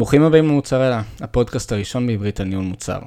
ברוכים 0.00 0.22
הבאים 0.22 0.48
למוצרלה, 0.48 1.02
הפודקאסט 1.20 1.72
הראשון 1.72 2.06
בעברית 2.06 2.40
על 2.40 2.46
ניהול 2.46 2.64
מוצר. 2.64 3.00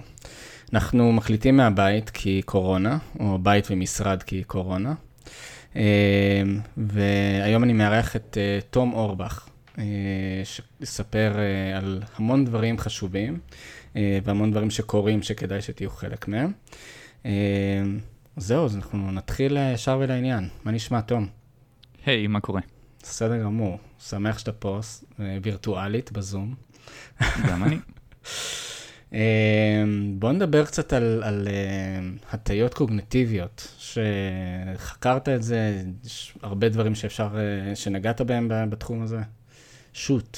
אנחנו 0.74 1.12
מקליטים 1.12 1.58
מהבית 1.58 2.10
כי 2.10 2.42
קורונה, 2.46 2.98
או 3.20 3.38
בית 3.38 3.68
ומשרד 3.70 4.24
כי 4.24 4.44
קורונה. 4.44 4.94
אה, 5.76 5.82
והיום 6.78 7.64
אני 7.64 7.74
מארח 7.74 8.16
את 8.16 8.38
אה, 8.38 8.60
תום 8.70 8.94
אורבך, 8.94 9.48
אה, 9.78 9.84
שיספר 10.44 11.34
על 11.78 12.04
המון 12.16 12.46
דברים 12.46 12.78
חשובים 12.78 13.40
והמון 13.96 14.52
דברים 14.52 14.70
שקורים 14.70 15.24
שכדאי 15.24 15.62
שתהיו 15.62 15.90
חלק 15.90 16.28
מהם. 16.28 16.52
זהו, 18.38 18.66
אז 18.66 18.76
אנחנו 18.76 19.12
נתחיל 19.12 19.58
ישר 19.74 19.98
ולעניין. 20.02 20.50
מה 20.64 20.72
נשמע, 20.72 21.02
תום? 21.02 21.28
היי, 22.06 22.26
hey, 22.26 22.28
מה 22.28 22.40
קורה? 22.40 22.62
בסדר 23.04 23.44
גמור. 23.44 23.80
שמח 24.00 24.38
שאתה 24.38 24.52
פה, 24.52 24.80
וירטואלית, 25.20 26.12
בזום. 26.12 26.56
גם 27.50 27.64
אני. 27.64 27.78
אמ, 29.14 30.16
בוא 30.20 30.32
נדבר 30.32 30.66
קצת 30.66 30.94
על, 30.94 31.24
על 31.24 31.48
אמ, 31.48 32.18
הטיות 32.32 32.74
קוגנטיביות, 32.74 33.76
שחקרת 33.78 35.30
את 35.30 35.44
זה, 35.44 35.84
יש 36.06 36.34
הרבה 36.42 36.70
דברים 36.70 36.96
שאפשר, 36.96 37.30
אה, 37.38 37.76
שנגעת 37.76 38.22
בהם 38.22 38.50
בתחום 38.70 39.02
הזה. 39.02 39.20
שוט. 39.94 40.38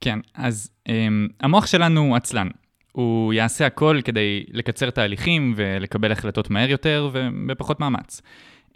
כן, 0.00 0.18
אז 0.34 0.70
um, 0.88 0.92
המוח 1.40 1.66
שלנו 1.66 2.00
הוא 2.00 2.16
עצלן. 2.16 2.48
הוא 2.92 3.32
יעשה 3.32 3.66
הכל 3.66 4.00
כדי 4.04 4.44
לקצר 4.52 4.90
תהליכים 4.90 5.54
ולקבל 5.56 6.12
החלטות 6.12 6.50
מהר 6.50 6.70
יותר 6.70 7.10
ובפחות 7.12 7.80
מאמץ. 7.80 8.22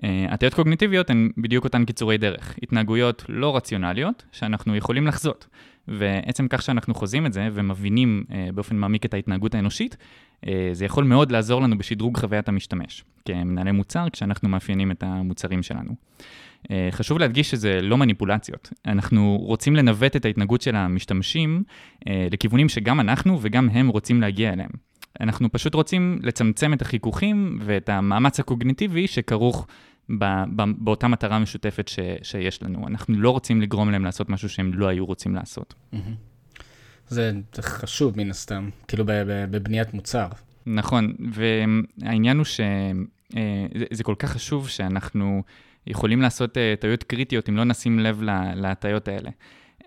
הטיות 0.03 0.55
קוגניטיביות 0.55 1.11
הן 1.11 1.31
בדיוק 1.39 1.65
אותן 1.65 1.85
קיצורי 1.85 2.19
דרך, 2.19 2.59
התנהגויות 2.63 3.25
לא 3.29 3.57
רציונליות 3.57 4.25
שאנחנו 4.33 4.77
יכולים 4.77 5.07
לחזות. 5.07 5.47
ועצם 5.89 6.49
כך 6.49 6.63
שאנחנו 6.63 6.95
חוזים 6.95 7.27
את 7.27 7.33
זה 7.33 7.49
ומבינים 7.53 8.25
uh, 8.29 8.53
באופן 8.55 8.77
מעמיק 8.77 9.05
את 9.05 9.15
ההתנהגות 9.15 9.55
האנושית, 9.55 9.97
uh, 9.97 10.49
זה 10.73 10.85
יכול 10.85 11.05
מאוד 11.05 11.33
לעזור 11.33 11.63
לנו 11.63 11.79
בשדרוג 11.79 12.19
חוויית 12.19 12.49
המשתמש, 12.49 13.05
כמנהלי 13.25 13.73
מוצר, 13.73 14.07
כשאנחנו 14.13 14.49
מאפיינים 14.49 14.91
את 14.91 15.03
המוצרים 15.03 15.63
שלנו. 15.63 15.95
Uh, 16.65 16.69
חשוב 16.91 17.19
להדגיש 17.19 17.51
שזה 17.51 17.83
לא 17.83 17.97
מניפולציות. 17.97 18.73
אנחנו 18.87 19.39
רוצים 19.43 19.77
לנווט 19.77 20.17
את 20.17 20.25
ההתנהגות 20.25 20.63
של 20.63 20.77
המשתמשים 20.77 21.63
uh, 22.01 22.09
לכיוונים 22.31 22.69
שגם 22.69 23.01
אנחנו 23.01 23.39
וגם 23.43 23.69
הם 23.71 23.89
רוצים 23.89 24.21
להגיע 24.21 24.53
אליהם. 24.53 24.71
אנחנו 25.21 25.53
פשוט 25.53 25.75
רוצים 25.75 26.19
לצמצם 26.23 26.73
את 26.73 26.83
החיכוכים 26.83 27.59
ואת 27.63 27.89
המאמץ 27.89 28.41
הקוגניטיבי 28.41 29.07
שכרוך 29.07 29.67
באותה 30.79 31.09
מטרה 31.09 31.39
משותפת 31.39 31.89
ש, 31.89 31.99
שיש 32.23 32.63
לנו. 32.63 32.89
אנחנו 32.89 33.15
לא 33.15 33.31
רוצים 33.31 33.61
לגרום 33.61 33.91
להם 33.91 34.05
לעשות 34.05 34.29
משהו 34.29 34.49
שהם 34.49 34.75
לא 34.75 34.87
היו 34.89 35.07
רוצים 35.07 35.35
לעשות. 35.35 35.75
זה, 37.09 37.33
זה 37.55 37.63
חשוב 37.63 38.17
מן 38.17 38.31
הסתם, 38.31 38.69
כאילו 38.89 39.05
בבניית 39.07 39.95
מוצר. 39.95 40.29
נכון, 40.67 41.15
והעניין 41.33 42.37
הוא 42.37 42.45
שזה 42.45 42.63
אה, 43.37 44.03
כל 44.03 44.15
כך 44.19 44.31
חשוב 44.31 44.69
שאנחנו 44.69 45.43
יכולים 45.87 46.23
לעשות 46.23 46.59
אה, 46.59 46.75
טעויות 46.81 47.03
קריטיות 47.03 47.49
אם 47.49 47.57
לא 47.57 47.65
נשים 47.65 47.99
לב 47.99 48.23
להטיות 48.55 49.09
האלה. 49.09 49.31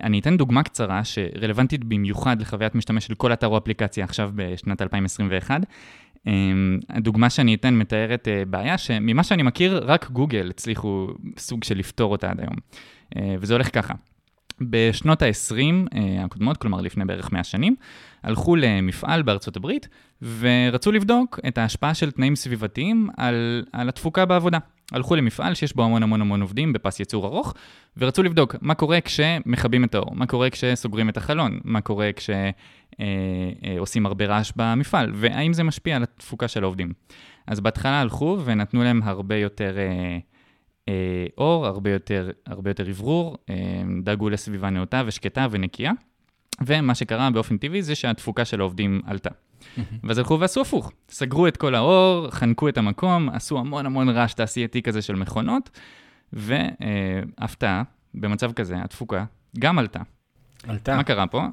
אני 0.03 0.19
אתן 0.19 0.37
דוגמה 0.37 0.63
קצרה 0.63 1.03
שרלוונטית 1.03 1.83
במיוחד 1.83 2.41
לחוויית 2.41 2.75
משתמש 2.75 3.05
של 3.05 3.15
כל 3.15 3.33
אתר 3.33 3.47
או 3.47 3.57
אפליקציה 3.57 4.03
עכשיו 4.03 4.31
בשנת 4.35 4.81
2021. 4.81 5.61
אמ, 6.27 6.79
הדוגמה 6.89 7.29
שאני 7.29 7.55
אתן 7.55 7.73
מתארת 7.73 8.27
אה, 8.27 8.43
בעיה 8.45 8.77
שממה 8.77 9.23
שאני 9.23 9.43
מכיר, 9.43 9.83
רק 9.85 10.11
גוגל 10.11 10.49
הצליחו 10.49 11.07
סוג 11.37 11.63
של 11.63 11.77
לפתור 11.77 12.11
אותה 12.11 12.29
עד 12.29 12.39
היום. 12.39 12.55
אה, 13.17 13.35
וזה 13.39 13.53
הולך 13.53 13.75
ככה. 13.75 13.93
בשנות 14.61 15.21
ה-20 15.21 15.55
אה, 15.95 16.23
הקודמות, 16.25 16.57
כלומר 16.57 16.81
לפני 16.81 17.05
בערך 17.05 17.31
100 17.31 17.43
שנים, 17.43 17.75
הלכו 18.23 18.55
למפעל 18.55 19.21
בארצות 19.21 19.55
הברית 19.55 19.87
ורצו 20.39 20.91
לבדוק 20.91 21.39
את 21.47 21.57
ההשפעה 21.57 21.93
של 21.93 22.11
תנאים 22.11 22.35
סביבתיים 22.35 23.09
על, 23.17 23.65
על 23.73 23.89
התפוקה 23.89 24.25
בעבודה. 24.25 24.57
הלכו 24.91 25.15
למפעל 25.15 25.53
שיש 25.53 25.75
בו 25.75 25.83
המון 25.83 26.03
המון 26.03 26.21
המון 26.21 26.41
עובדים 26.41 26.73
בפס 26.73 26.99
ייצור 26.99 27.25
ארוך, 27.25 27.53
ורצו 27.97 28.23
לבדוק 28.23 28.55
מה 28.61 28.73
קורה 28.73 29.01
כשמכבים 29.01 29.83
את 29.83 29.95
האור, 29.95 30.15
מה 30.15 30.25
קורה 30.25 30.49
כשסוגרים 30.49 31.09
את 31.09 31.17
החלון, 31.17 31.59
מה 31.63 31.81
קורה 31.81 32.09
כשעושים 32.15 34.05
אה, 34.05 34.07
אה, 34.07 34.09
הרבה 34.09 34.25
רעש 34.25 34.51
במפעל, 34.55 35.11
והאם 35.15 35.53
זה 35.53 35.63
משפיע 35.63 35.95
על 35.95 36.03
התפוקה 36.03 36.47
של 36.47 36.63
העובדים. 36.63 36.93
אז 37.47 37.59
בהתחלה 37.59 38.01
הלכו 38.01 38.37
ונתנו 38.45 38.83
להם 38.83 39.01
הרבה 39.03 39.35
יותר 39.35 39.77
אה, 39.77 40.17
אור, 41.37 41.65
הרבה 41.65 41.91
יותר, 41.91 42.31
הרבה 42.45 42.69
יותר 42.69 42.89
אוורור, 42.89 43.37
אה, 43.49 43.55
דאגו 44.03 44.29
לסביבה 44.29 44.69
נאותה 44.69 45.03
ושקטה 45.05 45.47
ונקייה, 45.51 45.91
ומה 46.65 46.95
שקרה 46.95 47.31
באופן 47.31 47.57
טבעי 47.57 47.81
זה 47.81 47.95
שהתפוקה 47.95 48.45
של 48.45 48.59
העובדים 48.59 49.01
עלתה. 49.05 49.29
ואז 50.03 50.17
הלכו 50.17 50.39
ועשו 50.39 50.61
הפוך, 50.61 50.91
סגרו 51.09 51.47
את 51.47 51.57
כל 51.57 51.75
האור, 51.75 52.29
חנקו 52.31 52.69
את 52.69 52.77
המקום, 52.77 53.29
עשו 53.29 53.59
המון 53.59 53.85
המון 53.85 54.09
רעש 54.09 54.33
תעשייתי 54.33 54.81
כזה 54.81 55.01
של 55.01 55.15
מכונות, 55.15 55.79
והפתעה, 56.33 57.83
במצב 58.13 58.51
כזה, 58.53 58.81
התפוקה 58.83 59.25
גם 59.59 59.79
עלתה. 59.79 59.99
עלתה. 60.67 60.95
מה 60.95 61.03
קרה 61.03 61.27
פה? 61.27 61.47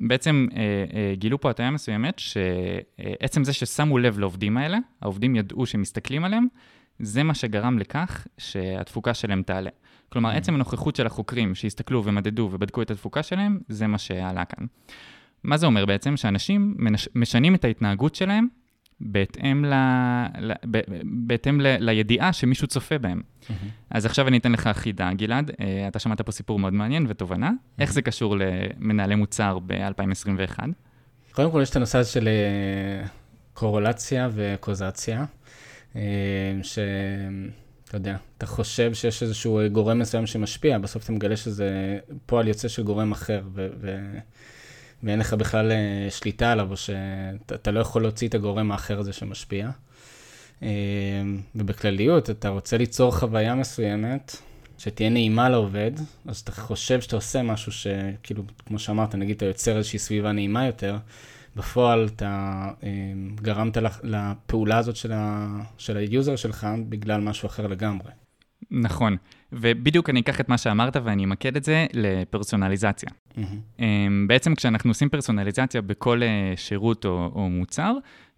בעצם 0.00 0.46
אה, 0.56 0.60
אה, 0.94 1.14
גילו 1.14 1.40
פה 1.40 1.50
הטעיה 1.50 1.70
מסוימת, 1.70 2.18
שעצם 2.18 3.44
זה 3.44 3.52
ששמו 3.52 3.98
לב 3.98 4.18
לעובדים 4.18 4.56
האלה, 4.56 4.78
העובדים 5.02 5.36
ידעו 5.36 5.66
שמסתכלים 5.66 6.24
עליהם, 6.24 6.46
זה 6.98 7.22
מה 7.22 7.34
שגרם 7.34 7.78
לכך 7.78 8.26
שהתפוקה 8.38 9.14
שלהם 9.14 9.42
תעלה. 9.42 9.70
כלומר, 10.08 10.32
mm. 10.32 10.36
עצם 10.36 10.54
הנוכחות 10.54 10.96
של 10.96 11.06
החוקרים 11.06 11.54
שהסתכלו 11.54 12.04
ומדדו 12.04 12.50
ובדקו 12.52 12.82
את 12.82 12.90
התפוקה 12.90 13.22
שלהם, 13.22 13.58
זה 13.68 13.86
מה 13.86 13.98
שעלה 13.98 14.44
כאן. 14.44 14.66
מה 15.44 15.56
זה 15.56 15.66
אומר 15.66 15.86
בעצם? 15.86 16.16
שאנשים 16.16 16.76
משנים 17.14 17.54
את 17.54 17.64
ההתנהגות 17.64 18.14
שלהם 18.14 18.46
בהתאם, 19.00 19.64
ל, 19.64 19.74
ל, 20.38 20.52
ב, 20.70 20.80
בהתאם 21.04 21.60
ל, 21.60 21.76
לידיעה 21.78 22.32
שמישהו 22.32 22.66
צופה 22.66 22.98
בהם. 22.98 23.20
Mm-hmm. 23.20 23.52
אז 23.90 24.06
עכשיו 24.06 24.28
אני 24.28 24.38
אתן 24.38 24.52
לך 24.52 24.68
חידה, 24.72 25.12
גלעד. 25.12 25.50
אה, 25.60 25.88
אתה 25.88 25.98
שמעת 25.98 26.20
פה 26.20 26.32
סיפור 26.32 26.58
מאוד 26.58 26.72
מעניין 26.72 27.06
ותובנה. 27.08 27.50
Mm-hmm. 27.50 27.80
איך 27.82 27.92
זה 27.92 28.02
קשור 28.02 28.36
למנהלי 28.38 29.14
מוצר 29.14 29.58
ב-2021? 29.66 30.58
קודם 31.32 31.50
כל, 31.50 31.60
יש 31.62 31.70
את 31.70 31.76
הנושא 31.76 31.98
הזה 31.98 32.10
של 32.10 32.28
אה, 32.28 33.06
קורולציה 33.54 34.28
וקוזציה, 34.32 35.24
שאתה 36.62 37.96
יודע, 37.96 38.16
אתה 38.38 38.46
חושב 38.46 38.94
שיש 38.94 39.22
איזשהו 39.22 39.60
גורם 39.72 39.98
מסוים 39.98 40.26
שמשפיע, 40.26 40.78
בסוף 40.78 41.04
אתה 41.04 41.12
מגלה 41.12 41.36
שזה 41.36 41.98
פועל 42.26 42.48
יוצא 42.48 42.68
של 42.68 42.82
גורם 42.82 43.12
אחר, 43.12 43.42
ו... 43.54 43.68
ו- 43.80 44.18
ואין 45.02 45.18
לך 45.18 45.34
בכלל 45.34 45.72
אה, 45.72 46.10
שליטה 46.10 46.52
עליו, 46.52 46.70
או 46.70 46.76
שאתה 46.76 47.70
לא 47.70 47.80
יכול 47.80 48.02
להוציא 48.02 48.28
את 48.28 48.34
הגורם 48.34 48.72
האחר 48.72 48.98
הזה 48.98 49.12
שמשפיע. 49.12 49.70
אה, 50.62 50.68
ובכלליות, 51.54 52.30
אתה 52.30 52.48
רוצה 52.48 52.76
ליצור 52.76 53.18
חוויה 53.18 53.54
מסוימת 53.54 54.36
שתהיה 54.78 55.10
נעימה 55.10 55.48
לעובד, 55.48 55.92
אז 56.26 56.38
אתה 56.38 56.52
חושב 56.52 57.00
שאתה 57.00 57.16
עושה 57.16 57.42
משהו 57.42 57.72
שכאילו, 57.72 58.42
כמו 58.66 58.78
שאמרת, 58.78 59.14
נגיד 59.14 59.36
אתה 59.36 59.44
יוצר 59.44 59.76
איזושהי 59.76 59.98
סביבה 59.98 60.32
נעימה 60.32 60.66
יותר, 60.66 60.96
בפועל 61.56 62.08
אתה 62.16 62.70
אה, 62.82 62.88
גרמת 63.34 63.76
לפעולה 64.02 64.78
הזאת 64.78 64.96
של, 64.96 65.12
ה, 65.12 65.46
של 65.78 65.96
ה 65.96 66.04
user 66.04 66.36
שלך 66.36 66.66
בגלל 66.88 67.20
משהו 67.20 67.46
אחר 67.46 67.66
לגמרי. 67.66 68.10
נכון, 68.70 69.16
ובדיוק 69.52 70.10
אני 70.10 70.20
אקח 70.20 70.40
את 70.40 70.48
מה 70.48 70.58
שאמרת 70.58 70.96
ואני 71.04 71.24
אמקד 71.24 71.56
את 71.56 71.64
זה 71.64 71.86
לפרסונליזציה. 71.92 73.08
Mm-hmm. 73.08 73.82
בעצם 74.26 74.54
כשאנחנו 74.54 74.90
עושים 74.90 75.08
פרסונליזציה 75.08 75.82
בכל 75.82 76.22
אה, 76.22 76.52
שירות 76.56 77.04
או, 77.04 77.30
או 77.34 77.50
מוצר, 77.50 77.92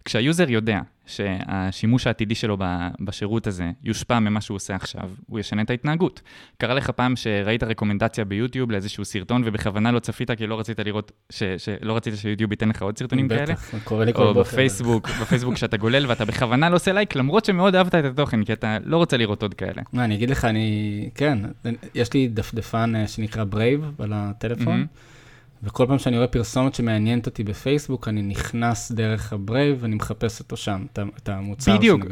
כשה 0.07 0.30
user 0.30 0.49
יודע 0.49 0.79
שהשימוש 1.05 2.07
העתידי 2.07 2.35
שלו 2.35 2.57
בשירות 2.99 3.47
הזה 3.47 3.71
יושפע 3.83 4.19
ממה 4.19 4.41
שהוא 4.41 4.55
עושה 4.55 4.75
עכשיו, 4.75 5.09
הוא 5.27 5.39
ישנה 5.39 5.61
את 5.61 5.69
ההתנהגות. 5.69 6.21
קרה 6.57 6.73
לך 6.73 6.89
פעם 6.89 7.15
שראית 7.15 7.63
recommendation 7.63 8.25
ביוטיוב 8.25 8.71
לאיזשהו 8.71 9.05
סרטון 9.05 9.41
ובכוונה 9.45 9.91
לא 9.91 9.99
צפית 9.99 10.31
כי 10.31 10.47
לא 10.47 10.59
רצית 10.59 10.79
לראות, 10.79 11.11
ש, 11.29 11.43
שלא 11.57 11.95
רצית 11.95 12.13
שיוטיוב 12.17 12.51
ייתן 12.51 12.69
לך 12.69 12.81
עוד 12.81 12.97
סרטונים 12.97 13.27
בטח, 13.27 13.37
כאלה? 13.37 13.53
בטח, 13.53 13.83
קורה 13.83 14.05
לי 14.05 14.13
כל 14.13 14.19
בוקר. 14.19 14.39
או 14.39 14.43
בפייסבוק, 14.43 15.09
בפייסבוק 15.21 15.57
שאתה 15.57 15.77
גולל 15.77 16.05
ואתה 16.07 16.25
בכוונה 16.25 16.69
לא 16.69 16.75
עושה 16.75 16.93
לייק, 16.93 17.15
למרות 17.15 17.45
שמאוד 17.45 17.75
אהבת 17.75 17.95
את 17.95 18.05
התוכן, 18.05 18.43
כי 18.43 18.53
אתה 18.53 18.77
לא 18.83 18.97
רוצה 18.97 19.17
לראות 19.17 19.41
עוד 19.41 19.53
כאלה. 19.53 19.81
מה, 19.93 20.05
אני 20.05 20.15
אגיד 20.15 20.29
לך, 20.29 20.45
אני, 20.45 21.09
כן, 21.15 21.37
יש 21.95 22.13
לי 22.13 22.27
דפדפן 22.27 22.95
אה, 22.95 23.07
שנקרא 23.07 23.43
Brave 23.43 23.91
על 23.99 24.13
הטלפון. 24.15 24.81
Mm-hmm. 24.81 25.16
וכל 25.63 25.85
פעם 25.87 25.99
שאני 25.99 26.15
רואה 26.15 26.27
פרסומת 26.27 26.75
שמעניינת 26.75 27.25
אותי 27.25 27.43
בפייסבוק, 27.43 28.07
אני 28.07 28.21
נכנס 28.21 28.91
דרך 28.91 29.33
ה 29.33 29.40
Brave 29.40 29.77
ואני 29.79 29.95
מחפש 29.95 30.39
אותו 30.39 30.57
שם, 30.57 30.85
את 30.93 31.29
המוצר 31.29 31.77
בדיוק, 31.77 32.05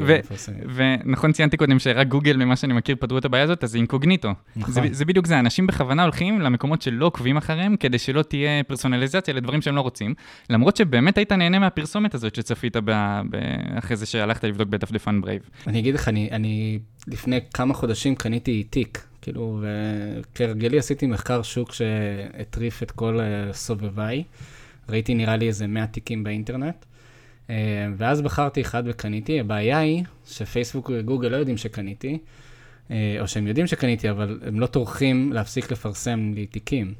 ונכון 0.75 1.31
ציינתי 1.31 1.57
קודם 1.57 1.80
שרק 1.80 2.07
גוגל, 2.07 2.38
ממה 2.38 2.56
שאני 2.56 2.74
מכיר, 2.74 2.95
פתרו 3.00 3.18
את 3.18 3.25
הבעיה 3.25 3.44
הזאת, 3.44 3.63
אז 3.63 3.71
זה 3.71 3.77
אינקוגניטו. 3.77 4.33
נכון. 4.56 4.74
זה, 4.74 4.81
זה 4.92 5.06
בדיוק 5.06 5.25
זה, 5.25 5.39
אנשים 5.39 5.68
בכוונה 5.68 6.03
הולכים 6.03 6.42
למקומות 6.42 6.81
שלא 6.81 7.06
עוקבים 7.06 7.38
אחריהם, 7.38 7.75
כדי 7.75 7.97
שלא 7.97 8.21
תהיה 8.21 8.63
פרסונליזציה 8.63 9.33
לדברים 9.33 9.62
שהם 9.62 9.75
לא 9.75 9.81
רוצים, 9.81 10.13
למרות 10.50 10.75
שבאמת 10.75 11.18
היית 11.18 11.31
נהנה 11.31 11.59
מהפרסומת 11.59 12.13
הזאת 12.13 12.36
שצפית 12.36 12.77
ב, 12.77 12.91
ב, 13.30 13.38
אחרי 13.80 13.98
זה 13.98 14.06
שהלכת 14.06 14.44
לבדוק 14.44 14.69
בדפדפן 14.69 15.21
Brave. 15.22 15.42
אני 15.68 15.80
אגיד 15.80 15.95
לך, 15.95 16.07
אני, 16.07 16.30
אני 16.31 16.80
לפני 17.07 17.39
כמה 17.53 17.74
חודשים 17.74 18.15
קניתי 18.15 18.63
תיק. 18.63 19.07
כאילו, 19.25 19.62
וכהרגלי 19.62 20.77
עשיתי 20.77 21.07
מחקר 21.07 21.42
שוק 21.42 21.72
שהטריף 21.74 22.83
את 22.83 22.92
כל 22.92 23.19
אה, 23.19 23.54
סובביי. 23.54 24.24
ראיתי 24.89 25.13
נראה 25.13 25.38
לי 25.38 25.48
איזה 25.48 25.68
100 25.68 25.88
תיקים 25.88 26.24
באינטרנט. 26.24 26.86
אה, 27.50 27.56
ואז 27.98 28.22
בחרתי 28.22 28.62
אחד 28.62 28.83
וקניתי. 28.86 29.39
הבעיה 29.39 29.80
היא 29.80 30.04
שפייסבוק 30.27 30.92
וגוגל 30.94 31.27
לא 31.27 31.38
יודעים 31.38 31.57
שקניתי, 31.57 32.18
אה, 32.92 33.18
או 33.19 33.27
שהם 33.27 33.48
יודעים 33.48 33.68
שקניתי, 33.68 34.10
אבל 34.10 34.39
הם 34.48 34.60
לא 34.60 34.66
טורחים 34.66 35.33
להפסיק 35.33 35.72
לפרסם 35.72 36.31
לי 36.36 36.45
תיקים. 36.45 36.94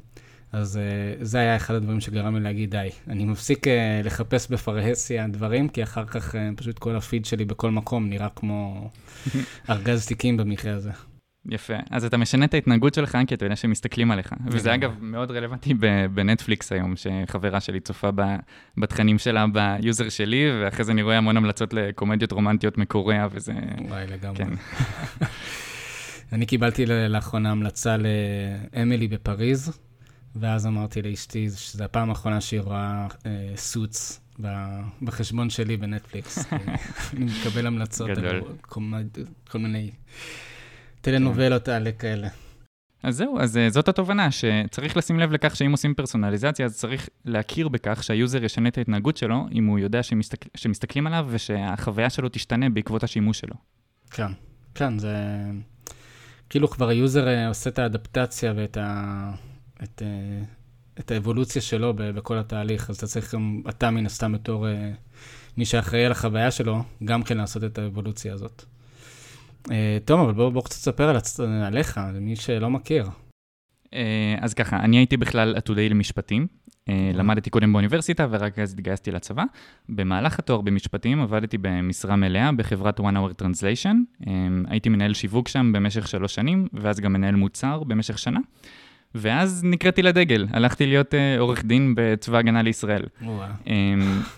אז 0.52 0.76
uh, 0.76 1.24
זה 1.24 1.38
היה 1.38 1.56
אחד 1.56 1.74
הדברים 1.74 2.00
שגרם 2.00 2.36
לי 2.36 2.42
להגיד, 2.42 2.70
די, 2.70 2.88
אני 3.08 3.24
מפסיק 3.24 3.66
uh, 3.66 3.70
לחפש 4.04 4.50
בפרהסיה 4.50 5.28
דברים, 5.28 5.68
כי 5.68 5.82
אחר 5.82 6.04
כך 6.04 6.34
uh, 6.34 6.38
פשוט 6.56 6.78
כל 6.78 6.96
הפיד 6.96 7.24
שלי 7.24 7.44
בכל 7.44 7.70
מקום 7.70 8.08
נראה 8.08 8.28
כמו 8.28 8.90
ארגז 9.70 10.06
תיקים 10.06 10.36
במקרה 10.36 10.74
הזה. 10.74 10.90
יפה. 11.48 11.74
אז 11.90 12.04
אתה 12.04 12.16
משנה 12.16 12.44
את 12.44 12.54
ההתנהגות 12.54 12.94
שלך, 12.94 13.18
כי 13.26 13.34
אתה 13.34 13.44
יודע 13.44 13.56
שמסתכלים 13.56 14.10
עליך. 14.10 14.32
וזה 14.46 14.74
אגב 14.74 14.94
מאוד 15.00 15.30
רלוונטי 15.30 15.74
בנטפליקס 16.14 16.72
היום, 16.72 16.94
שחברה 16.96 17.60
שלי 17.60 17.80
צופה 17.80 18.10
בתכנים 18.76 19.18
שלה 19.18 19.44
ב 19.46 19.58
user 19.58 20.08
שלי, 20.08 20.44
ואחרי 20.62 20.84
זה 20.84 20.92
אני 20.92 21.02
רואה 21.02 21.18
המון 21.18 21.36
המלצות 21.36 21.72
לקומדיות 21.72 22.32
רומנטיות 22.32 22.78
מקוריאה, 22.78 23.26
וזה... 23.30 23.52
וואי, 23.88 24.06
לגמרי. 24.06 24.44
כן. 24.44 24.52
אני 26.32 26.46
קיבלתי 26.46 26.86
לאחרונה 26.86 27.50
המלצה 27.50 27.96
לאמילי 27.96 29.08
בפריז, 29.08 29.78
ואז 30.36 30.66
אמרתי 30.66 31.02
לאשתי 31.02 31.48
שזו 31.56 31.84
הפעם 31.84 32.08
האחרונה 32.08 32.40
שהיא 32.40 32.60
רואה 32.60 33.06
אה, 33.26 33.52
סוץ 33.56 34.20
בחשבון 35.02 35.50
שלי 35.50 35.76
בנטפליקס. 35.76 36.38
אני 37.16 37.24
מקבל 37.24 37.66
המלצות 37.66 38.10
על 38.10 38.40
כל, 38.68 38.80
כל 39.48 39.58
מיני 39.58 39.90
טלנובלות 41.06 41.68
האלה 41.68 41.92
כאלה. 41.92 42.28
אז 43.02 43.16
זהו, 43.16 43.40
אז 43.40 43.56
uh, 43.56 43.72
זאת 43.72 43.88
התובנה, 43.88 44.30
שצריך 44.30 44.96
לשים 44.96 45.20
לב 45.20 45.32
לכך 45.32 45.56
שאם 45.56 45.72
עושים 45.72 45.94
פרסונליזציה, 45.94 46.66
אז 46.66 46.76
צריך 46.76 47.08
להכיר 47.24 47.68
בכך 47.68 48.02
שהיוזר 48.02 48.44
ישנה 48.44 48.68
את 48.68 48.78
ההתנהגות 48.78 49.16
שלו, 49.16 49.46
אם 49.52 49.66
הוא 49.66 49.78
יודע 49.78 50.02
שמסתכל, 50.02 50.48
שמסתכלים 50.54 51.06
עליו 51.06 51.26
ושהחוויה 51.30 52.10
שלו 52.10 52.28
תשתנה 52.28 52.68
בעקבות 52.68 53.04
השימוש 53.04 53.38
שלו. 53.38 53.54
כן, 54.10 54.32
כן, 54.74 54.98
זה... 54.98 55.16
כאילו 56.50 56.70
כבר 56.70 56.88
ה 56.88 56.96
user 56.96 57.28
אה, 57.28 57.48
עושה 57.48 57.70
את 57.70 57.78
ה 57.78 57.85
adaptation 57.85 58.52
ואת 58.56 58.76
ה... 58.76 59.30
את, 59.82 60.02
אה, 60.02 60.44
את 60.98 61.10
האבולוציה 61.10 61.62
שלו 61.62 61.94
בכל 61.96 62.38
התהליך, 62.38 62.90
אז 62.90 62.96
אתה 62.96 63.06
צריך 63.06 63.34
גם, 63.34 63.62
אתה 63.68 63.90
מן 63.90 64.06
הסתם 64.06 64.32
בתור 64.32 64.68
אה, 64.68 64.90
מי 65.56 65.64
שאחראי 65.64 66.04
על 66.04 66.12
החוויה 66.12 66.50
שלו, 66.50 66.82
גם 67.04 67.22
כן 67.22 67.36
לעשות 67.38 67.64
את 67.64 67.78
האבולוציה 67.78 68.34
הזאת. 68.34 68.64
אה, 69.70 69.98
טוב, 70.04 70.20
אבל 70.20 70.32
בואו 70.32 70.50
בוא 70.50 70.62
קצת 70.62 70.76
תספר 70.76 71.08
על, 71.08 71.16
עליך, 71.64 72.00
למי 72.14 72.36
שלא 72.36 72.70
מכיר. 72.70 73.06
אז 74.40 74.54
ככה, 74.54 74.76
אני 74.80 74.96
הייתי 74.96 75.16
בכלל 75.16 75.56
עתודאי 75.56 75.88
למשפטים. 75.88 76.46
אוקיי. 76.88 77.12
למדתי 77.12 77.50
קודם 77.50 77.72
באוניברסיטה 77.72 78.26
ורק 78.30 78.58
אז 78.58 78.72
התגייסתי 78.72 79.10
לצבא. 79.10 79.44
במהלך 79.88 80.38
התואר 80.38 80.60
במשפטים 80.60 81.20
עבדתי 81.20 81.58
במשרה 81.58 82.16
מלאה 82.16 82.52
בחברת 82.52 83.00
One 83.00 83.02
Hour 83.02 83.42
Translation. 83.42 84.26
הייתי 84.68 84.88
מנהל 84.88 85.14
שיווק 85.14 85.48
שם 85.48 85.72
במשך 85.74 86.08
שלוש 86.08 86.34
שנים, 86.34 86.68
ואז 86.72 87.00
גם 87.00 87.12
מנהל 87.12 87.34
מוצר 87.34 87.84
במשך 87.84 88.18
שנה. 88.18 88.40
ואז 89.16 89.64
נקראתי 89.64 90.02
לדגל, 90.02 90.46
הלכתי 90.50 90.86
להיות 90.86 91.14
uh, 91.14 91.16
עורך 91.38 91.64
דין 91.64 91.94
בצבא 91.96 92.38
הגנה 92.38 92.62
לישראל. 92.62 93.02
Um, 93.64 93.68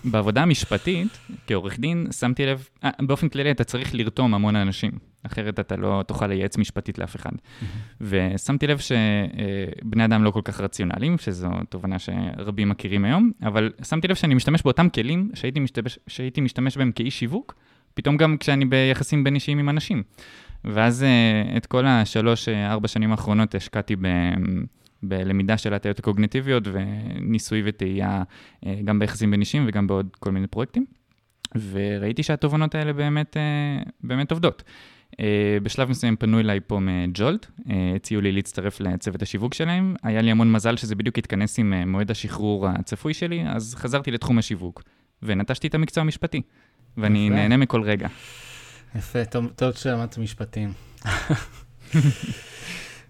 בעבודה 0.03 0.41
המשפטית, 0.41 1.19
כעורך 1.47 1.79
דין, 1.79 2.07
שמתי 2.11 2.45
לב, 2.45 2.67
uh, 2.83 2.87
באופן 2.99 3.29
כללי 3.29 3.51
אתה 3.51 3.63
צריך 3.63 3.95
לרתום 3.95 4.33
המון 4.33 4.55
אנשים, 4.55 4.91
אחרת 5.23 5.59
אתה 5.59 5.75
לא 5.75 6.03
תוכל 6.07 6.27
לייעץ 6.27 6.57
משפטית 6.57 6.97
לאף 6.97 7.15
אחד. 7.15 7.31
ושמתי 8.01 8.67
לב 8.67 8.77
שבני 8.77 10.03
uh, 10.03 10.05
אדם 10.05 10.23
לא 10.23 10.31
כל 10.31 10.41
כך 10.43 10.61
רציונליים, 10.61 11.17
שזו 11.17 11.49
תובנה 11.69 11.95
שרבים 11.99 12.69
מכירים 12.69 13.05
היום, 13.05 13.31
אבל 13.43 13.71
שמתי 13.83 14.07
לב 14.07 14.15
שאני 14.15 14.35
משתמש 14.35 14.61
באותם 14.63 14.89
כלים 14.89 15.31
שהייתי 15.33 15.59
משתמש, 15.59 15.99
שהייתי 16.07 16.41
משתמש 16.41 16.77
בהם 16.77 16.91
כאיש 16.91 17.19
שיווק, 17.19 17.55
פתאום 17.93 18.17
גם 18.17 18.37
כשאני 18.37 18.65
ביחסים 18.65 19.23
בין 19.23 19.35
אישיים 19.35 19.59
עם 19.59 19.69
אנשים. 19.69 20.03
ואז 20.63 21.03
אה, 21.03 21.57
את 21.57 21.65
כל 21.65 21.85
השלוש, 21.85 22.49
אה, 22.49 22.71
ארבע 22.71 22.87
שנים 22.87 23.11
האחרונות 23.11 23.55
השקעתי 23.55 23.95
ב... 23.95 24.07
בלמידה 25.03 25.57
של 25.57 25.73
הטעיות 25.73 25.99
הקוגניטיביות 25.99 26.63
וניסוי 26.71 27.61
וטעייה 27.65 28.23
אה, 28.65 28.79
גם 28.85 28.99
ביחסים 28.99 29.31
בין 29.31 29.39
אישים 29.39 29.65
וגם 29.67 29.87
בעוד 29.87 30.07
כל 30.19 30.31
מיני 30.31 30.47
פרויקטים. 30.47 30.85
וראיתי 31.71 32.23
שהתובנות 32.23 32.75
האלה 32.75 32.93
באמת, 32.93 33.37
באמת 34.03 34.31
עובדות. 34.31 34.63
בשלב 35.63 35.89
מסוים 35.89 36.15
פנו 36.15 36.39
אליי 36.39 36.59
פה 36.67 36.79
מג'ולט, 36.79 37.45
הציעו 37.95 38.21
לי 38.21 38.31
להצטרף 38.31 38.81
לצוות 38.81 39.21
השיווק 39.21 39.53
שלהם. 39.53 39.95
היה 40.03 40.21
לי 40.21 40.31
המון 40.31 40.51
מזל 40.51 40.77
שזה 40.77 40.95
בדיוק 40.95 41.17
התכנס 41.17 41.59
עם 41.59 41.73
מועד 41.91 42.11
השחרור 42.11 42.67
הצפוי 42.67 43.13
שלי, 43.13 43.43
אז 43.47 43.75
חזרתי 43.75 44.11
לתחום 44.11 44.37
השיווק, 44.37 44.83
ונטשתי 45.23 45.67
את 45.67 45.75
המקצוע 45.75 46.01
המשפטי, 46.01 46.41
ואני 46.97 47.29
נהנה 47.29 47.57
מכל 47.57 47.81
רגע. 47.81 48.07
יפה, 48.95 49.25
טוב, 49.55 49.71
שלמדת 49.75 50.17
משפטים. 50.17 50.73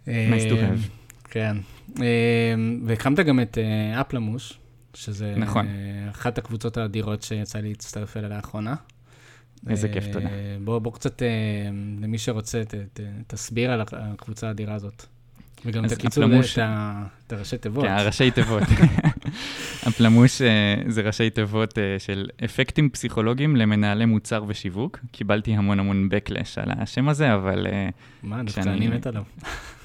have. 0.06 0.90
כן. 1.24 1.58
אה, 2.02 2.54
והקמת 2.86 3.20
גם 3.20 3.40
את 3.40 3.58
אה, 3.58 4.02
אפלמוש, 4.02 4.60
שזה 4.94 5.34
נכון. 5.38 5.68
אחת 6.12 6.38
הקבוצות 6.38 6.78
האדירות 6.78 7.24
שיצא 7.24 7.60
לי 7.60 7.70
להצטרף 7.70 8.18
אליה 8.18 8.30
לאחרונה. 8.30 8.76
איזה 9.70 9.90
כיף, 9.90 10.04
תודה. 10.14 10.30
בוא, 10.64 10.80
בוא 10.80 10.92
קצת, 10.92 11.22
למי 12.02 12.18
שרוצה, 12.18 12.64
ת, 12.66 12.76
ת, 12.94 13.00
תסביר 13.28 13.72
על 13.72 13.82
הקבוצה 13.92 14.48
האדירה 14.48 14.74
הזאת. 14.74 15.06
וגם 15.66 15.88
תקיצו 15.88 16.22
אפלמוש... 16.22 16.60
את 17.28 17.34
הראשי 17.34 17.58
תיבות. 17.58 17.84
כן, 17.84 17.92
הראשי 17.92 18.32
תיבות. 18.32 18.64
אפלמוש 19.88 20.42
זה 20.88 21.02
ראשי 21.02 21.30
תיבות 21.30 21.78
של 21.98 22.30
אפקטים 22.46 22.90
פסיכולוגיים 22.90 23.56
למנהלי 23.56 24.06
מוצר 24.06 24.44
ושיווק. 24.48 25.00
קיבלתי 25.12 25.54
המון 25.54 25.80
המון 25.80 26.10
backlash 26.12 26.62
על 26.62 26.72
השם 26.78 27.10
הזה, 27.10 27.34
אבל... 27.34 27.68
מה, 28.24 28.44
דווקא 28.44 28.60
אני 28.60 28.88
מת 28.88 29.08
עליו. 29.08 29.24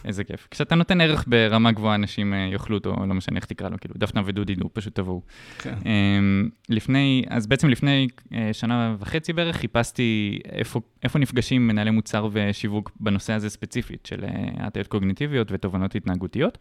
איזה 0.05 0.25
כיף. 0.25 0.49
כשאתה 0.51 0.75
נותן 0.75 1.01
ערך 1.01 1.25
ברמה 1.27 1.73
גבוהה, 1.73 1.95
אנשים 1.95 2.35
אה, 2.35 2.49
יאכלו 2.53 2.77
אותו, 2.77 2.97
לא 3.09 3.15
משנה 3.15 3.37
איך 3.37 3.45
תקרא 3.45 3.69
לו, 3.69 3.81
כאילו, 3.81 3.95
דפנה 3.99 4.23
ודודי, 4.25 4.55
נו, 4.57 4.75
פשוט 4.75 4.95
תבואו. 4.95 5.23
כן. 5.59 5.75
אמ, 5.87 6.49
לפני, 6.69 7.25
אז 7.29 7.47
בעצם 7.47 7.69
לפני 7.69 8.09
אה, 8.35 8.51
שנה 8.53 8.97
וחצי 8.99 9.33
בערך, 9.33 9.57
חיפשתי 9.57 10.39
איפה, 10.53 10.81
איפה 11.03 11.19
נפגשים 11.19 11.67
מנהלי 11.67 11.91
מוצר 11.91 12.29
ושיווק 12.33 12.91
בנושא 13.01 13.33
הזה 13.33 13.51
ספציפית, 13.51 14.07
של 14.07 14.25
אה, 14.25 14.67
הטיות 14.67 14.87
קוגניטיביות 14.87 15.49
ותובנות 15.53 15.95
התנהגותיות, 15.95 16.59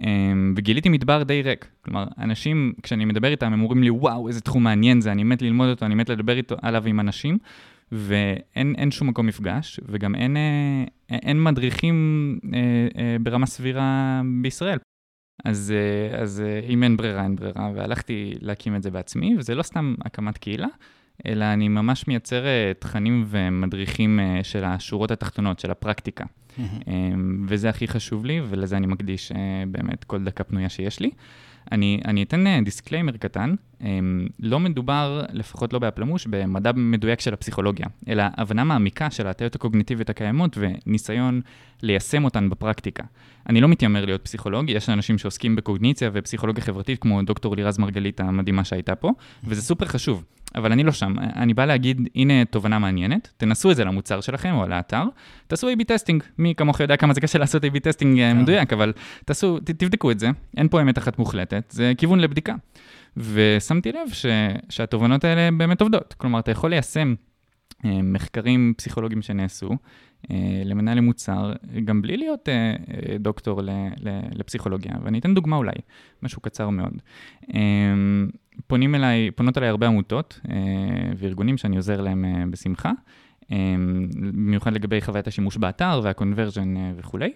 אמ, 0.00 0.54
וגיליתי 0.56 0.88
מדבר 0.88 1.22
די 1.22 1.42
ריק. 1.42 1.66
כלומר, 1.82 2.04
אנשים, 2.18 2.72
כשאני 2.82 3.04
מדבר 3.04 3.28
איתם, 3.28 3.52
הם 3.52 3.62
אומרים 3.62 3.82
לי, 3.82 3.90
וואו, 3.90 4.28
איזה 4.28 4.40
תחום 4.40 4.64
מעניין 4.64 5.00
זה, 5.00 5.12
אני 5.12 5.24
מת 5.24 5.42
ללמוד 5.42 5.68
אותו, 5.68 5.86
אני 5.86 5.94
מת 5.94 6.08
לדבר 6.08 6.36
איתו, 6.36 6.56
עליו 6.62 6.86
עם 6.86 7.00
אנשים. 7.00 7.38
ואין 7.92 8.90
שום 8.90 9.08
מקום 9.08 9.26
מפגש, 9.26 9.80
וגם 9.86 10.14
אין, 10.14 10.36
אה, 10.36 10.84
אין 11.10 11.42
מדריכים 11.42 12.38
אה, 12.54 12.58
אה, 12.98 13.16
ברמה 13.20 13.46
סבירה 13.46 14.20
בישראל. 14.42 14.78
אז, 15.44 15.74
אז 16.18 16.42
אם 16.68 16.82
אין 16.82 16.96
ברירה, 16.96 17.22
אין 17.22 17.36
ברירה, 17.36 17.70
והלכתי 17.74 18.34
להקים 18.40 18.76
את 18.76 18.82
זה 18.82 18.90
בעצמי, 18.90 19.36
וזה 19.38 19.54
לא 19.54 19.62
סתם 19.62 19.94
הקמת 20.04 20.38
קהילה, 20.38 20.66
אלא 21.26 21.44
אני 21.44 21.68
ממש 21.68 22.08
מייצר 22.08 22.44
תכנים 22.78 23.24
ומדריכים 23.28 24.20
של 24.42 24.64
השורות 24.64 25.10
התחתונות, 25.10 25.58
של 25.60 25.70
הפרקטיקה. 25.70 26.24
Mm-hmm. 26.24 26.90
וזה 27.48 27.68
הכי 27.68 27.88
חשוב 27.88 28.24
לי, 28.24 28.40
ולזה 28.48 28.76
אני 28.76 28.86
מקדיש 28.86 29.32
באמת 29.70 30.04
כל 30.04 30.24
דקה 30.24 30.44
פנויה 30.44 30.68
שיש 30.68 31.00
לי. 31.00 31.10
אני, 31.72 32.00
אני 32.04 32.22
אתן 32.22 32.64
disclaimer 32.64 33.16
קטן, 33.16 33.54
לא 34.40 34.60
מדובר, 34.60 35.22
לפחות 35.32 35.72
לא 35.72 35.78
באפלמוש, 35.78 36.26
במדע 36.26 36.72
מדויק 36.74 37.20
של 37.20 37.34
הפסיכולוגיה, 37.34 37.86
אלא 38.08 38.24
הבנה 38.36 38.64
מעמיקה 38.64 39.10
של 39.10 39.26
ההטיות 39.26 39.54
הקוגניטיביות 39.54 40.10
הקיימות 40.10 40.58
וניסיון 40.58 41.40
ליישם 41.82 42.24
אותן 42.24 42.50
בפרקטיקה. 42.50 43.04
אני 43.48 43.60
לא 43.60 43.68
מתיימר 43.68 44.04
להיות 44.04 44.24
פסיכולוג, 44.24 44.70
יש 44.70 44.88
אנשים 44.88 45.18
שעוסקים 45.18 45.56
בקוגניציה 45.56 46.10
ופסיכולוגיה 46.12 46.64
חברתית, 46.64 46.98
כמו 47.02 47.22
דוקטור 47.22 47.56
לירז 47.56 47.78
מרגלית 47.78 48.20
המדהימה 48.20 48.64
שהייתה 48.64 48.94
פה, 48.94 49.12
וזה 49.44 49.62
סופר 49.62 49.86
חשוב. 49.86 50.24
אבל 50.54 50.72
אני 50.72 50.84
לא 50.84 50.92
שם, 50.92 51.14
אני 51.18 51.54
בא 51.54 51.64
להגיד, 51.64 52.08
הנה 52.14 52.44
תובנה 52.44 52.78
מעניינת, 52.78 53.28
תנסו 53.36 53.70
את 53.70 53.76
זה 53.76 53.84
למוצר 53.84 54.20
שלכם 54.20 54.54
או 54.54 54.68
לאתר, 54.68 55.04
תעשו 55.46 55.70
A-B 55.70 55.84
testing, 55.86 56.22
מי 56.38 56.54
כמוך 56.56 56.80
יודע 56.80 56.96
כמה 56.96 57.14
זה 57.14 57.20
קשה 57.20 57.38
לעשות 57.38 57.64
A-B 57.64 57.80
testing 57.82 58.18
אה, 58.20 58.32
כן. 58.32 58.38
מדויק, 58.38 58.72
אבל 58.72 58.92
תעשו, 59.24 59.58
ת, 59.58 59.70
תבדקו 59.70 60.10
את 60.10 60.18
זה, 60.18 60.30
אין 60.56 60.68
פה 60.68 60.82
אמת 60.82 60.98
אחת 60.98 61.18
מוחלטת, 61.18 61.70
זה 61.70 61.92
כיוון 61.98 62.20
לבדיקה. 62.20 62.54
ושמתי 63.16 63.92
לב 63.92 64.12
ש, 64.12 64.26
שהתובנות 64.68 65.24
האלה 65.24 65.50
באמת 65.56 65.80
עובדות, 65.80 66.14
כלומר, 66.18 66.38
אתה 66.38 66.50
יכול 66.50 66.70
ליישם 66.70 67.14
מחקרים 67.84 68.74
פסיכולוגיים 68.76 69.22
שנעשו, 69.22 69.70
אה, 70.30 70.62
למנהל 70.64 71.00
מוצר, 71.00 71.52
גם 71.84 72.02
בלי 72.02 72.16
להיות 72.16 72.48
אה, 72.48 72.74
דוקטור 73.18 73.60
לפסיכולוגיה, 74.32 74.92
ואני 75.04 75.18
אתן 75.18 75.34
דוגמה 75.34 75.56
אולי, 75.56 75.72
משהו 76.22 76.42
קצר 76.42 76.68
מאוד. 76.70 76.92
פונים 78.66 78.94
אליי, 78.94 79.30
פונות 79.30 79.58
אליי 79.58 79.68
הרבה 79.68 79.86
עמותות 79.86 80.40
וארגונים 81.16 81.56
שאני 81.56 81.76
עוזר 81.76 82.00
להם 82.00 82.50
בשמחה, 82.50 82.92
במיוחד 84.32 84.72
לגבי 84.72 85.00
חוויית 85.00 85.26
השימוש 85.26 85.56
באתר 85.56 86.00
והקונברג'ן 86.04 86.74
וכולי. 86.96 87.32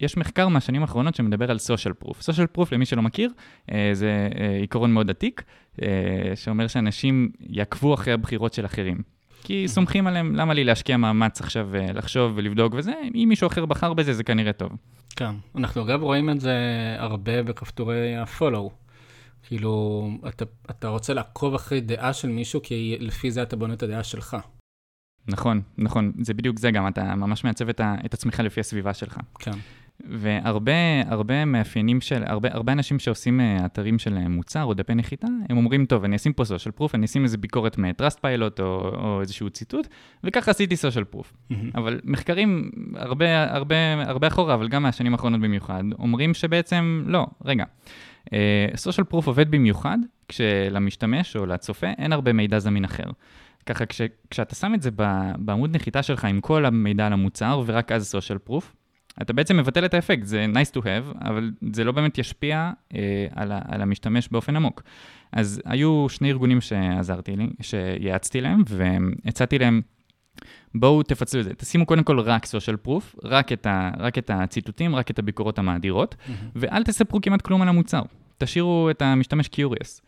ויש 0.00 0.16
מחקר 0.16 0.48
מהשנים 0.48 0.82
האחרונות 0.82 1.14
שמדבר 1.14 1.50
על 1.50 1.56
social 1.56 2.04
proof. 2.04 2.14
social 2.20 2.58
proof, 2.58 2.66
למי 2.72 2.86
שלא 2.86 3.02
מכיר, 3.02 3.30
אה, 3.72 3.90
זה 3.92 4.28
אה, 4.40 4.56
עיקרון 4.60 4.92
מאוד 4.92 5.10
עתיק, 5.10 5.42
אה, 5.82 5.88
שאומר 6.34 6.66
שאנשים 6.66 7.30
יעקבו 7.40 7.94
אחרי 7.94 8.12
הבחירות 8.12 8.54
של 8.54 8.66
אחרים. 8.66 9.02
כי 9.42 9.68
סומכים 9.68 10.06
עליהם, 10.06 10.36
למה 10.36 10.54
לי 10.54 10.64
להשקיע 10.64 10.96
מאמץ 10.96 11.40
עכשיו 11.40 11.70
לחשוב 11.94 12.32
ולבדוק 12.34 12.74
וזה, 12.76 12.92
אם 13.14 13.26
מישהו 13.28 13.46
אחר 13.46 13.66
בחר 13.66 13.94
בזה, 13.94 14.12
זה 14.12 14.24
כנראה 14.24 14.52
טוב. 14.52 14.72
כן, 15.16 15.34
אנחנו 15.56 15.82
אגב 15.82 16.02
רואים 16.02 16.30
את 16.30 16.40
זה 16.40 16.56
הרבה 16.98 17.42
בכפתורי 17.42 18.16
ה-follow. 18.16 18.70
כאילו, 19.42 20.08
אתה, 20.28 20.44
אתה 20.70 20.88
רוצה 20.88 21.14
לעקוב 21.14 21.54
אחרי 21.54 21.80
דעה 21.80 22.12
של 22.12 22.28
מישהו, 22.28 22.60
כי 22.62 22.96
לפי 23.00 23.30
זה 23.30 23.42
אתה 23.42 23.56
בונה 23.56 23.74
את 23.74 23.82
הדעה 23.82 24.02
שלך. 24.02 24.36
נכון, 25.28 25.62
נכון, 25.78 26.12
זה 26.20 26.34
בדיוק 26.34 26.58
זה 26.58 26.70
גם, 26.70 26.88
אתה 26.88 27.14
ממש 27.14 27.44
מעצב 27.44 27.68
את, 27.68 27.80
ה, 27.80 27.94
את 28.06 28.14
עצמך 28.14 28.40
לפי 28.40 28.60
הסביבה 28.60 28.94
שלך. 28.94 29.18
כן. 29.38 29.50
והרבה 30.08 30.72
הרבה 31.06 31.44
מאפיינים 31.44 32.00
של, 32.00 32.22
הרבה, 32.26 32.48
הרבה 32.52 32.72
אנשים 32.72 32.98
שעושים 32.98 33.40
אה, 33.40 33.66
אתרים 33.66 33.98
של 33.98 34.16
אה, 34.16 34.28
מוצר 34.28 34.64
או 34.64 34.74
דפי 34.74 34.94
נחיתה, 34.94 35.26
הם 35.48 35.56
אומרים, 35.56 35.86
טוב, 35.86 36.04
אני 36.04 36.16
אשים 36.16 36.32
פה 36.32 36.42
social 36.42 36.80
proof, 36.80 36.88
אני 36.94 37.06
אשים 37.06 37.24
איזה 37.24 37.38
ביקורת 37.38 37.78
מ-Trust 37.78 38.16
Pilot 38.16 38.62
או, 38.62 38.92
או 38.94 39.20
איזשהו 39.20 39.50
ציטוט, 39.50 39.86
וככה 40.24 40.50
עשיתי 40.50 40.74
social 40.74 41.16
proof. 41.16 41.24
Mm-hmm. 41.24 41.54
אבל 41.74 42.00
מחקרים 42.04 42.70
הרבה, 42.94 43.54
הרבה, 43.54 43.76
הרבה 44.06 44.26
אחורה, 44.26 44.54
אבל 44.54 44.68
גם 44.68 44.82
מהשנים 44.82 45.12
האחרונות 45.12 45.40
במיוחד, 45.40 45.82
אומרים 45.98 46.34
שבעצם, 46.34 47.02
לא, 47.06 47.26
רגע. 47.44 47.64
Social 48.74 49.12
proof 49.12 49.26
עובד 49.26 49.50
במיוחד 49.50 49.98
כשלמשתמש 50.28 51.36
או 51.36 51.46
לצופה 51.46 51.86
אין 51.86 52.12
הרבה 52.12 52.32
מידע 52.32 52.58
זמין 52.58 52.84
אחר. 52.84 53.04
ככה 53.66 53.86
כש, 53.86 54.00
כשאתה 54.30 54.54
שם 54.54 54.74
את 54.74 54.82
זה 54.82 54.90
בעמוד 55.38 55.76
נחיתה 55.76 56.02
שלך 56.02 56.24
עם 56.24 56.40
כל 56.40 56.66
המידע 56.66 57.06
על 57.06 57.12
המוצר 57.12 57.62
ורק 57.66 57.92
אז 57.92 58.14
social 58.14 58.50
proof, 58.50 58.64
אתה 59.22 59.32
בעצם 59.32 59.56
מבטל 59.56 59.84
את 59.84 59.94
האפקט, 59.94 60.26
זה 60.26 60.46
nice 60.54 60.76
to 60.76 60.82
have, 60.82 61.28
אבל 61.28 61.50
זה 61.72 61.84
לא 61.84 61.92
באמת 61.92 62.18
ישפיע 62.18 62.70
אה, 62.94 63.26
על, 63.34 63.52
ה, 63.52 63.60
על 63.68 63.82
המשתמש 63.82 64.28
באופן 64.28 64.56
עמוק. 64.56 64.82
אז 65.32 65.62
היו 65.64 66.06
שני 66.08 66.28
ארגונים 66.30 66.60
שעזרתי 66.60 67.36
לי, 67.36 67.50
שיעצתי 67.60 68.40
להם, 68.40 68.62
והצעתי 68.68 69.58
להם, 69.58 69.80
בואו 70.74 71.02
תפצלו 71.02 71.40
את 71.40 71.44
זה, 71.44 71.54
תשימו 71.54 71.86
קודם 71.86 72.02
כל 72.02 72.20
רק 72.20 72.44
social 72.44 72.86
proof, 72.86 73.18
רק 73.24 73.52
את, 73.52 73.66
ה, 73.66 73.90
רק 73.98 74.18
את 74.18 74.30
הציטוטים, 74.34 74.96
רק 74.96 75.10
את 75.10 75.18
הביקורות 75.18 75.58
המאדירות, 75.58 76.14
mm-hmm. 76.14 76.32
ואל 76.54 76.84
תספרו 76.84 77.20
כמעט 77.20 77.42
כלום 77.42 77.62
על 77.62 77.68
המוצר. 77.68 78.02
תשאירו 78.38 78.90
את 78.90 79.02
המשתמש 79.02 79.46
curious. 79.46 80.00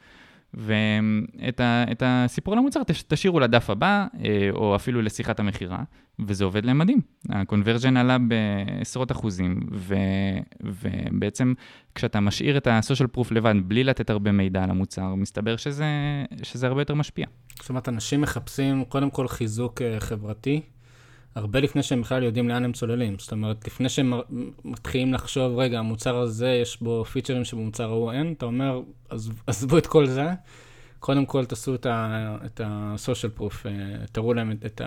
ואת 0.55 2.03
הסיפור 2.07 2.55
על 2.55 2.59
המוצר 2.59 2.81
תשאירו 3.09 3.41
לדף 3.41 3.71
הבא, 3.71 4.07
אה, 4.25 4.49
או 4.53 4.77
אפילו 4.77 5.03
לשיחת 5.03 5.41
המכירה, 5.41 5.83
וזה 6.19 6.45
עובד 6.45 6.65
להם 6.65 6.79
מדהים. 6.79 7.01
ה-conversion 7.29 7.99
עלה 7.99 8.17
בעשרות 8.19 9.13
אחוזים, 9.13 9.61
ו, 9.73 9.95
ובעצם 10.61 11.55
כשאתה 11.95 12.21
משאיר 12.21 12.57
את 12.57 12.67
ה-social 12.67 13.17
proof 13.17 13.27
לבד, 13.31 13.55
בלי 13.65 13.85
לתת 13.85 14.11
הרבה 14.11 14.33
מידע 14.33 14.65
על 14.65 14.71
המוצר, 14.71 15.15
מסתבר 15.15 15.57
שזה, 15.57 15.87
שזה 16.43 16.67
הרבה 16.67 16.81
יותר 16.81 16.95
משפיע. 16.95 17.27
זאת 17.61 17.69
אומרת, 17.69 17.89
אנשים 17.89 18.21
מחפשים 18.21 18.85
קודם 18.85 19.11
כל 19.11 19.29
חיזוק 19.29 19.83
אה, 19.83 20.01
חברתי, 20.01 20.61
הרבה 21.35 21.61
לפני 21.61 21.83
שהם 21.83 22.03
בכלל 22.03 22.23
יודעים 22.23 22.49
לאן 22.49 22.65
הם 22.65 22.73
צוללים. 22.73 23.19
זאת 23.19 23.33
אומרת, 23.33 23.67
לפני 23.67 23.89
שהם 23.89 24.13
מתחילים 24.65 25.15
לחשוב, 25.15 25.59
רגע, 25.59 25.79
המוצר 25.79 26.17
הזה, 26.17 26.49
יש 26.49 26.81
בו 26.83 27.05
פיצ'רים 27.05 27.45
שבמוצר 27.45 27.85
ההוא 27.85 28.13
אין, 28.13 28.33
אתה 28.33 28.47
אומר, 28.47 28.81
עזבו 29.47 29.79
את 29.79 29.87
כל 29.87 30.07
זה, 30.07 30.31
קודם 30.99 31.27
כל 31.27 31.45
תעשו 31.45 31.75
את 31.75 32.61
ה-social 32.61 33.39
proof, 33.39 33.67
אה, 33.67 34.07
תראו 34.13 34.35
להם 34.35 34.53
את, 34.67 34.81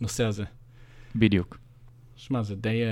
הנושא 0.00 0.24
הזה. 0.24 0.44
בדיוק. 1.16 1.58
שמע, 2.16 2.42
זה 2.42 2.54
די... 2.54 2.82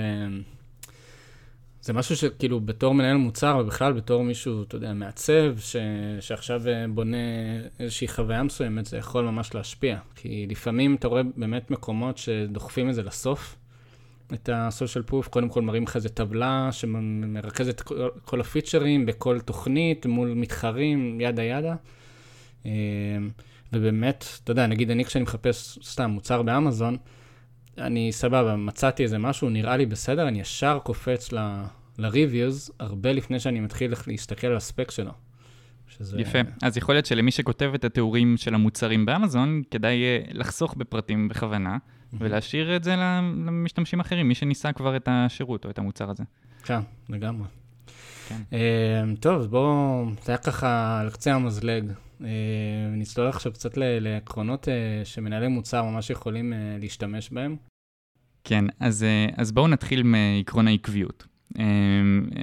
זה 1.81 1.93
משהו 1.93 2.15
שכאילו 2.15 2.59
בתור 2.59 2.93
מנהל 2.93 3.17
מוצר, 3.17 3.57
ובכלל 3.61 3.93
בתור 3.93 4.23
מישהו, 4.23 4.63
אתה 4.63 4.75
יודע, 4.75 4.93
מעצב, 4.93 5.59
ש... 5.59 5.75
שעכשיו 6.19 6.67
אה, 6.67 6.85
בונה 6.89 7.17
איזושהי 7.79 8.07
חוויה 8.07 8.43
מסוימת, 8.43 8.85
זה 8.85 8.97
יכול 8.97 9.25
ממש 9.25 9.55
להשפיע. 9.55 9.97
כי 10.15 10.47
לפעמים 10.49 10.95
אתה 10.95 11.07
רואה 11.07 11.21
באמת 11.35 11.71
מקומות 11.71 12.17
שדוחפים 12.17 12.89
את 12.89 12.95
זה 12.95 13.03
לסוף, 13.03 13.55
את 14.33 14.49
ה-social 14.49 15.11
proof, 15.11 15.29
קודם 15.29 15.49
כל 15.49 15.61
מראים 15.61 15.83
לך 15.83 15.95
איזה 15.95 16.09
טבלה 16.09 16.69
שמרכזת 16.71 17.81
כל 18.25 18.41
הפיצ'רים 18.41 19.05
בכל 19.05 19.39
תוכנית 19.39 20.05
מול 20.05 20.33
מתחרים, 20.33 21.21
ידה 21.21 21.43
ידה. 21.43 21.75
אה, 22.65 22.71
ובאמת, 23.73 24.25
אתה 24.43 24.51
יודע, 24.51 24.67
נגיד 24.67 24.91
אני 24.91 25.05
כשאני 25.05 25.23
מחפש 25.23 25.79
סתם 25.83 26.09
מוצר 26.09 26.41
באמזון, 26.41 26.97
אני 27.79 28.11
סבבה, 28.11 28.55
מצאתי 28.55 29.03
איזה 29.03 29.17
משהו, 29.17 29.49
נראה 29.49 29.77
לי 29.77 29.85
בסדר, 29.85 30.27
אני 30.27 30.41
ישר 30.41 30.79
קופץ 30.83 31.31
ל-reviews, 31.31 32.71
הרבה 32.79 33.11
לפני 33.11 33.39
שאני 33.39 33.59
מתחיל 33.59 33.93
להסתכל 34.07 34.47
על 34.47 34.57
הספק 34.57 34.91
שלו. 34.91 35.11
שזה... 35.87 36.21
יפה. 36.21 36.39
אז 36.61 36.77
יכול 36.77 36.95
להיות 36.95 37.05
שלמי 37.05 37.31
שכותב 37.31 37.71
את 37.75 37.83
התיאורים 37.83 38.37
של 38.37 38.55
המוצרים 38.55 39.05
באמזון, 39.05 39.61
כדאי 39.71 40.03
אה, 40.03 40.19
לחסוך 40.31 40.73
בפרטים 40.73 41.27
בכוונה, 41.27 41.77
ולהשאיר 42.13 42.75
את 42.75 42.83
זה 42.83 42.95
למשתמשים 42.95 43.99
אחרים, 43.99 44.27
מי 44.27 44.35
שניסה 44.35 44.71
כבר 44.73 44.95
את 44.95 45.07
השירות 45.11 45.65
או 45.65 45.69
את 45.69 45.79
המוצר 45.79 46.09
הזה. 46.09 46.23
כן, 46.63 46.79
לגמרי. 47.09 47.47
כן. 48.27 48.41
Uh, 48.51 49.19
טוב, 49.19 49.45
בואו, 49.45 50.05
זה 50.23 50.31
היה 50.31 50.37
ככה 50.37 50.99
על 51.01 51.09
קצה 51.09 51.33
המזלג. 51.33 51.91
Uh, 52.19 52.23
נצלול 52.91 53.27
עכשיו 53.27 53.51
קצת 53.51 53.77
לעקרונות 53.77 54.67
uh, 54.67 55.05
שמנהלי 55.05 55.47
מוצר 55.47 55.83
ממש 55.83 56.09
יכולים 56.09 56.53
להשתמש 56.79 57.29
בהם. 57.29 57.55
כן, 58.43 58.65
אז, 58.79 59.03
אה, 59.03 59.27
אז 59.37 59.51
בואו 59.51 59.67
נתחיל 59.67 60.03
מעקרון 60.03 60.67
העקביות. 60.67 61.25
אה, 61.59 61.63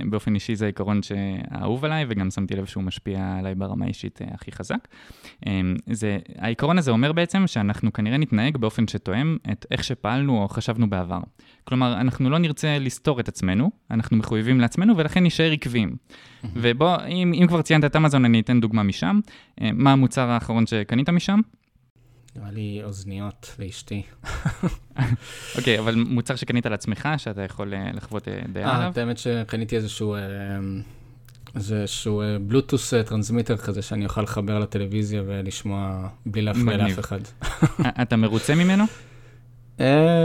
באופן 0.05 0.35
אישי 0.35 0.57
זה 0.57 0.67
עיקרון 0.67 1.01
שאהוב 1.03 1.85
עליי, 1.85 2.05
וגם 2.09 2.31
שמתי 2.31 2.57
לב 2.57 2.65
שהוא 2.65 2.83
משפיע 2.83 3.37
עליי 3.39 3.55
ברמה 3.55 3.85
האישית 3.85 4.23
אה, 4.23 4.27
הכי 4.35 4.53
חזק. 4.53 4.89
זה, 5.91 6.19
העיקרון 6.39 6.79
הזה 6.79 6.91
אומר 6.91 7.13
בעצם 7.13 7.47
שאנחנו 7.47 7.93
כנראה 7.93 8.17
נתנהג 8.17 8.57
באופן 8.57 8.89
שתואם 8.89 9.37
את 9.53 9.67
איך 9.71 9.85
שפעלנו 9.85 10.43
או 10.43 10.49
חשבנו 10.49 10.91
בעבר. 10.91 11.21
כלומר, 11.65 12.01
אנחנו 12.01 12.31
לא 12.31 12.39
נרצה 12.39 12.79
לסתור 12.79 13.21
את 13.21 13.29
עצמנו, 13.29 13.71
אנחנו 13.91 14.17
מחויבים 14.17 14.61
לעצמנו, 14.61 14.97
ולכן 14.97 15.25
נשאר 15.25 15.53
עקביים. 15.53 15.97
ובוא, 16.55 16.97
אם, 17.09 17.33
אם 17.35 17.47
כבר 17.49 17.63
ציינת 17.63 17.85
את 17.85 17.97
אמזון, 17.97 18.25
אני 18.25 18.41
אתן 18.41 18.61
דוגמה 18.61 18.83
משם. 18.83 19.21
מה 19.61 19.93
המוצר 19.93 20.31
האחרון 20.31 20.67
שקנית 20.67 21.11
משם? 21.11 21.41
נראה 22.37 22.51
לי 22.51 22.81
אוזניות 22.85 23.57
לאשתי. 23.59 24.03
אוקיי, 25.57 25.79
אבל 25.79 25.95
מוצר 25.95 26.37
שקנית 26.37 26.67
לעצמך, 26.67 27.09
שאתה 27.17 27.43
יכול 27.43 27.75
אה, 27.75 27.91
לחוות 27.93 28.29
אה, 28.29 28.41
דעה 28.53 28.77
עליו? 28.77 28.93
אה, 28.97 29.03
האמת 29.03 29.19
שקניתי 29.19 29.77
איזשהו... 29.77 30.17
איזשהו 31.55 32.23
Bluetooth 32.47 32.95
transmitter 32.95 33.57
כזה 33.57 33.83
שאני 33.83 34.05
אוכל 34.05 34.23
לחבר 34.23 34.59
לטלוויזיה 34.59 35.23
ולשמוע 35.27 36.09
בלי 36.27 36.43
להפריע 36.43 36.77
לאף 36.77 36.99
אחד. 36.99 37.21
אתה 38.03 38.17
מרוצה 38.17 38.55
ממנו? 38.55 38.85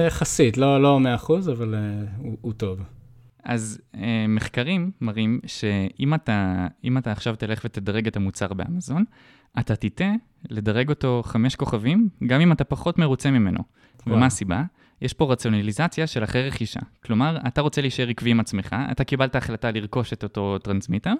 יחסית, 0.08 0.58
לא, 0.58 0.82
לא 0.82 1.00
100%, 1.28 1.32
אבל 1.52 1.76
הוא, 2.18 2.38
הוא 2.42 2.54
טוב. 2.54 2.80
אז 3.44 3.82
מחקרים 4.30 4.92
מראים 5.02 5.40
שאם 5.46 6.14
אתה, 6.14 6.68
אתה 6.98 7.12
עכשיו 7.12 7.36
תלך 7.36 7.62
ותדרג 7.66 8.08
את 8.08 8.16
המוצר 8.16 8.54
באמזון, 8.54 9.04
אתה 9.60 9.76
תטה 9.76 10.12
לדרג 10.50 10.90
אותו 10.90 11.22
חמש 11.26 11.56
כוכבים, 11.56 12.10
גם 12.28 12.42
אם 12.42 12.52
אתה 12.52 12.64
פחות 12.64 12.98
מרוצה 12.98 13.32
ממנו. 13.32 13.60
וואו. 14.06 14.18
ומה 14.18 14.26
הסיבה? 14.26 14.64
יש 15.02 15.14
פה 15.14 15.32
רציונליזציה 15.32 16.08
של 16.08 16.24
אחרי 16.24 16.48
רכישה. 16.48 16.80
כלומר, 17.06 17.38
אתה 17.48 17.62
רוצה 17.62 17.82
להישאר 17.82 18.10
עקבי 18.10 18.32
עם 18.32 18.40
עצמך, 18.40 18.76
אתה 18.92 19.04
קיבלת 19.04 19.36
החלטה 19.36 19.72
לרכוש 19.72 20.14
את 20.14 20.24
אותו 20.24 20.58
transmitter, 20.58 21.14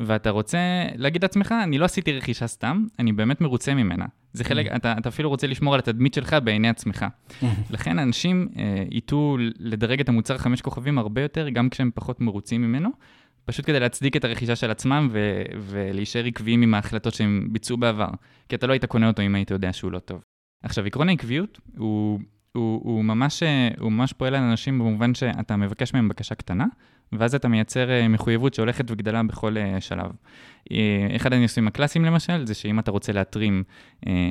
ואתה 0.00 0.30
רוצה 0.30 0.58
להגיד 0.94 1.22
לעצמך, 1.22 1.54
אני 1.62 1.78
לא 1.78 1.84
עשיתי 1.84 2.12
רכישה 2.12 2.46
סתם, 2.46 2.84
אני 2.98 3.12
באמת 3.12 3.40
מרוצה 3.40 3.74
ממנה. 3.74 4.06
זה 4.32 4.44
חלק, 4.44 4.66
mm. 4.66 4.76
אתה, 4.76 4.94
אתה 4.98 5.08
אפילו 5.08 5.28
רוצה 5.28 5.46
לשמור 5.46 5.74
על 5.74 5.80
התדמית 5.80 6.14
שלך 6.14 6.36
בעיני 6.44 6.68
עצמך. 6.68 7.06
Mm. 7.42 7.46
לכן 7.70 7.98
אנשים 7.98 8.48
אה, 8.58 8.84
ייטו 8.90 9.36
לדרג 9.58 10.00
את 10.00 10.08
המוצר 10.08 10.38
חמש 10.38 10.60
כוכבים 10.60 10.98
הרבה 10.98 11.22
יותר, 11.22 11.48
גם 11.48 11.68
כשהם 11.68 11.90
פחות 11.94 12.20
מרוצים 12.20 12.62
ממנו, 12.62 12.90
פשוט 13.44 13.66
כדי 13.66 13.80
להצדיק 13.80 14.16
את 14.16 14.24
הרכישה 14.24 14.56
של 14.56 14.70
עצמם 14.70 15.08
ו- 15.12 15.42
ולהישאר 15.60 16.24
עקביים 16.24 16.62
עם 16.62 16.74
ההחלטות 16.74 17.14
שהם 17.14 17.48
ביצעו 17.50 17.76
בעבר. 17.76 18.08
כי 18.48 18.56
אתה 18.56 18.66
לא 18.66 18.72
היית 18.72 18.84
קונה 18.84 19.08
אותו 19.08 19.22
אם 19.22 19.34
היית 19.34 19.50
יודע 19.50 19.72
שהוא 19.72 19.92
לא 19.92 19.98
טוב. 19.98 20.24
עכשיו, 20.62 20.86
עקרון 20.86 21.08
העקביות 21.08 21.60
הוא, 21.76 22.20
הוא, 22.52 22.80
הוא, 22.84 23.04
ממש, 23.04 23.42
הוא 23.78 23.92
ממש 23.92 24.12
פועל 24.12 24.34
על 24.34 24.42
אנשים 24.42 24.78
במובן 24.78 25.14
שאתה 25.14 25.56
מבקש 25.56 25.94
מהם 25.94 26.08
בקשה 26.08 26.34
קטנה, 26.34 26.66
ואז 27.12 27.34
אתה 27.34 27.48
מייצר 27.48 27.90
אה, 27.90 28.08
מחויבות 28.08 28.54
שהולכת 28.54 28.90
וגדלה 28.90 29.22
בכל 29.22 29.58
אה, 29.58 29.80
שלב. 29.80 30.10
אה, 30.72 31.16
אחד 31.16 31.32
הניסויים 31.32 31.68
הקלאסיים 31.68 32.04
למשל, 32.04 32.46
זה 32.46 32.54
שאם 32.54 32.78
אתה 32.78 32.90
רוצה 32.90 33.12
להתרים, 33.12 33.64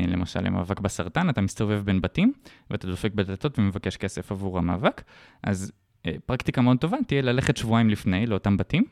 למשל, 0.08 0.40
למאבק 0.42 0.80
בסרטן, 0.80 1.30
אתה 1.30 1.42
מסתובב 1.42 1.82
בין 1.86 2.02
בתים, 2.02 2.34
ואתה 2.70 2.88
דופק 2.88 3.14
בדלתות 3.14 3.60
ומבקש 3.60 3.98
כסף 3.98 4.32
עבור 4.32 4.58
המאבק, 4.58 5.02
אז 5.44 5.72
פרקטיקה 6.26 6.62
מאוד 6.62 6.78
טובה 6.78 6.98
תהיה 7.08 7.22
ללכת 7.22 7.58
שבועיים 7.58 7.90
לפני 7.90 8.26
לאותם 8.26 8.58
בתים, 8.58 8.84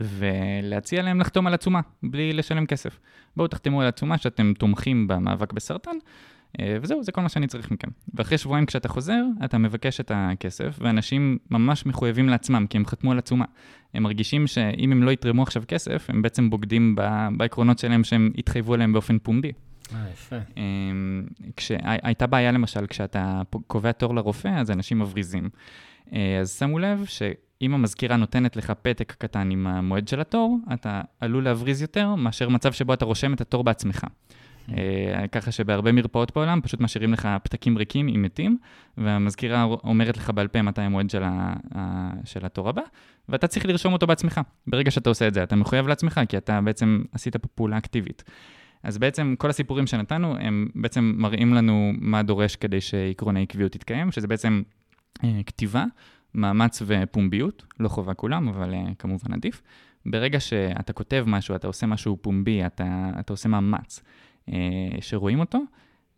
ולהציע 0.00 1.02
להם 1.02 1.20
לחתום 1.20 1.46
על 1.46 1.54
עצומה, 1.54 1.80
בלי 2.02 2.32
לשלם 2.32 2.66
כסף. 2.66 2.98
בואו 3.36 3.48
תחתמו 3.48 3.80
על 3.80 3.88
עצומה 3.88 4.18
שאתם 4.18 4.52
תומכים 4.58 5.08
במאבק 5.08 5.52
בסרטן, 5.52 5.96
אה, 6.60 6.76
וזהו, 6.82 7.02
זה 7.02 7.12
כל 7.12 7.20
מה 7.20 7.28
שאני 7.28 7.46
צריך 7.46 7.70
מכם. 7.70 7.88
ואחרי 8.14 8.38
שבועיים 8.38 8.66
כשאתה 8.66 8.88
חוזר, 8.88 9.22
אתה 9.44 9.58
מבקש 9.58 10.00
את 10.00 10.12
הכסף, 10.14 10.78
ואנשים 10.80 11.38
ממש 11.50 11.86
מחויבים 11.86 12.28
לעצמם, 12.28 12.66
כי 12.70 12.78
הם 12.78 12.86
חתמו 12.86 13.12
על 13.12 13.18
עצומה. 13.18 13.44
הם 13.94 14.02
מרגישים 14.02 14.46
שאם 14.46 14.92
הם 14.92 15.02
לא 15.02 15.10
יתרמו 15.10 15.42
עכשיו 15.42 15.62
כסף, 15.68 16.06
הם 16.08 16.22
בעצם 16.22 16.50
בוגדים 16.50 16.96
בעקרונות 17.36 17.78
שלהם 17.78 18.04
שהם 18.04 18.30
התחייבו 18.38 18.74
עליהם 18.74 18.92
באופן 18.92 19.18
פומבי. 19.18 19.52
אה, 19.94 20.06
יפה. 20.12 20.36
אמ, 20.56 21.26
כשהייתה 21.56 22.26
בעיה 22.26 22.52
למשל, 22.52 22.86
כשאתה 22.86 23.42
קובע 23.66 23.92
תור 23.92 24.14
לרופא, 24.14 24.48
אז 24.48 24.70
אנשים 24.70 24.98
מבריזים. 24.98 25.48
אה, 26.12 26.38
אז 26.40 26.58
שמו 26.58 26.78
לב 26.78 27.04
שאם 27.62 27.74
המזכירה 27.74 28.16
נותנת 28.16 28.56
לך 28.56 28.72
פתק 28.82 29.14
קטן 29.18 29.50
עם 29.50 29.66
המועד 29.66 30.08
של 30.08 30.20
התור, 30.20 30.58
אתה 30.72 31.00
עלול 31.20 31.44
להבריז 31.44 31.82
יותר 31.82 32.14
מאשר 32.14 32.48
מצב 32.48 32.72
שבו 32.72 32.94
אתה 32.94 33.04
רושם 33.04 33.34
את 33.34 33.40
התור 33.40 33.64
בעצמך. 33.64 34.04
אה, 34.76 35.28
ככה 35.32 35.52
שבהרבה 35.52 35.92
מרפאות 35.92 36.34
בעולם 36.34 36.60
פשוט 36.60 36.80
משאירים 36.80 37.12
לך 37.12 37.28
פתקים 37.42 37.78
ריקים 37.78 38.08
עם 38.08 38.22
מתים, 38.22 38.58
והמזכירה 38.96 39.64
אומרת 39.64 40.16
לך 40.16 40.30
בעל 40.30 40.48
פה 40.48 40.62
מתי 40.62 40.82
המועד 40.82 41.10
של, 41.10 41.22
ה, 41.24 41.54
של 42.24 42.46
התור 42.46 42.68
הבא, 42.68 42.82
ואתה 43.28 43.46
צריך 43.46 43.66
לרשום 43.66 43.92
אותו 43.92 44.06
בעצמך. 44.06 44.40
ברגע 44.66 44.90
שאתה 44.90 45.08
עושה 45.08 45.28
את 45.28 45.34
זה, 45.34 45.42
אתה 45.42 45.56
מחויב 45.56 45.88
לעצמך, 45.88 46.20
כי 46.28 46.36
אתה 46.36 46.60
בעצם 46.60 47.02
עשית 47.12 47.36
פה 47.36 47.48
פעולה 47.48 47.78
אקטיבית. 47.78 48.24
אז 48.82 48.98
בעצם 48.98 49.34
כל 49.38 49.50
הסיפורים 49.50 49.86
שנתנו, 49.86 50.36
הם 50.40 50.68
בעצם 50.74 51.14
מראים 51.16 51.54
לנו 51.54 51.92
מה 51.98 52.22
דורש 52.22 52.56
כדי 52.56 52.80
שעקרון 52.80 53.36
העקביות 53.36 53.74
יתקיים, 53.74 54.12
שזה 54.12 54.26
בעצם 54.26 54.62
אה, 55.24 55.40
כתיבה, 55.46 55.84
מאמץ 56.34 56.82
ופומביות, 56.86 57.64
לא 57.80 57.88
חובה 57.88 58.14
כולם, 58.14 58.48
אבל 58.48 58.74
אה, 58.74 58.84
כמובן 58.98 59.32
עדיף. 59.32 59.62
ברגע 60.06 60.40
שאתה 60.40 60.92
כותב 60.92 61.24
משהו, 61.26 61.54
אתה 61.54 61.66
עושה 61.66 61.86
משהו 61.86 62.18
פומבי, 62.20 62.66
אתה, 62.66 63.10
אתה 63.20 63.32
עושה 63.32 63.48
מאמץ, 63.48 64.02
אה, 64.48 64.54
שרואים 65.00 65.40
אותו, 65.40 65.58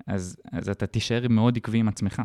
אז, 0.07 0.37
אז 0.53 0.69
אתה 0.69 0.87
תישאר 0.87 1.29
מאוד 1.29 1.57
עקבי 1.57 1.79
עם 1.79 1.89
עצמך. 1.89 2.23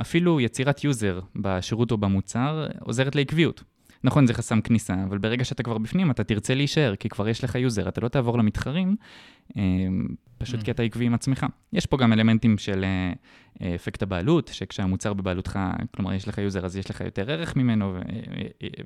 אפילו 0.00 0.40
יצירת 0.40 0.84
user 0.84 1.20
בשירות 1.36 1.90
או 1.90 1.98
במוצר 1.98 2.66
עוזרת 2.80 3.14
לעקביות. 3.14 3.64
נכון, 4.04 4.26
זה 4.26 4.34
חסם 4.34 4.60
כניסה, 4.60 4.94
אבל 5.04 5.18
ברגע 5.18 5.44
שאתה 5.44 5.62
כבר 5.62 5.78
בפנים, 5.78 6.10
אתה 6.10 6.24
תרצה 6.24 6.54
להישאר, 6.54 6.96
כי 6.96 7.08
כבר 7.08 7.28
יש 7.28 7.44
לך 7.44 7.54
user, 7.54 7.88
אתה 7.88 8.00
לא 8.00 8.08
תעבור 8.08 8.38
למתחרים, 8.38 8.96
אה, 9.56 9.62
פשוט 10.38 10.60
mm. 10.60 10.64
כי 10.64 10.70
אתה 10.70 10.82
עקבי 10.82 11.06
עם 11.06 11.14
עצמך. 11.14 11.46
יש 11.72 11.86
פה 11.86 11.96
גם 11.96 12.12
אלמנטים 12.12 12.58
של 12.58 12.84
אה, 12.84 13.74
אפקט 13.74 14.02
הבעלות, 14.02 14.50
שכשהמוצר 14.52 15.12
בבעלותך, 15.12 15.58
כלומר 15.96 16.12
יש 16.12 16.28
לך 16.28 16.38
user, 16.38 16.64
אז 16.64 16.76
יש 16.76 16.90
לך 16.90 17.00
יותר 17.00 17.30
ערך 17.30 17.56
ממנו, 17.56 17.96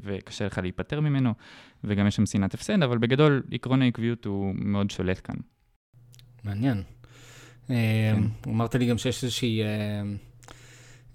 וקשה 0.04 0.46
לך 0.46 0.58
להיפטר 0.58 1.00
ממנו, 1.00 1.34
וגם 1.84 2.06
יש 2.06 2.16
שם 2.16 2.26
שנאת 2.26 2.54
הפסד, 2.54 2.82
אבל 2.82 2.98
בגדול, 2.98 3.42
עקרון 3.52 3.82
העקביות 3.82 4.24
הוא 4.24 4.54
מאוד 4.58 4.90
שולט 4.90 5.20
כאן. 5.24 5.36
מעניין. 6.44 6.82
כן. 7.68 7.74
אה, 7.74 8.14
אמרת 8.46 8.74
לי 8.74 8.86
גם 8.86 8.98
שיש 8.98 9.24
איזושהי 9.24 9.62
אה, 9.62 10.02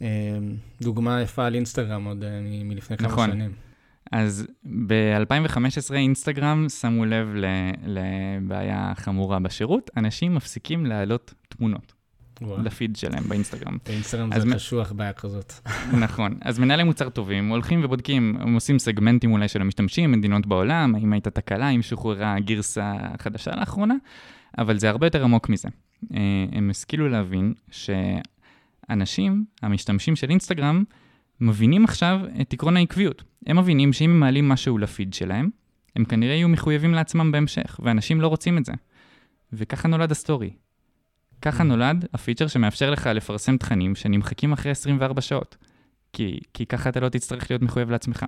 אה, 0.01 0.37
דוגמה 0.81 1.21
יפה 1.21 1.45
על 1.45 1.55
אינסטגרם 1.55 2.05
עוד 2.05 2.23
מלפני 2.63 2.97
כמה 2.97 3.07
נכון. 3.07 3.31
שנים. 3.31 3.51
אז 4.11 4.47
ב-2015 4.87 5.93
אינסטגרם 5.93 6.69
שמו 6.69 7.05
לב 7.05 7.35
לבעיה 7.85 8.93
חמורה 8.95 9.39
בשירות, 9.39 9.89
אנשים 9.97 10.35
מפסיקים 10.35 10.85
להעלות 10.85 11.33
תמונות. 11.49 11.93
לפיד 12.63 12.95
שלהם 12.95 13.23
באינסטגרם. 13.23 13.77
באינסטגרם 13.85 14.29
זה 14.39 14.45
מ... 14.45 14.53
קשוח 14.53 14.91
בעיה 14.91 15.13
כזאת. 15.13 15.53
נכון. 16.03 16.37
אז 16.41 16.59
מנהלי 16.59 16.83
מוצר 16.83 17.09
טובים 17.09 17.49
הולכים 17.49 17.81
ובודקים, 17.83 18.37
הם 18.39 18.53
עושים 18.53 18.79
סגמנטים 18.79 19.31
אולי 19.31 19.47
של 19.47 19.61
המשתמשים, 19.61 20.11
מדינות 20.11 20.45
בעולם, 20.45 20.95
האם 20.95 21.13
הייתה 21.13 21.29
תקלה, 21.29 21.67
האם 21.67 21.81
שוחררה 21.81 22.39
גרסה 22.39 22.93
חדשה 23.19 23.51
לאחרונה, 23.55 23.95
אבל 24.57 24.77
זה 24.77 24.89
הרבה 24.89 25.07
יותר 25.07 25.23
עמוק 25.23 25.49
מזה. 25.49 25.69
אה, 26.13 26.19
הם 26.51 26.69
השכילו 26.69 27.09
להבין 27.09 27.53
שאנשים, 27.71 29.45
המשתמשים 29.61 30.15
של 30.15 30.29
אינסטגרם, 30.29 30.83
מבינים 31.41 31.83
עכשיו 31.83 32.19
את 32.41 32.53
עקרון 32.53 32.77
העקביות. 32.77 33.23
הם 33.47 33.57
מבינים 33.57 33.93
שאם 33.93 34.09
הם 34.09 34.19
מעלים 34.19 34.49
משהו 34.49 34.77
לפיד 34.77 35.13
שלהם, 35.13 35.49
הם 35.95 36.05
כנראה 36.05 36.33
יהיו 36.33 36.49
מחויבים 36.49 36.93
לעצמם 36.93 37.31
בהמשך, 37.31 37.79
ואנשים 37.83 38.21
לא 38.21 38.27
רוצים 38.27 38.57
את 38.57 38.65
זה. 38.65 38.73
וככה 39.53 39.87
נולד 39.87 40.11
ה 40.11 40.17
story. 40.17 40.49
ככה 41.41 41.63
mm. 41.63 41.65
נולד 41.65 42.05
ה 42.13 42.17
feature 42.18 42.47
שמאפשר 42.47 42.89
לך 42.89 43.07
לפרסם 43.07 43.57
תכנים 43.57 43.95
שנמחקים 43.95 44.53
אחרי 44.53 44.71
24 44.71 45.21
שעות. 45.21 45.57
כי, 46.13 46.39
כי 46.53 46.65
ככה 46.65 46.89
אתה 46.89 46.99
לא 46.99 47.09
תצטרך 47.09 47.51
להיות 47.51 47.61
מחויב 47.61 47.91
לעצמך. 47.91 48.25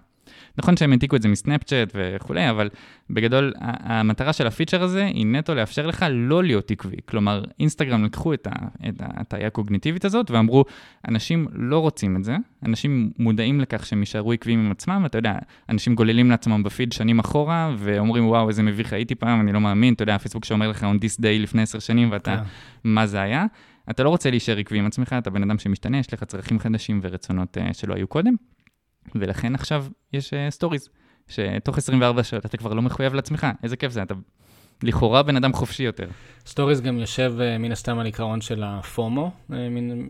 נכון 0.58 0.78
שהם 0.78 0.92
העתיקו 0.92 1.16
את 1.16 1.22
זה 1.22 1.28
מסנאפצ'אט 1.28 1.92
וכולי, 1.96 2.50
אבל 2.50 2.70
בגדול, 3.10 3.54
המטרה 3.60 4.34
של 4.34 4.48
ה 4.48 4.52
feature 4.52 4.84
הזה 4.84 5.06
היא 5.06 5.26
נטו 5.26 5.56
לאפשר 5.56 5.88
לך 5.88 6.06
לא 6.12 6.44
להיות 6.44 6.72
עקבי. 6.72 6.96
כלומר, 7.06 7.44
אינסטגרם 7.60 8.06
לקחו 8.06 8.34
את 8.34 8.48
ההטיה 9.00 9.48
הקוגניטיבית 9.48 10.06
הזאת 10.06 10.32
ואמרו, 10.32 10.66
אנשים 11.08 11.48
לא 11.54 11.80
רוצים 11.80 12.16
את 12.16 12.24
זה, 12.24 12.38
אנשים 12.66 13.12
מודעים 13.20 13.62
לכך 13.62 13.86
שהם 13.86 14.00
יישארו 14.00 14.32
עקביים 14.34 14.66
עם 14.66 14.72
עצמם, 14.72 15.04
אתה 15.06 15.18
יודע, 15.18 15.34
אנשים 15.70 15.96
גוללים 15.96 16.32
לעצמם 16.32 16.64
בפיד 16.64 16.92
שנים 16.92 17.20
אחורה, 17.20 17.76
ואומרים, 17.78 18.28
וואו, 18.28 18.50
איזה 18.50 18.64
מביך 18.64 18.94
הייתי 18.94 19.16
פעם, 19.16 19.42
אני 19.42 19.52
לא 19.52 19.62
מאמין, 19.62 19.94
אתה 19.94 20.04
יודע, 20.04 20.16
הפייסבוק 20.16 20.46
שאומר 20.46 20.70
לך 20.70 20.84
on 20.84 21.04
this 21.06 21.22
day 21.22 21.40
לפני 21.40 21.62
עשר 21.62 21.80
שנים, 21.80 22.12
ואתה, 22.12 22.38
כן. 22.38 22.44
מה 22.84 23.08
זה 23.08 23.22
היה? 23.22 23.46
אתה 23.90 24.04
לא 24.04 24.10
רוצה 24.10 24.30
להישאר 24.30 24.58
עקבי 24.58 24.80
עם 24.80 24.86
עצמך, 24.86 25.16
אתה 25.18 25.30
בן 25.30 25.44
אדם 25.44 25.60
שמשתנה, 25.60 25.98
יש 26.00 26.14
לך 26.14 26.24
צרכים 26.24 26.60
חדשים 26.60 27.00
ורצונות 27.04 27.58
uh, 27.58 27.74
שלא 27.74 27.94
היו 27.94 28.08
קודם, 28.08 28.36
ולכן 29.16 29.56
עכשיו 29.56 29.86
יש 30.14 30.34
stories, 30.50 30.88
uh, 30.88 31.32
שתוך 31.32 31.78
24 31.78 32.24
שעות 32.24 32.46
אתה 32.46 32.58
כבר 32.58 32.74
לא 32.74 32.82
מחויב 32.82 33.14
לעצמך, 33.14 33.48
איזה 33.64 33.76
כיף 33.76 33.92
זה, 33.92 34.04
אתה 34.04 34.14
לכאורה 34.84 35.24
בן 35.24 35.36
אדם 35.36 35.54
חופשי 35.54 35.84
יותר. 35.84 36.08
stories 36.46 36.82
גם 36.82 36.98
יושב 36.98 37.34
uh, 37.38 37.60
מן 37.60 37.72
הסתם 37.72 38.00
על 38.00 38.06
עיקרון 38.06 38.42
של 38.42 38.64
ה 38.64 38.75
FOMO, 38.75 39.32
uh, 39.50 39.54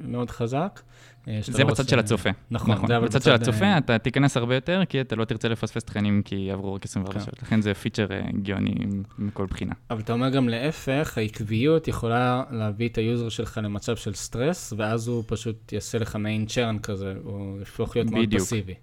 מאוד 0.02 0.30
חזק. 0.30 0.82
אה, 1.28 1.40
זה 1.42 1.66
בצד 1.66 1.90
של 1.90 2.00
הצופה. 2.00 2.30
נכון, 2.52 2.72
נכון. 2.72 2.88
זה 2.88 2.98
אבל 2.98 3.06
בצד 3.06 3.22
של 3.22 3.32
הצופה 3.32 3.66
אה, 3.66 3.78
אתה 3.78 3.98
תיכנס 3.98 4.38
הרבה 4.38 4.56
יותר, 4.56 4.82
כי 4.90 5.02
אתה 5.02 5.16
לא 5.16 5.26
תרצה 5.26 5.48
לפספס 5.48 5.84
תכנים 5.84 6.22
כי 6.26 6.52
עברו 6.52 6.74
רק 6.74 6.86
24 6.86 7.20
כן. 7.20 7.26
שעות. 7.26 7.44
לכן 7.44 7.62
זה 7.62 7.74
פיצ'ר 7.74 8.08
אה, 8.12 8.22
גאוני 8.42 8.76
מכל 9.20 9.46
בחינה. 9.46 9.74
אבל 9.90 10.00
אתה 10.00 10.14
אומר 10.14 10.30
גם 10.30 10.50
להפך, 10.50 11.18
העקביות 11.18 11.88
יכולה 11.88 12.44
להביא 12.52 12.90
את 12.90 12.98
ה 12.98 13.04
user 13.04 13.30
שלך 13.30 13.60
למצב 13.64 13.96
של 13.96 14.14
סטרס, 14.14 14.74
ואז 14.78 15.08
הוא 15.08 15.24
פשוט 15.28 15.74
יעשה 15.74 15.98
לך 15.98 16.16
main 16.16 16.46
churn 16.46 16.80
כזה, 16.80 17.14
או 17.26 17.56
יהפוך 17.60 17.96
להיות 17.96 18.12
מאוד 18.12 18.36
פסיבי. 18.36 18.74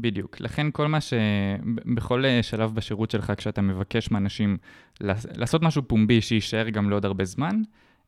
בדיוק. 0.00 0.40
לכן 0.40 0.66
כל 0.72 0.86
מה 0.86 1.00
ש... 1.00 1.14
בכל 1.94 2.24
שלב 2.42 2.74
בשירות 2.74 3.10
שלך, 3.10 3.32
כשאתה 3.36 3.62
מבקש 3.62 4.10
מאנשים 4.10 4.56
לעשות 5.00 5.62
משהו 5.62 5.82
פומבי 5.86 6.20
שיישאר 6.20 6.68
גם 6.68 6.90
לעוד 6.90 7.04
הרבה 7.04 7.24
זמן, 7.24 7.62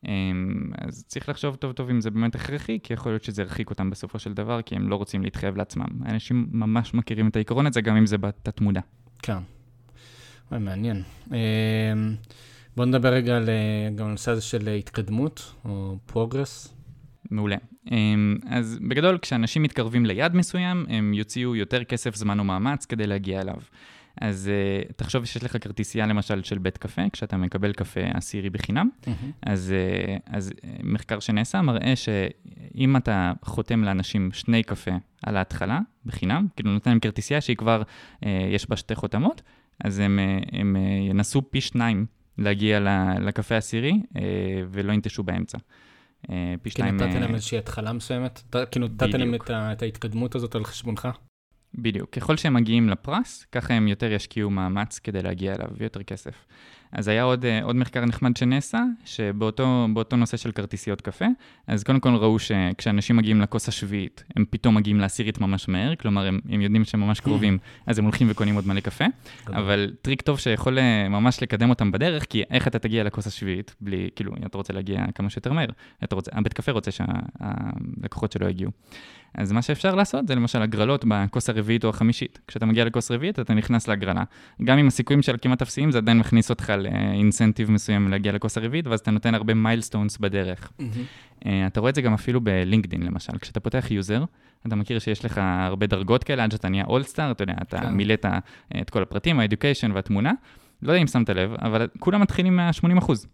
אמ, 0.07 0.71
אז 0.77 1.03
צריך 1.07 1.29
לחשוב 1.29 1.55
טוב 1.55 1.71
טוב 1.71 1.89
אם 1.89 2.01
זה 2.01 2.11
באמת 2.11 2.35
הכרחי, 2.35 2.79
כי 2.83 2.93
יכול 2.93 3.11
להיות 3.11 3.23
שזה 3.23 3.41
ירחיק 3.41 3.69
אותם 3.69 3.89
בסופו 3.89 4.19
של 4.19 4.33
דבר, 4.33 4.61
כי 4.61 4.75
הם 4.75 4.89
לא 4.89 4.95
רוצים 4.95 5.23
להתחייב 5.23 5.57
לעצמם. 5.57 5.85
אנשים 6.05 6.47
ממש 6.51 6.93
מכירים 6.93 7.27
את 7.27 7.35
העיקרון 7.35 7.67
הזה, 7.67 7.81
גם 7.81 7.97
אם 7.97 8.05
זה 8.05 8.17
בתת-מודע. 8.17 8.81
כן. 9.21 9.37
אוי, 10.51 10.59
מעניין. 10.59 11.03
אמ, 11.31 11.35
בואו 12.75 12.87
נדבר 12.87 13.13
רגע 13.13 13.37
על, 13.37 13.49
גם 13.95 14.05
על 14.05 14.09
הנושא 14.09 14.31
הזה 14.31 14.41
של 14.41 14.69
התקדמות, 14.69 15.53
או 15.65 15.97
progress. 16.05 16.73
מעולה. 17.31 17.55
אמ, 17.91 18.37
אז 18.45 18.79
בגדול, 18.87 19.17
כשאנשים 19.17 19.63
מתקרבים 19.63 20.05
ליעד 20.05 20.35
מסוים, 20.35 20.85
הם 20.89 21.13
יוציאו 21.13 21.55
יותר 21.55 21.83
כסף, 21.83 22.15
זמן 22.15 22.39
או 22.39 22.43
מאמץ 22.43 22.85
כדי 22.85 23.07
להגיע 23.07 23.41
אליו. 23.41 23.57
אז 24.21 24.49
uh, 24.89 24.93
תחשוב 24.93 25.25
שיש 25.25 25.43
לך 25.43 25.57
כרטיסייה 25.61 26.05
למשל 26.05 26.43
של 26.43 26.57
בית 26.57 26.77
קפה, 26.77 27.01
כשאתה 27.13 27.37
מקבל 27.37 27.73
קפה 27.73 27.99
עשירי 28.13 28.49
בחינם, 28.49 28.89
mm-hmm. 29.01 29.09
אז, 29.43 29.73
uh, 29.73 30.19
אז 30.25 30.49
uh, 30.49 30.65
מחקר 30.83 31.19
שנעשה 31.19 31.61
מראה 31.61 31.93
שאם 31.95 32.97
אתה 32.97 33.33
חותם 33.43 33.83
לאנשים 33.83 34.31
שני 34.31 34.63
קפה 34.63 34.91
על 35.23 35.37
ההתחלה, 35.37 35.79
בחינם, 36.05 36.47
כאילו 36.55 36.71
נותן 36.71 36.91
להם 36.91 36.99
כרטיסייה 36.99 37.41
שהיא 37.41 37.57
כבר, 37.57 37.81
uh, 37.81 38.27
יש 38.51 38.69
בה 38.69 38.75
שתי 38.75 38.95
חותמות, 38.95 39.41
אז 39.83 39.99
הם, 39.99 40.19
uh, 40.19 40.49
הם 40.51 40.75
uh, 40.75 41.09
ינסו 41.09 41.51
פי 41.51 41.61
שניים 41.61 42.05
להגיע 42.37 42.79
לקפה 43.19 43.55
העשירי 43.55 43.93
uh, 43.93 44.17
ולא 44.71 44.93
ינטשו 44.93 45.23
באמצע. 45.23 45.57
פי 46.61 46.69
שניים... 46.69 46.99
כי 46.99 47.05
נתת 47.05 47.15
להם 47.19 47.35
איזושהי 47.35 47.57
התחלה 47.57 47.93
מסוימת? 47.93 48.55
כאילו 48.71 48.87
נתת 48.87 49.13
להם 49.13 49.35
את 49.49 49.81
ההתקדמות 49.81 50.35
הזאת 50.35 50.55
על 50.55 50.63
חשבונך? 50.63 51.07
בדיוק. 51.75 52.09
ככל 52.09 52.37
שהם 52.37 52.53
מגיעים 52.53 52.89
לפרס, 52.89 53.45
ככה 53.51 53.73
הם 53.73 53.87
יותר 53.87 54.11
ישקיעו 54.11 54.49
מאמץ 54.49 54.99
כדי 54.99 55.21
להגיע 55.21 55.55
אליו, 55.55 55.67
ויותר 55.77 56.03
כסף. 56.03 56.45
אז 56.91 57.07
היה 57.07 57.23
עוד, 57.23 57.45
אה, 57.45 57.63
עוד 57.63 57.75
מחקר 57.75 58.05
נחמד 58.05 58.37
שנעשה, 58.37 58.83
שבאותו 59.05 60.15
נושא 60.17 60.37
של 60.37 60.51
כרטיסיות 60.51 61.01
קפה, 61.01 61.25
אז 61.67 61.83
קודם 61.83 61.99
כל 61.99 62.15
ראו 62.15 62.39
שכשאנשים 62.39 63.17
מגיעים 63.17 63.41
לכוס 63.41 63.67
השביעית, 63.67 64.23
הם 64.35 64.45
פתאום 64.49 64.75
מגיעים 64.75 64.99
לעשירית 64.99 65.41
ממש 65.41 65.69
מהר, 65.69 65.95
כלומר, 65.95 66.25
הם, 66.25 66.39
הם 66.49 66.61
יודעים 66.61 66.85
שהם 66.85 66.99
ממש 66.99 67.19
קרובים, 67.19 67.57
אז 67.85 67.99
הם 67.99 68.05
הולכים 68.05 68.27
וקונים 68.31 68.55
עוד 68.55 68.67
מלא 68.67 68.79
קפה, 68.79 69.05
אבל 69.47 69.93
טריק 70.01 70.21
טוב 70.21 70.39
שיכול 70.39 70.79
אה, 70.79 71.09
ממש 71.09 71.43
לקדם 71.43 71.69
אותם 71.69 71.91
בדרך, 71.91 72.25
כי 72.29 72.43
איך 72.49 72.67
אתה 72.67 72.79
תגיע 72.79 73.03
לכוס 73.03 73.27
השביעית, 73.27 73.75
בלי, 73.81 74.09
כאילו, 74.15 74.31
אתה 74.45 74.57
רוצה 74.57 74.73
להגיע 74.73 75.05
כמה 75.15 75.29
שיותר 75.29 75.53
מהר, 75.53 75.69
אתה 76.03 76.15
רוצה, 76.15 76.31
הבית 76.33 76.53
קפה 76.53 76.71
רוצה 76.71 76.91
שהלקוחות 76.91 78.31
שלו 78.31 78.49
יגיעו. 78.49 78.71
אז 79.33 79.51
מה 79.51 79.61
שאפשר 79.61 79.95
לעשות 79.95 80.27
זה 80.27 80.35
למשל 80.35 80.61
הגרלות 80.61 81.05
בכוס 81.07 81.49
הרביעית 81.49 81.83
או 81.83 81.89
החמישית. 81.89 82.39
כשאתה 82.47 82.65
מגיע 82.65 82.85
לכוס 82.85 83.11
רביעית, 83.11 83.39
אתה 83.39 83.53
נכנס 83.53 83.87
להגרלה. 83.87 84.23
גם 84.63 84.77
אם 84.77 84.87
הסיכויים 84.87 85.21
של 85.21 85.35
כמעט 85.41 85.61
אפסיים, 85.61 85.91
זה 85.91 85.97
עדיין 85.97 86.17
מכניס 86.17 86.49
אותך 86.49 86.69
ל 86.69 86.79
incentive 86.79 87.71
מסוים 87.71 88.07
להגיע 88.07 88.31
לכוס 88.31 88.57
הרביעית, 88.57 88.87
ואז 88.87 88.99
אתה 88.99 89.11
נותן 89.11 89.35
הרבה 89.35 89.53
milestones 89.53 90.17
בדרך. 90.17 90.71
Mm-hmm. 90.79 91.43
אתה 91.67 91.79
רואה 91.79 91.89
את 91.89 91.95
זה 91.95 92.01
גם 92.01 92.13
אפילו 92.13 92.41
בלינקדין, 92.41 93.03
למשל. 93.03 93.37
כשאתה 93.41 93.59
פותח 93.59 93.91
user, 93.91 94.23
אתה 94.67 94.75
מכיר 94.75 94.99
שיש 94.99 95.25
לך 95.25 95.41
הרבה 95.43 95.87
דרגות 95.87 96.23
כאלה 96.23 96.43
עד 96.43 96.51
שאתה 96.51 96.69
נהיה 96.69 96.85
all-star, 96.85 97.31
אתה 97.31 97.43
יודע, 97.43 97.53
אתה 97.61 97.79
כן. 97.79 97.93
מילאת 97.93 98.25
את 98.81 98.89
כל 98.89 99.01
הפרטים, 99.01 99.39
ה 99.39 99.44
education 99.44 99.91
והתמונה. 99.91 100.31
לא 100.81 100.91
יודע 100.91 101.01
אם 101.01 101.07
שמת 101.07 101.29
לב, 101.29 101.53
אבל 101.61 101.87
כולם 101.99 102.21
מתחילים 102.21 102.55
מה-80 102.55 102.97
אחוז. 102.97 103.27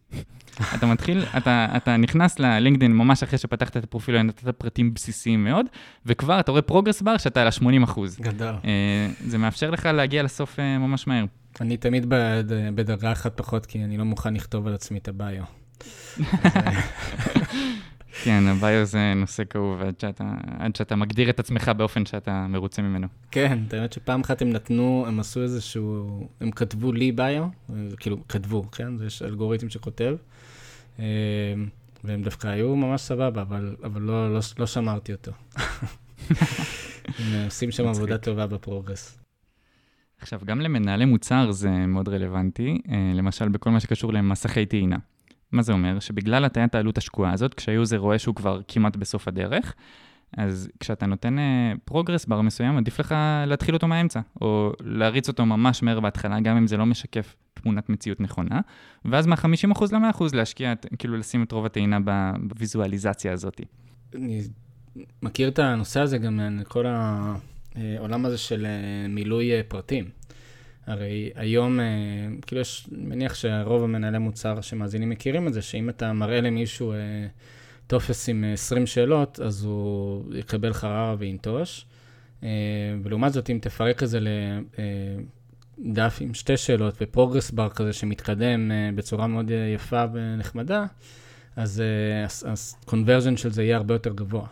אתה 0.76 0.86
מתחיל, 0.86 1.26
אתה, 1.38 1.67
אתה 1.78 1.98
נכנס 1.98 2.39
ללינקדאין 2.39 2.93
ממש 2.93 3.24
אחרי 3.24 3.38
שפתחת 3.38 3.78
את 3.78 3.84
הפרופיל, 3.84 4.22
נתת 4.22 4.48
פרטים 4.48 4.93
בסיסיים 4.93 5.43
מאוד, 5.43 5.65
וכבר 6.06 6.39
אתה 6.39 6.52
רואה 6.52 6.62
progress 6.62 7.02
bar 7.02 7.18
שאתה 7.17 7.41
על 7.41 7.48
ה-80 7.48 7.84
אחוז. 7.84 8.17
גדול. 8.20 8.56
אה, 8.65 9.08
זה 9.26 9.38
מאפשר 9.38 9.72
לך 9.72 9.86
להגיע 9.86 10.24
לסוף 10.24 10.60
אה, 10.60 10.78
ממש 10.78 11.08
מהר. 11.08 11.26
אני 11.62 11.78
תמיד 11.78 12.06
בדרגה 12.76 13.12
אחת 13.12 13.38
פחות, 13.38 13.65
כי 13.65 13.84
אני 13.84 13.98
לא 13.98 14.04
מוכן 14.04 14.34
לכתוב 14.34 14.67
על 14.67 14.74
עצמי 14.74 14.98
את 14.98 15.08
הביו. 15.08 15.43
כן, 18.24 18.43
הביו 18.48 18.86
זה 18.86 19.13
נושא 19.15 19.43
כאוב 19.50 19.82
עד 19.82 20.00
שאתה, 20.00 20.24
עד 20.60 20.76
שאתה 20.76 20.96
מגדיר 20.96 21.30
את 21.30 21.39
עצמך 21.39 21.72
באופן 21.78 22.06
שאתה 22.06 22.46
מרוצה 22.50 22.82
ממנו. 22.82 23.08
כן, 23.32 23.60
האמת 23.72 23.93
שפעם 23.93 24.22
אחת 24.22 24.41
הם 24.41 24.50
נתנו, 24.50 25.06
הם 25.08 25.20
עשו 25.20 25.41
איזשהו, 25.43 26.28
הם 26.41 26.52
כתבו 26.52 26.91
לי 26.91 27.12
ביו, 27.12 27.48
כאילו, 28.00 28.17
כתבו, 28.30 28.72
כן? 28.72 28.88
יש 29.06 29.22
אלגוריתם 29.22 29.70
שכותב, 29.70 30.15
אה, 30.15 30.37
והם 32.04 32.24
דווקא 32.24 32.48
היו 32.48 32.76
ממש 32.76 33.02
סבבה, 33.02 33.42
אבל, 33.42 33.76
אבל 33.84 34.02
לא, 34.02 34.34
לא, 34.34 34.40
לא 34.60 34.66
שמרתי 34.66 35.12
אותו. 35.12 35.32
הם 37.20 37.46
עושים 37.46 37.72
שם 37.72 37.88
עבודה 37.88 38.18
טובה 38.18 38.48
ב 38.48 38.55
progress. 38.55 39.20
עכשיו, 40.20 40.40
גם 40.46 40.62
למנהלי 40.62 41.06
מוצר 41.06 41.52
זה 41.52 41.70
מאוד 41.70 42.10
רלוונטי, 42.10 42.82
אה, 42.92 43.12
למשל 43.16 43.50
בכל 43.50 43.70
מה 43.70 43.80
שקשור 43.80 44.14
למסכי 44.14 44.66
טעינה. 44.66 44.98
מה 45.52 45.62
זה 45.62 45.74
אומר? 45.74 46.00
שבגלל 46.00 46.46
הטיית 46.46 46.76
העלות 46.76 46.98
השקועה 46.98 47.34
הזאת, 47.34 47.54
כשה 47.54 47.78
user 47.78 47.98
רואה 47.98 48.20
שהוא 48.20 48.36
כבר 48.36 48.62
כמעט 48.68 48.96
בסוף 48.96 49.28
הדרך, 49.28 49.74
אז 50.38 50.70
כשאתה 50.80 51.06
נותן 51.06 51.36
progress 51.86 52.26
bar 52.26 52.42
מסוים, 52.42 52.78
עדיף 52.78 53.00
לך 53.00 53.16
להתחיל 53.48 53.74
אותו 53.76 53.88
מהאמצע, 53.88 54.20
או 54.42 54.72
להריץ 54.84 55.28
אותו 55.28 55.46
ממש 55.46 55.84
מהר 55.84 56.00
בהתחלה, 56.00 56.40
גם 56.40 56.58
אם 56.58 56.68
זה 56.68 56.78
לא 56.78 56.86
משקף 56.86 57.36
תמונת 57.68 57.90
מציאות 57.90 58.22
נכונה, 58.22 58.62
ואז 59.06 59.28
מה-50% 59.28 59.84
ל-100% 59.92 60.24
להשקיע, 60.34 60.74
כאילו 61.00 61.18
לשים 61.18 61.44
את 61.44 61.52
רוב 61.52 61.66
הטעינה 61.66 61.98
בוויזואליזציה 62.42 63.34
הזאת. 63.34 63.62
אני 64.16 64.42
מכיר 65.22 65.48
את 65.48 65.60
הנושא 65.60 66.00
הזה 66.00 66.18
גם 66.18 66.60
מכל 66.60 66.86
העולם 66.88 68.26
הזה 68.26 68.38
של 68.38 68.66
אה, 68.66 69.08
מילוי 69.08 69.52
אה, 69.52 69.62
פרטים. 69.68 70.10
הרי 70.86 71.30
היום, 71.36 71.80
אה, 71.80 71.86
כאילו 72.42 72.62
יש, 72.62 72.88
אני 72.92 73.06
מניח 73.06 73.36
שרוב 73.36 73.84
המנהלי 73.84 74.18
מוצר 74.18 74.62
שמאזינים 74.62 75.10
מכירים 75.10 75.48
את 75.48 75.54
זה, 75.54 75.62
שאם 75.62 75.90
אתה 75.90 76.14
מראה 76.14 76.42
למישהו 76.42 76.94
טופס 77.88 78.30
עם 78.30 78.44
20 78.54 78.86
שאלות, 78.86 79.40
אז 79.40 79.64
הוא 79.64 80.24
יקבל 80.36 80.74
חררה 80.74 81.16
וינטוש. 81.20 81.86
ולעומת 83.04 83.34
זאת, 83.34 83.50
אם 83.50 83.60
תפרק 83.62 84.04
את 84.04 84.10
זה 84.10 84.20
לדף 85.78 86.18
עם 86.22 86.34
שתי 86.34 86.58
שאלות 86.58 86.94
ופרוגרס 87.02 87.52
בר 87.52 87.70
כזה 87.70 87.94
שמתקדם 87.94 88.72
בצורה 88.96 89.28
מאוד 89.28 89.52
יפה 89.76 90.04
ונחמדה, 90.13 90.86
אז 91.56 91.84
ה-conversion 92.46 93.38
של 93.38 93.52
זה 93.52 93.63
יהיה 93.63 93.78
הרבה 93.78 93.94
יותר 93.96 94.13
גבוה. 94.13 94.48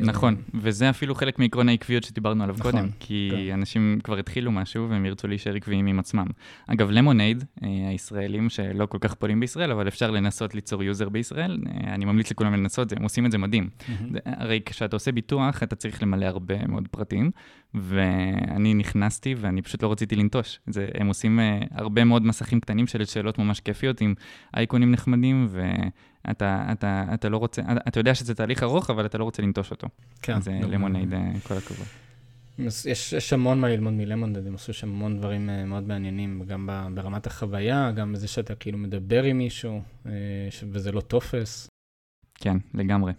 נכון, 0.00 0.36
וזה 0.54 0.90
אפילו 0.90 1.14
חלק 1.14 1.38
מעקרון 1.38 1.68
העקביות 1.68 2.04
שדיברנו 2.04 2.44
עליו 2.44 2.56
נכון, 2.58 2.72
קודם, 2.72 2.88
כי 3.00 3.30
כן. 3.32 3.52
אנשים 3.52 3.98
כבר 4.04 4.18
התחילו 4.18 4.52
משהו 4.52 4.90
והם 4.90 5.06
ירצו 5.06 5.28
להישאר 5.28 5.54
עקביים 5.54 5.86
עם 5.86 5.98
עצמם. 5.98 6.26
אגב, 6.66 6.90
Lemonade, 6.90 7.44
אה, 7.62 7.68
הישראלים 7.88 8.48
שלא 8.48 8.86
כל 8.86 8.98
כך 9.00 9.14
פועלים 9.14 9.40
בישראל, 9.40 9.70
אבל 9.70 9.88
אפשר 9.88 10.10
לנסות 10.10 10.54
ליצור 10.54 10.82
user 10.82 11.08
בישראל, 11.08 11.58
אה, 11.66 11.94
אני 11.94 12.04
ממליץ 12.04 12.30
לכולם 12.30 12.54
לנסות 12.54 12.92
הם 12.92 13.02
עושים 13.02 13.26
את 13.26 13.30
זה 13.30 13.38
מדהים. 13.38 13.68
הרי 14.24 14.60
כשאתה 14.66 14.96
עושה 14.96 15.12
ביטוח, 15.12 15.62
אתה 15.62 15.76
צריך 15.76 16.02
למלא 16.02 16.26
הרבה 16.26 16.66
מאוד 16.66 16.88
פרטים, 16.90 17.30
ואני 17.74 18.74
נכנסתי 18.74 19.34
ואני 19.38 19.62
פשוט 19.62 19.82
לא 19.82 19.92
רציתי 19.92 20.16
לנטוש. 20.16 20.60
זה, 20.66 20.88
הם 20.94 21.06
עושים 21.06 21.40
אה, 21.40 21.60
הרבה 21.70 22.04
מאוד 22.04 22.26
מסכים 22.26 22.60
קטנים 22.60 22.86
של 22.86 23.04
שאלות 23.04 23.38
ממש 23.38 23.60
כיפיות 23.60 24.00
עם 24.00 24.14
אייקונים 24.56 24.92
נחמדים, 24.92 25.46
ואתה 25.50 25.88
אתה, 26.30 26.72
אתה 27.14 27.28
לא 27.28 27.36
רוצה, 27.36 27.62
אתה 27.88 28.00
יודע 28.00 28.14
שזה 28.14 28.34
תהליך 28.34 28.62
ארוך, 28.62 28.90
אבל 28.90 29.06
אתה 29.06 29.18
לא 29.18 29.24
רוצה 29.24 29.42
לנטוש 29.42 29.70
אותו. 29.70 29.88
כן. 30.22 30.40
זה 30.40 30.52
למונייד, 30.52 31.14
אה, 31.14 31.32
כל 31.42 31.54
הכבוד. 31.54 31.86
יש, 32.58 33.12
יש 33.12 33.32
המון 33.32 33.60
מה 33.60 33.68
ללמוד 33.68 33.92
מלמונד, 33.92 34.46
הם 34.46 34.54
עשו 34.54 34.72
שם 34.72 34.88
המון 34.88 35.18
דברים 35.18 35.48
uh, 35.48 35.66
מאוד 35.66 35.88
מעניינים, 35.88 36.42
גם 36.46 36.68
ברמת 36.94 37.26
החוויה, 37.26 37.90
גם 37.90 38.12
בזה 38.12 38.28
שאתה 38.28 38.54
כאילו 38.54 38.78
מדבר 38.78 39.22
עם 39.22 39.38
מישהו, 39.38 39.82
וזה 40.72 40.92
לא 40.92 41.00
טופס. 41.00 41.68
כן, 42.34 42.56
לגמרי. 42.74 43.12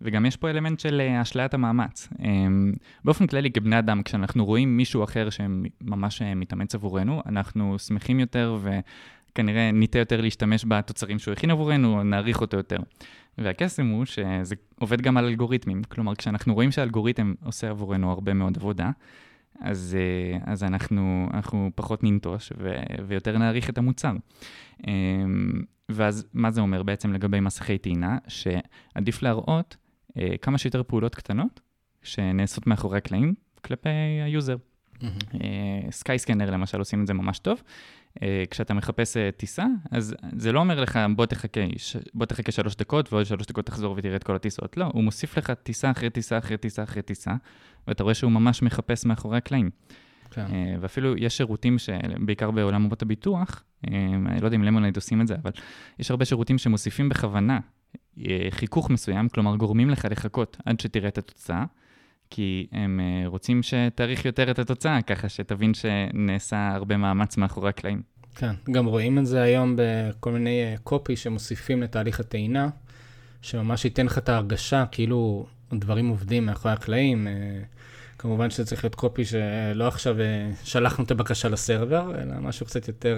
וגם 0.00 0.26
יש 0.26 0.36
פה 0.36 0.50
אלמנט 0.50 0.80
של 0.80 1.00
אה, 1.00 1.22
אשליית 1.22 1.54
המאמץ. 1.54 2.08
אמ, 2.24 2.72
באופן 3.04 3.26
כללי, 3.26 3.50
כבני 3.50 3.78
אדם, 3.78 4.02
כשאנחנו 4.02 4.44
רואים 4.44 4.76
מישהו 4.76 5.04
אחר 5.04 5.28
שממש 5.30 6.22
אה, 6.22 6.34
מתאמץ 6.34 6.74
עבורנו, 6.74 7.22
אנחנו 7.26 7.78
שמחים 7.78 8.20
יותר 8.20 8.58
וכנראה 9.34 9.70
ניטה 9.72 9.98
יותר 9.98 10.20
להשתמש 10.20 10.64
בתוצרים 10.68 11.18
שהוא 11.18 11.32
הכין 11.32 11.50
עבורנו, 11.50 12.02
נעריך 12.02 12.40
אותו 12.40 12.56
יותר. 12.56 12.76
והקסם 13.38 13.86
הוא 13.86 14.04
שזה 14.04 14.54
עובד 14.80 15.00
גם 15.00 15.16
על 15.16 15.24
אלגוריתמים. 15.24 15.82
כלומר, 15.84 16.14
כשאנחנו 16.14 16.54
רואים 16.54 16.72
שהאלגוריתם 16.72 17.34
עושה 17.44 17.70
עבורנו 17.70 18.10
הרבה 18.10 18.34
מאוד 18.34 18.56
עבודה, 18.56 18.90
אז, 19.60 19.96
אה, 20.00 20.52
אז 20.52 20.64
אנחנו, 20.64 21.28
אנחנו 21.34 21.70
פחות 21.74 22.04
ננטוש 22.04 22.52
ו, 22.58 22.72
ויותר 23.06 23.38
נעריך 23.38 23.70
את 23.70 23.78
המוצר. 23.78 24.12
אמ, 24.86 25.62
ואז 25.88 26.26
מה 26.34 26.50
זה 26.50 26.60
אומר 26.60 26.82
בעצם 26.82 27.12
לגבי 27.12 27.40
מסכי 27.40 27.78
טעינה? 27.78 28.18
שעדיף 28.28 29.22
להראות 29.22 29.76
אה, 30.18 30.34
כמה 30.42 30.58
שיותר 30.58 30.82
פעולות 30.82 31.14
קטנות 31.14 31.60
שנעשות 32.02 32.66
מאחורי 32.66 32.98
הקלעים 32.98 33.34
כלפי 33.64 33.88
ה 34.24 34.29
user. 34.29 34.56
סקייסקנר 35.90 36.48
mm-hmm. 36.48 36.52
למשל 36.52 36.78
עושים 36.78 37.02
את 37.02 37.06
זה 37.06 37.14
ממש 37.14 37.38
טוב. 37.38 37.62
Uh, 38.14 38.20
כשאתה 38.50 38.74
מחפש 38.74 39.16
uh, 39.16 39.20
טיסה, 39.36 39.64
אז 39.90 40.14
זה 40.36 40.52
לא 40.52 40.60
אומר 40.60 40.80
לך 40.80 40.98
בוא 41.16 41.26
תחכה. 41.26 41.60
בוא 42.14 42.26
תחכה 42.26 42.52
שלוש 42.52 42.76
דקות 42.76 43.12
ועוד 43.12 43.26
שלוש 43.26 43.46
דקות 43.46 43.66
תחזור 43.66 43.94
ותראה 43.98 44.16
את 44.16 44.24
כל 44.24 44.36
הטיסות. 44.36 44.76
לא, 44.76 44.86
הוא 44.92 45.04
מוסיף 45.04 45.38
לך 45.38 45.50
טיסה 45.50 45.90
אחרי 45.90 46.10
טיסה 46.10 46.38
אחרי 46.38 46.56
טיסה 46.56 46.82
אחרי 46.82 47.02
טיסה, 47.02 47.32
ואתה 47.88 48.02
רואה 48.02 48.14
שהוא 48.14 48.32
ממש 48.32 48.62
מחפש 48.62 49.06
מאחורי 49.06 49.36
הקלעים. 49.36 49.70
כן. 50.30 50.46
Uh, 50.46 50.50
ואפילו 50.80 51.16
יש 51.16 51.36
שירותים, 51.36 51.76
בעיקר 52.18 52.50
בעולם 52.50 52.84
עמות 52.84 53.02
הביטוח, 53.02 53.64
אני 53.88 54.40
לא 54.40 54.46
יודע 54.46 54.56
אם 54.56 54.64
למונייד 54.64 54.96
עושים 54.96 55.20
את 55.20 55.26
זה, 55.26 55.34
אבל 55.42 55.50
יש 55.98 56.10
הרבה 56.10 56.24
שירותים 56.24 56.58
שמוסיפים 56.58 57.08
בכוונה 57.08 57.58
אה, 58.18 58.48
חיכוך 58.50 58.90
מסוים, 58.90 59.28
כלומר 59.28 59.56
גורמים 59.56 59.90
לך 59.90 60.06
לחכות 60.10 60.56
עד 60.64 60.80
שתראה 60.80 61.08
את 61.08 61.18
התוצאה, 61.18 61.64
כי 62.34 62.66
הם 62.72 63.00
אה, 63.00 63.28
רוצים 63.28 63.62
שתאריך 63.62 64.24
יותר 64.24 64.50
את 64.50 64.58
התוצאה, 64.58 65.02
ככה 65.02 65.28
שתבין 65.28 65.72
שנעשה 65.74 66.70
הרבה 66.74 66.96
מאמץ 66.96 67.36
מאחורי 67.36 67.68
הקלעים. 67.68 68.02
כן, 68.34 68.54
גם 68.70 68.86
רואים 68.86 69.18
את 69.18 69.26
זה 69.26 69.42
היום 69.42 69.76
בכל 69.78 70.32
מיני 70.32 70.74
קופי 70.82 71.12
אה, 71.12 71.16
שמוסיפים 71.16 71.82
לתהליך 71.82 72.20
הטעינה, 72.20 72.68
שממש 73.42 73.84
ייתן 73.84 74.06
לך 74.06 74.18
את 74.18 74.28
ההרגשה 74.28 74.84
כאילו 74.86 75.46
דברים 75.72 76.08
עובדים 76.08 76.46
מאחורי 76.46 76.74
הקלעים. 76.74 77.26
כמובן 78.18 78.50
שזה 78.50 78.64
צריך 78.66 78.84
להיות 78.84 78.94
קופי 78.94 79.24
שלא 79.24 79.88
עכשיו 79.88 80.16
שלחנו 80.64 81.04
את 81.04 81.10
הבקשה 81.10 81.48
לסרבר, 81.48 82.22
אלא 82.22 82.40
משהו 82.40 82.66
קצת 82.66 82.88
יותר... 82.88 83.16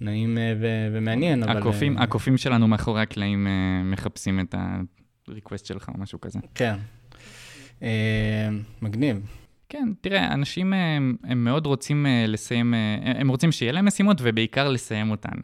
נעים 0.00 0.38
אה, 0.38 0.54
ו- 0.60 0.88
ומעניין, 0.92 1.42
אבל... 1.42 1.56
הקופים, 1.56 1.98
uh... 1.98 2.02
הקופים 2.02 2.36
שלנו 2.36 2.68
מאחורי 2.68 3.02
הקלעים 3.02 3.46
מחפשים 3.84 4.40
את 4.40 4.54
ה-request 4.54 5.64
שלך 5.64 5.88
או 5.88 6.00
משהו 6.00 6.20
כזה. 6.20 6.38
כן. 6.54 6.76
Uh, 7.80 7.84
מגניב. 8.82 9.30
כן, 9.68 9.88
תראה, 10.00 10.34
אנשים 10.34 10.72
הם, 10.72 11.16
הם 11.24 11.44
מאוד 11.44 11.66
רוצים 11.66 12.06
לסיים, 12.28 12.74
הם 13.02 13.28
רוצים 13.28 13.52
שיהיה 13.52 13.72
להם 13.72 13.84
משימות 13.84 14.16
ובעיקר 14.22 14.68
לסיים 14.68 15.10
אותן. 15.10 15.34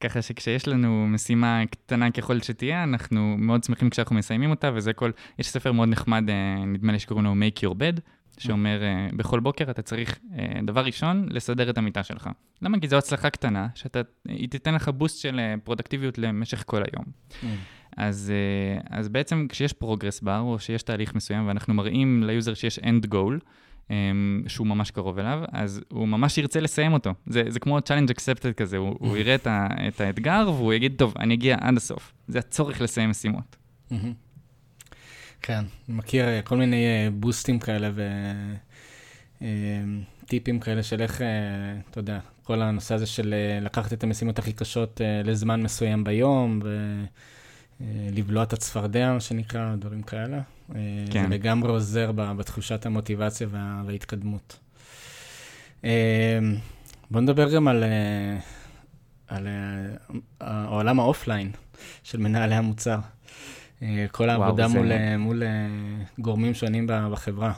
ככה 0.00 0.22
שכשיש 0.22 0.68
לנו 0.68 1.06
משימה 1.08 1.62
קטנה 1.70 2.10
ככל 2.10 2.40
שתהיה, 2.40 2.82
אנחנו 2.82 3.36
מאוד 3.38 3.64
שמחים 3.64 3.90
כשאנחנו 3.90 4.16
מסיימים 4.16 4.50
אותה, 4.50 4.70
וזה 4.74 4.92
כל, 4.92 5.10
יש 5.38 5.48
ספר 5.48 5.72
מאוד 5.72 5.88
נחמד, 5.88 6.24
נדמה 6.66 6.92
לי 6.92 6.98
שקוראים 6.98 7.24
לו 7.24 7.32
Make 7.32 7.58
Your 7.60 7.74
Bed, 7.74 8.00
שאומר, 8.38 8.82
בכל 9.16 9.40
בוקר 9.40 9.70
אתה 9.70 9.82
צריך, 9.82 10.18
דבר 10.62 10.84
ראשון, 10.84 11.26
לסדר 11.30 11.70
את 11.70 11.78
המיטה 11.78 12.02
שלך. 12.02 12.28
למה? 12.62 12.80
כי 12.80 12.88
זו 12.88 12.96
הצלחה 12.96 13.30
קטנה, 13.30 13.68
שהיא 13.74 14.48
תיתן 14.48 14.74
לך 14.74 14.88
בוסט 14.88 15.20
של 15.20 15.40
פרודקטיביות 15.64 16.18
למשך 16.18 16.62
כל 16.66 16.82
היום. 16.92 17.04
Mm. 17.30 17.46
אז, 17.96 18.32
uh, 18.80 18.86
אז 18.90 19.08
בעצם 19.08 19.46
כשיש 19.48 19.72
progress 19.72 20.20
bar, 20.20 20.40
או 20.40 20.58
שיש 20.58 20.82
תהליך 20.82 21.14
מסוים, 21.14 21.48
ואנחנו 21.48 21.74
מראים 21.74 22.22
ל 22.22 22.28
user 22.28 22.54
שיש 22.54 22.78
end 22.78 23.06
goal, 23.12 23.44
um, 23.88 23.90
שהוא 24.46 24.66
ממש 24.66 24.90
קרוב 24.90 25.18
אליו, 25.18 25.42
אז 25.52 25.80
הוא 25.88 26.08
ממש 26.08 26.38
ירצה 26.38 26.60
לסיים 26.60 26.92
אותו. 26.92 27.14
זה, 27.26 27.42
זה 27.48 27.60
כמו 27.60 27.78
challenge 27.78 28.10
accepted 28.10 28.52
כזה, 28.56 28.76
הוא, 28.76 28.96
הוא 28.98 29.16
יראה 29.16 29.34
את, 29.34 29.46
ה, 29.46 29.68
את 29.88 30.00
האתגר 30.00 30.50
והוא 30.56 30.72
יגיד, 30.72 30.94
טוב, 30.98 31.14
אני 31.18 31.34
אגיע 31.34 31.56
עד 31.60 31.76
הסוף. 31.76 32.12
זה 32.28 32.38
הצורך 32.38 32.80
לסיים 32.80 33.10
משימות. 33.10 33.56
כן, 35.42 35.64
אני 35.88 35.96
מכיר 35.96 36.26
כל 36.44 36.56
מיני 36.56 36.86
בוסטים 37.12 37.58
כאלה 37.58 37.90
וטיפים 40.22 40.60
כאלה 40.60 40.82
של 40.82 41.02
איך, 41.02 41.22
אתה 41.90 41.98
יודע, 41.98 42.18
כל 42.42 42.62
הנושא 42.62 42.94
הזה 42.94 43.06
של 43.06 43.34
לקחת 43.60 43.92
את 43.92 44.04
המשימות 44.04 44.38
הכי 44.38 44.52
קשות 44.52 45.00
לזמן 45.24 45.62
מסוים 45.62 46.04
ביום, 46.04 46.60
ולבלוע 47.80 48.42
את 48.42 48.52
הצפרדע, 48.52 49.12
מה 49.12 49.20
שנקרא, 49.20 49.74
דברים 49.76 50.02
כאלה. 50.02 50.40
כן. 51.10 51.22
זה 51.22 51.28
לגמרי 51.28 51.70
עוזר 51.70 52.12
בתחושת 52.12 52.86
המוטיבציה 52.86 53.46
וה, 53.50 53.82
וההתקדמות. 53.86 54.58
בואו 57.10 57.22
נדבר 57.22 57.54
גם 57.54 57.68
על, 57.68 57.84
על 59.28 59.48
העולם 60.40 61.00
האופליין 61.00 61.50
של 62.02 62.18
מנהלי 62.18 62.54
המוצר. 62.54 62.98
כל 64.12 64.30
העבודה 64.30 64.66
וואו, 64.66 64.78
מול, 64.78 64.88
זה... 64.88 65.16
מול 65.18 65.42
גורמים 66.18 66.54
שונים 66.54 66.86
בחברה. 66.88 67.52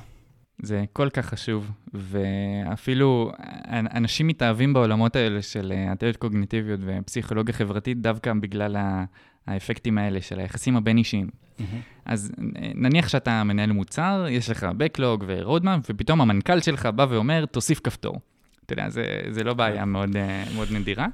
זה 0.63 0.85
כל 0.93 1.11
כך 1.11 1.27
חשוב, 1.27 1.71
ואפילו 1.95 3.33
אנשים 3.71 4.27
מתאהבים 4.27 4.73
בעולמות 4.73 5.17
האלה 5.17 5.43
של 5.43 5.73
הטיות 5.89 6.17
קוגניטיביות 6.17 6.81
ופסיכולוגיה 6.85 7.55
חברתית 7.55 8.01
דווקא 8.01 8.33
בגלל 8.41 8.77
האפקטים 9.47 9.99
האלה 9.99 10.21
של 10.21 10.41
היחסים 10.41 10.77
הבין-אישיים. 10.77 11.27
Mm-hmm. 11.27 11.63
אז 12.05 12.33
נניח 12.75 13.09
שאתה 13.09 13.45
מנהל 13.45 13.73
מוצר, 13.73 14.27
יש 14.31 14.51
לך 14.51 14.67
Backlog 14.79 15.25
ו-Roadmap, 15.27 15.81
ופתאום 15.91 16.21
המנכ"ל 16.21 16.61
שלך 16.61 16.87
בא 16.87 17.07
ואומר, 17.11 17.47
תוסיף 17.47 17.81
כפתור. 17.85 18.21
אתה 18.67 18.73
יודע, 18.73 18.89
זה, 18.89 19.05
זה 19.31 19.45
לא 19.45 19.55
בעיה 19.55 19.85
מאוד, 19.85 20.17
אה, 20.17 20.45
מאוד 20.55 20.69
נדירה. 20.73 21.07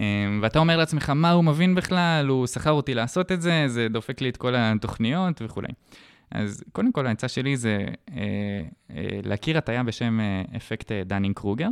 ואתה 0.42 0.58
אומר 0.58 0.76
לעצמך, 0.76 1.10
מה 1.10 1.30
הוא 1.30 1.44
מבין 1.44 1.74
בכלל? 1.74 2.26
הוא 2.28 2.46
שכר 2.46 2.70
אותי 2.70 2.94
לעשות 2.94 3.32
את 3.32 3.42
זה, 3.42 3.64
זה 3.66 3.88
דופק 3.88 4.20
לי 4.20 4.28
את 4.28 4.36
כל 4.36 4.54
התוכניות 4.56 5.42
וכולי. 5.42 5.68
אז 6.30 6.64
קודם 6.72 6.92
כל, 6.92 7.06
העצה 7.06 7.28
שלי 7.28 7.56
זה 7.56 7.86
אה, 8.10 8.16
אה, 8.90 9.20
להכיר 9.24 9.58
הטיה 9.58 9.82
בשם 9.82 10.20
אה, 10.20 10.42
אפקט 10.56 10.92
דנינג 10.92 11.34
קרוגר. 11.34 11.68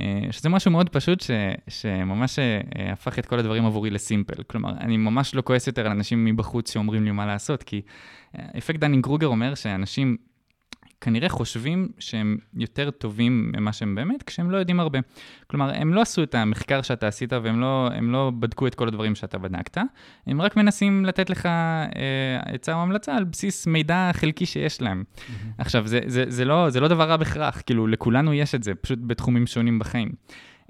אה, 0.00 0.28
שזה 0.30 0.48
משהו 0.48 0.70
מאוד 0.70 0.88
פשוט, 0.88 1.20
ש, 1.20 1.30
שממש 1.68 2.38
אה, 2.38 2.60
הפך 2.92 3.18
את 3.18 3.26
כל 3.26 3.38
הדברים 3.38 3.66
עבורי 3.66 3.90
ל 3.90 3.97
simple. 3.97 4.42
כלומר, 4.42 4.70
אני 4.70 4.96
ממש 4.96 5.34
לא 5.34 5.42
כועס 5.42 5.66
יותר 5.66 5.86
על 5.86 5.92
אנשים 5.92 6.24
מבחוץ 6.24 6.72
שאומרים 6.72 7.04
לי 7.04 7.10
מה 7.10 7.26
לעשות, 7.26 7.62
כי 7.62 7.80
אה, 8.38 8.44
אפקט 8.58 8.80
דנינג 8.80 9.04
קרוגר 9.04 9.26
אומר 9.26 9.54
שאנשים 9.54 10.16
כנראה 11.00 11.28
חושבים 11.28 11.88
שהם 11.98 12.36
יותר 12.54 12.90
טובים 12.90 13.52
ממה 13.56 13.72
שהם 13.72 13.94
באמת, 13.94 14.22
כשהם 14.22 14.50
לא 14.50 14.56
יודעים 14.56 14.80
הרבה. 14.80 14.98
כלומר, 15.46 15.70
הם 15.74 15.94
לא 15.94 16.00
עשו 16.00 16.22
את 16.22 16.34
המחקר 16.34 16.82
שאתה 16.82 17.08
עשית 17.08 17.32
והם 17.32 17.60
לא, 17.60 17.90
לא 18.02 18.32
בדקו 18.38 18.66
את 18.66 18.74
כל 18.74 18.88
הדברים 18.88 19.14
שאתה 19.14 19.38
בדקת, 19.38 19.78
הם 20.26 20.40
רק 20.42 20.56
מנסים 20.56 21.04
לתת 21.04 21.30
לך 21.30 21.46
אה, 21.46 22.38
עצה 22.44 22.74
או 22.74 22.82
המלצה 22.82 23.16
על 23.16 23.24
בסיס 23.24 23.66
מידע 23.66 24.10
חלקי 24.12 24.46
שיש 24.46 24.82
להם. 24.82 25.04
Mm-hmm. 25.16 25.30
עכשיו, 25.58 25.86
זה, 25.86 26.00
זה, 26.06 26.24
זה, 26.28 26.44
לא, 26.44 26.70
זה 26.70 26.80
לא 26.80 26.88
דבר 26.88 27.04
רע 27.04 27.16
בהכרח, 27.16 27.62
כאילו, 27.66 27.86
לכולנו 27.86 28.34
יש 28.34 28.54
את 28.54 28.62
זה, 28.62 28.74
פשוט 28.74 28.98
בתחומים 29.02 29.46
שונים 29.46 29.78
בחיים. 29.78 30.10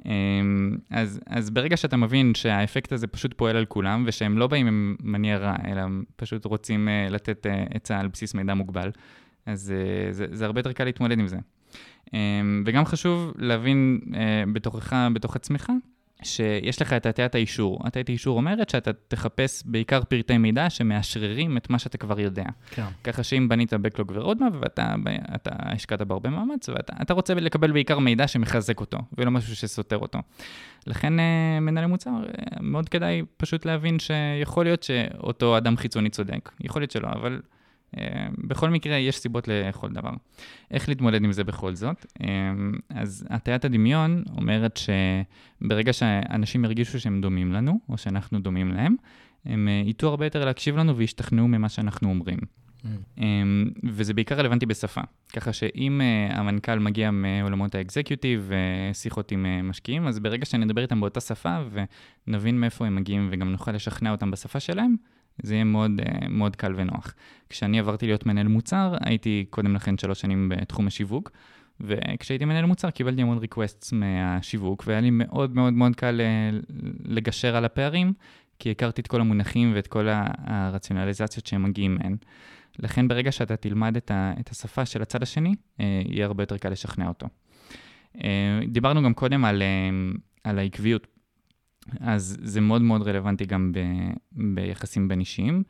אמ, 0.04 0.76
אז, 0.90 1.20
אז 1.26 1.50
ברגע 1.50 1.76
שאתה 1.76 1.96
מבין 1.96 2.34
שהאפקט 2.34 2.92
הזה 2.92 3.06
פשוט 3.06 3.34
פועל 3.36 3.56
על 3.56 3.64
כולם, 3.64 4.04
ושהם 4.06 4.38
לא 4.38 4.46
באים 4.46 4.66
עם 4.66 4.96
מניע 5.02 5.38
רע, 5.38 5.56
אלא 5.68 5.82
פשוט 6.16 6.44
רוצים 6.44 6.88
uh, 6.88 7.12
לתת 7.12 7.46
uh, 7.46 7.76
עצה 7.76 8.00
על 8.00 8.08
בסיס 8.08 8.34
מידע 8.34 8.54
מוגבל, 8.54 8.90
אז 9.46 9.72
uh, 9.72 10.12
זה, 10.12 10.26
זה 10.30 10.46
הרבה 10.46 10.61
יותר 10.61 10.72
קל 10.72 10.85
להתמודד 10.85 11.18
עם 11.18 11.28
זה. 11.28 11.37
Um, 12.06 12.11
וגם 12.66 12.85
חשוב 12.85 13.32
להבין 13.38 14.00
uh, 14.04 14.16
בתוכך, 14.52 14.96
בתוך 15.14 15.37
עצמך, 15.37 15.72
שיש 16.22 16.82
לך 16.82 16.92
את 16.92 17.06
הטיית 17.06 17.35
האישור. 17.35 17.80
הטיית 17.85 18.09
האישור 18.09 18.37
אומרת 18.37 18.70
שאתה 18.70 18.90
תחפש 19.09 19.62
בעיקר 19.66 20.04
פרטי 20.04 20.38
מידע 20.38 20.70
שמאשררים 20.70 21.56
את 21.56 21.70
מה 21.70 21.78
שאתה 21.78 21.98
כבר 21.98 22.20
יודע. 22.20 22.44
כן. 22.70 22.87
ככה 23.04 23.22
שאם 23.22 23.48
בנית 23.48 23.72
בקלוג 23.74 24.12
ורודמה 24.14 24.48
ואתה 24.61 24.94
אתה 25.35 25.50
השקעת 25.54 26.02
בהרבה 26.02 26.30
מאמץ, 26.30 26.68
ואתה 26.68 27.14
רוצה 27.14 27.35
לקבל 27.35 27.72
בעיקר 27.72 27.98
מידע 27.98 28.28
שמחזק 28.28 28.80
אותו, 28.80 28.98
ולא 29.18 29.30
משהו 29.30 29.56
שסותר 29.56 29.98
אותו. 29.98 30.18
לכן 30.87 31.20
אה, 31.20 31.61
מנהלי 31.61 31.87
מוצר, 31.87 32.11
מאוד 32.61 32.88
כדאי 32.88 33.22
פשוט 33.37 33.64
להבין 33.66 33.98
שיכול 33.98 34.64
להיות 34.64 34.82
שאותו 34.82 35.56
אדם 35.59 35.76
חיצוני 35.76 36.11
צודק, 36.11 36.50
יכול 36.61 36.82
להיות 36.82 36.90
שלא, 36.90 37.09
אבל 37.12 37.32
אה, 37.32 37.56
בכל 38.38 38.70
מקרה, 38.70 38.96
יש 38.96 39.18
סיבות 39.18 39.48
לכל 39.48 39.88
דבר. 39.92 40.11
איך 40.70 40.88
להתמודד 40.88 41.24
עם 41.24 41.32
זה 41.32 41.44
בכל 41.44 41.74
זאת? 41.74 42.06
אה, 42.20 42.26
אז 42.90 43.26
הטיית 43.30 43.64
הדמיון 43.64 44.22
אומרת 44.37 44.80
שברגע 45.61 45.92
שאנשים 45.92 46.64
ירגישו 46.64 47.00
שהם 47.00 47.20
דומים 47.20 47.52
לנו, 47.52 47.80
או 47.88 47.98
שאנחנו 47.98 48.38
דומים 48.38 48.72
להם, 48.72 48.96
הם 49.44 49.68
אה, 49.68 49.82
ייטו 49.87 50.09
הרבה 50.09 50.26
יותר 50.26 50.44
להקשיב 50.44 50.76
לנו 50.76 50.96
וישתכנעו 50.96 51.48
ממה 51.48 51.68
שאנחנו 51.68 52.09
אומרים. 52.09 52.38
Mm. 52.85 53.18
וזה 53.85 54.14
בעיקר 54.14 54.35
רלוונטי 54.35 54.66
בשפה. 54.66 55.00
ככה 55.32 55.52
שאם 55.52 56.00
המנכ"ל 56.30 56.78
מגיע 56.78 57.11
מעולמות 57.11 57.74
ה 57.74 57.82
executive 57.82 58.50
ושיחות 58.90 59.32
עם 59.32 59.68
משקיעים, 59.68 60.06
אז 60.06 60.18
ברגע 60.18 60.44
שנדבר 60.44 60.82
איתם 60.82 61.00
באותה 61.00 61.20
שפה 61.20 61.59
ונבין 62.28 62.61
מאיפה 62.61 62.87
הם 62.87 62.96
מגיעים 62.96 63.28
וגם 63.32 63.52
נוכל 63.52 63.72
לשכנע 63.72 64.11
אותם 64.11 64.30
בשפה 64.30 64.61
שלהם, 64.61 64.96
זה 65.42 65.55
יהיה 65.55 65.64
מאוד, 65.64 65.90
אה, 66.01 66.29
מאוד 66.29 66.57
קל 66.57 66.72
ונוח. 66.77 67.14
כשאני 67.49 67.79
עברתי 67.79 68.07
להיות 68.07 68.27
מנהל 68.27 68.49
מוצר, 68.49 68.94
הייתי 69.01 69.44
קודם 69.51 69.75
לכן 69.75 69.99
שלוש 69.99 70.20
שנים 70.20 70.49
בתחום 70.49 70.87
השיווק, 70.87 71.31
וכשהייתי 71.81 72.44
מנהל 72.44 72.64
מוצר 72.64 72.90
קיבלתי 72.90 73.22
המון 73.22 73.38
requests 73.38 73.92
מהשיווק, 73.92 74.85
והיה 74.87 75.01
לי 75.01 75.11
מאוד 75.11 75.55
מאוד 75.55 75.72
מאוד 75.72 75.96
קל 75.96 76.20
אה, 76.20 76.59
לגשר 77.05 77.57
על 77.57 77.64
הפערים, 77.64 78.12
כי 78.59 78.70
הכרתי 78.70 79.01
את 79.01 79.07
כל 79.07 79.20
המונחים 79.20 79.72
ואת 79.75 79.87
כל 79.87 80.09
הרציונליזציות 80.11 81.46
שהם 81.46 81.62
מגיעים 81.62 81.94
מהן. 81.94 82.16
לכן 82.79 83.09
ברגע 83.09 83.33
שאתה 83.33 83.57
תלמד 83.57 83.96
את, 83.96 84.11
ה, 84.11 84.33
את 84.40 84.49
השפה 84.49 84.87
של 84.87 85.03
הצד 85.03 85.22
השני, 85.22 85.55
אה, 85.81 86.03
יהיה 86.05 86.27
הרבה 86.27 86.42
יותר 86.42 86.59
קל 86.59 86.68
לשכנע 86.68 87.09
אותו. 87.09 87.27
דיברנו 88.68 89.03
גם 89.03 89.14
קודם 89.14 89.44
על, 89.44 89.62
על 90.44 90.59
העקביות. 90.59 91.07
אז 92.01 92.37
זה 92.42 92.61
מאוד 92.61 92.83
מאוד 92.83 93.03
רלוונטי 93.03 93.44
גם 93.44 93.72
ב, 93.72 93.79
ביחסים 94.33 95.09
בין 95.09 95.20
אישיים. 95.20 95.62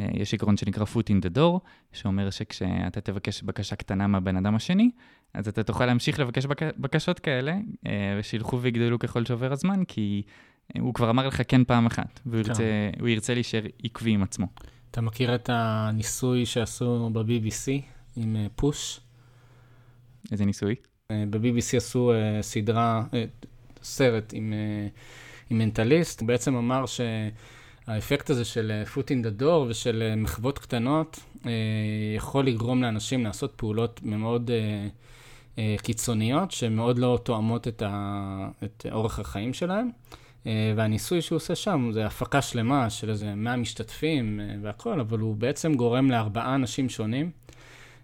אה, 0.00 0.06
יש 0.14 0.34
עקרון 0.34 0.56
שנקרא 0.56 0.84
foot 0.84 1.06
in 1.06 1.26
the 1.26 1.36
door, 1.36 1.58
שאומר 1.92 2.30
שכשאתה 2.30 3.00
תבקש 3.00 3.42
בקשה 3.42 3.76
קטנה 3.76 4.06
מהבן 4.06 4.36
אדם 4.36 4.54
השני, 4.54 4.90
אז 5.34 5.48
אתה 5.48 5.62
תוכל 5.62 5.86
להמשיך 5.86 6.20
לבקש 6.20 6.46
בק... 6.46 6.62
בקשות 6.78 7.18
כאלה, 7.18 7.56
אה, 7.86 8.16
ושילכו 8.18 8.60
ויגדלו 8.60 8.98
ככל 8.98 9.24
שעובר 9.24 9.52
הזמן, 9.52 9.84
כי 9.84 10.22
הוא 10.78 10.94
כבר 10.94 11.10
אמר 11.10 11.26
לך 11.26 11.42
כן 11.48 11.64
פעם 11.64 11.86
אחת, 11.86 12.20
והוא 12.26 12.42
כן. 12.42 12.48
ירצה, 12.48 12.64
ירצה 13.06 13.34
להישאר 13.34 13.62
עקבי 13.84 14.10
עם 14.10 14.22
עצמו. 14.22 14.46
אתה 14.90 15.00
מכיר 15.00 15.34
את 15.34 15.50
הניסוי 15.52 16.46
שעשו 16.46 17.10
ב-BBC 17.12 17.82
עם 18.16 18.36
פוש? 18.56 19.00
אה, 19.00 19.02
איזה 20.32 20.44
ניסוי? 20.44 20.74
ב-BBC 21.12 21.76
עשו 21.76 22.12
סדרה, 22.40 23.04
סרט 23.82 24.32
עם... 24.36 24.52
עם 25.50 25.58
מנטליסט, 25.58 26.20
הוא 26.20 26.28
בעצם 26.28 26.56
אמר 26.56 26.84
שהאפקט 26.86 28.30
הזה 28.30 28.44
של 28.44 28.82
uh, 28.84 28.88
foot 28.88 29.06
in 29.06 29.26
the 29.26 29.42
door 29.42 29.66
ושל 29.68 30.12
uh, 30.12 30.16
מחוות 30.20 30.58
קטנות 30.58 31.20
uh, 31.42 31.46
יכול 32.16 32.46
לגרום 32.46 32.82
לאנשים 32.82 33.24
לעשות 33.24 33.52
פעולות 33.56 34.00
מאוד 34.02 34.50
קיצוניות, 35.82 36.50
שמאוד 36.50 36.98
לא 36.98 37.18
תואמות 37.22 37.68
את, 37.68 37.82
ה, 37.86 38.48
את 38.64 38.86
אורך 38.92 39.18
החיים 39.18 39.54
שלהם. 39.54 39.90
והניסוי 40.76 41.22
שהוא 41.22 41.36
עושה 41.36 41.54
שם 41.54 41.90
זה 41.92 42.06
הפקה 42.06 42.42
שלמה 42.42 42.90
של 42.90 43.10
איזה 43.10 43.34
100 43.34 43.56
משתתפים 43.56 44.40
והכל, 44.62 45.00
אבל 45.00 45.18
הוא 45.18 45.36
בעצם 45.36 45.74
גורם 45.74 46.10
לארבעה 46.10 46.54
אנשים 46.54 46.88
שונים. 46.88 47.30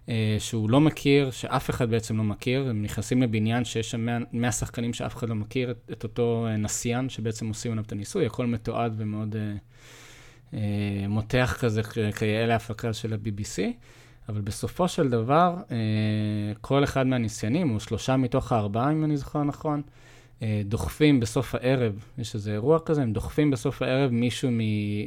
אה, 0.09 0.35
שהוא 0.39 0.69
לא 0.69 0.81
מכיר, 0.81 1.31
שאף 1.31 1.69
אחד 1.69 1.89
בעצם 1.89 2.17
לא 2.17 2.23
מכיר, 2.23 2.69
הם 2.69 2.81
נכנסים 2.81 3.21
לבניין 3.21 3.65
שיש 3.65 3.91
שם 3.91 4.05
100, 4.05 4.17
100 4.33 4.51
שחקנים 4.51 4.93
שאף 4.93 5.15
אחד 5.15 5.29
לא 5.29 5.35
מכיר, 5.35 5.71
את, 5.71 5.91
את 5.91 6.03
אותו 6.03 6.47
אה, 6.47 6.57
נסיין 6.57 7.09
שבעצם 7.09 7.47
עושים 7.47 7.71
עליו 7.71 7.83
את 7.83 7.91
הניסוי, 7.91 8.25
הכל 8.25 8.45
מתועד 8.45 8.93
ומאוד 8.97 9.35
אה, 9.35 9.53
אה, 10.53 11.07
מותח 11.07 11.57
כזה, 11.59 11.81
כיאה 12.19 12.45
להפקה 12.45 12.93
של 12.93 13.13
ה-BBC, 13.13 13.61
אבל 14.29 14.41
בסופו 14.41 14.87
של 14.87 15.09
דבר, 15.09 15.55
אה, 15.71 15.77
כל 16.61 16.83
אחד 16.83 17.07
מהניסיינים, 17.07 17.75
או 17.75 17.79
שלושה 17.79 18.17
מתוך 18.17 18.51
הארבעה, 18.51 18.91
אם 18.91 19.03
אני 19.03 19.17
זוכר 19.17 19.43
נכון, 19.43 19.81
אה, 20.41 20.61
דוחפים 20.65 21.19
בסוף 21.19 21.55
הערב, 21.55 22.05
יש 22.17 22.35
איזה 22.35 22.51
אירוע 22.51 22.79
כזה, 22.79 23.01
הם 23.01 23.13
דוחפים 23.13 23.51
בסוף 23.51 23.81
הערב 23.81 24.11
מישהו 24.11 24.49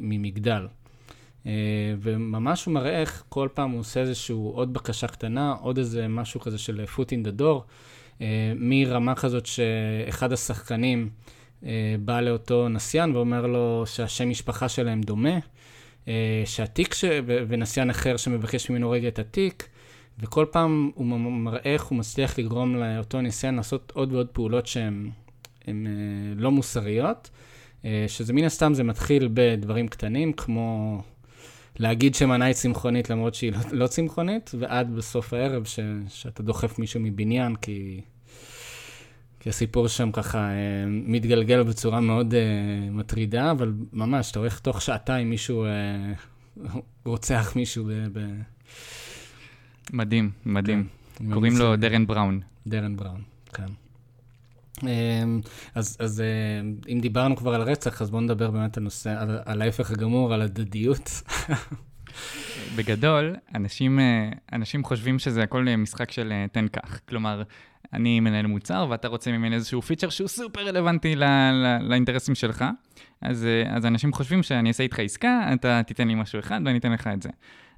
ממגדל. 0.03 0.67
אה, 1.47 1.53
וממש 2.01 2.65
הוא 2.65 2.75
מראה 2.75 3.01
איך 3.01 3.25
כל 3.29 3.49
פעם 3.55 3.71
הוא 3.71 3.81
עושה 3.81 4.01
איזשהו 4.01 4.53
עוד 4.55 4.73
בקשה 4.73 5.07
קטנה, 5.07 5.55
עוד 5.61 5.79
איזה 5.79 6.09
משהו 6.09 6.41
כזה 6.41 6.59
של 6.59 6.85
foot 6.97 7.09
in 7.09 7.27
the 7.27 7.41
door, 7.41 7.61
אה, 8.21 8.53
מרמה 8.57 9.15
כזאת 9.15 9.47
שאחד 9.47 10.33
השחקנים 10.33 11.11
אה, 11.65 11.95
בא 12.01 12.21
לאותו 12.21 12.69
נסיין 12.69 13.17
ואומר 13.17 13.47
לו 13.47 13.83
שהשם 13.87 14.31
משפחה 14.31 14.69
שלהם 14.69 15.01
דומה, 15.01 15.39
שהתיק, 16.45 16.95
ש... 16.95 17.05
ונסיין 17.27 17.91
אחר 17.91 18.17
שמבקש 18.17 18.71
ממנו 18.71 18.91
רגע 18.91 19.09
את 19.09 19.19
התיק, 19.19 19.69
וכל 20.19 20.47
פעם 20.51 20.91
הוא 20.95 21.07
מראה 21.33 21.61
איך 21.65 21.85
הוא 21.85 21.99
מצליח 21.99 22.39
לגרום 22.39 22.77
לאותו 22.77 23.21
נסיין 23.21 23.55
לעשות 23.55 23.93
עוד 23.95 24.13
ועוד 24.13 24.27
פעולות 24.27 24.67
שהן 24.67 25.11
לא 26.37 26.51
מוסריות, 26.51 27.31
שזה 28.07 28.33
מן 28.33 28.45
הסתם 28.45 28.75
זה 28.75 28.85
מתחיל 28.85 29.29
בדברים 29.35 29.89
קטנים, 29.89 30.33
כמו 30.33 31.01
להגיד 31.79 32.15
שמנה 32.15 32.45
היא 32.45 32.55
צמחונית 32.55 33.11
למרות 33.11 33.35
שהיא 33.35 33.53
לא, 33.53 33.59
לא 33.73 33.87
צמחונית, 33.87 34.51
ועד 34.59 34.95
בסוף 34.95 35.33
הערב 35.33 35.65
ש, 35.65 35.81
שאתה 36.09 36.43
דוחף 36.43 36.79
מישהו 36.79 37.01
מבניין, 37.01 37.57
כי, 37.57 38.01
כי 39.41 39.49
הסיפור 39.49 39.89
שם 39.89 40.13
ככה 40.13 40.39
אה, 40.39 40.55
מתגלגל 40.87 41.63
בצורה 41.63 42.01
מאוד 42.01 42.35
uh, 42.35 42.37
מטרידה, 42.91 43.51
אבל 43.51 43.73
ממש, 43.93 44.31
אתה 44.31 44.39
רואה 44.39 44.49
איך 44.49 44.59
תוך 44.59 44.83
שעתיים 44.83 45.31
מישהו 45.31 45.65
uh, 45.65 46.69
רוצח 47.05 47.53
מישהו 47.57 47.85
ב... 47.85 48.19
ב... 48.19 48.21
מדהים, 49.93 50.31
מדהים. 50.47 50.87
כן, 51.17 51.33
קוראים 51.33 51.57
לו 51.57 51.77
דרן 51.77 52.07
בראון. 52.07 52.41
דרן 52.67 52.97
בראון, 52.97 53.23
כן. 53.55 53.84
אמ, 54.83 55.41
אז, 55.75 55.97
אז 56.01 56.23
אם 56.89 57.01
דיברנו 57.01 57.37
כבר 57.37 57.55
על 57.55 57.63
רצח, 57.63 58.03
אז 58.03 58.11
בואו 58.11 58.23
נדבר 58.23 58.51
באמת 58.51 58.77
על 58.77 58.83
נושא, 58.83 59.21
על, 59.21 59.39
על 59.45 59.63
ההפך 59.63 59.91
הגמור, 59.91 60.35
על 60.35 60.43
הדדיות. 60.43 61.11
בגדול, 62.77 63.37
אנשים, 63.55 64.01
אה, 64.01 64.29
אנשים 64.53 64.85
חושבים 64.85 65.19
שזה 65.19 65.43
הכל 65.43 65.67
משחק 65.79 66.11
של 66.11 66.33
אה, 66.33 66.47
תן 66.53 66.69
כך. 66.69 67.01
כלומר, 67.09 67.43
אני 67.93 68.21
מנהל 68.21 68.47
מוצר 68.47 68.87
ואתה 68.91 69.09
רוצה 69.09 69.33
ממני 69.33 69.55
איזשהו 69.55 69.83
פיצ'ר 69.83 70.09
שהוא 70.09 70.29
סופר 70.29 70.61
רלוונטי 70.67 71.17
ל, 71.17 71.25
ל, 71.25 71.79
לאינטרסים 71.83 72.35
שלך, 72.35 72.65
אז, 73.21 73.45
אה, 73.45 73.77
אז 73.77 73.87
אנשים 73.87 74.13
חושבים 74.13 74.43
שאני 74.43 74.69
אעשה 74.69 74.83
איתך 74.83 74.99
עסקה, 74.99 75.51
אתה 75.55 75.83
תיתן 75.87 76.09
לי 76.09 76.15
משהו 76.15 76.39
אחד 76.39 76.61
ואני 76.65 76.79
אתן 76.79 76.93
לך 76.93 77.07
את 77.07 77.23
זה. 77.23 77.29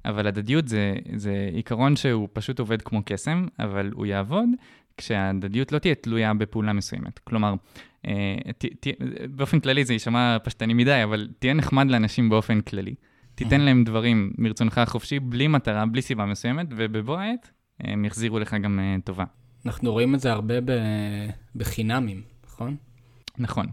אבל 0.05 0.27
הדדיות 0.27 0.67
זה, 0.67 0.95
זה 1.15 1.49
עיקרון 1.53 1.95
שהוא 1.95 2.27
פשוט 2.33 2.59
עובד 2.59 2.81
כמו 2.81 3.01
קסם, 3.05 3.47
אבל 3.59 3.91
הוא 3.93 4.05
יעבוד 4.05 4.49
כשההדדיות 4.97 5.71
לא 5.71 5.79
תהיה 5.79 5.95
תלויה 5.95 6.33
בפעולה 6.33 6.73
מסוימת. 6.73 7.19
כלומר, 7.19 7.53
אה, 8.07 8.35
ת, 8.57 8.65
ת, 8.79 8.87
באופן 9.29 9.59
כללי 9.59 9.85
זה 9.85 9.93
יישמע 9.93 10.37
פשטני 10.43 10.73
מדי, 10.73 11.03
אבל 11.03 11.27
תהיה 11.39 11.53
נחמד 11.53 11.87
לאנשים 11.89 12.29
באופן 12.29 12.61
כללי. 12.61 12.95
תיתן 13.35 13.61
להם 13.61 13.83
דברים 13.83 14.31
מרצונך 14.37 14.77
החופשי, 14.77 15.19
בלי 15.19 15.47
מטרה, 15.47 15.85
בלי 15.85 16.01
סיבה 16.01 16.25
מסוימת, 16.25 16.65
ובבוא 16.69 17.17
העת 17.17 17.51
הם 17.79 18.05
יחזירו 18.05 18.39
לך 18.39 18.53
גם 18.53 18.79
אה, 18.79 18.95
טובה. 19.03 19.25
אנחנו 19.65 19.91
רואים 19.91 20.15
את 20.15 20.19
זה 20.19 20.31
הרבה 20.31 20.53
בחינמים, 21.55 22.21
נכון? 22.45 22.75
נכון, 23.37 23.65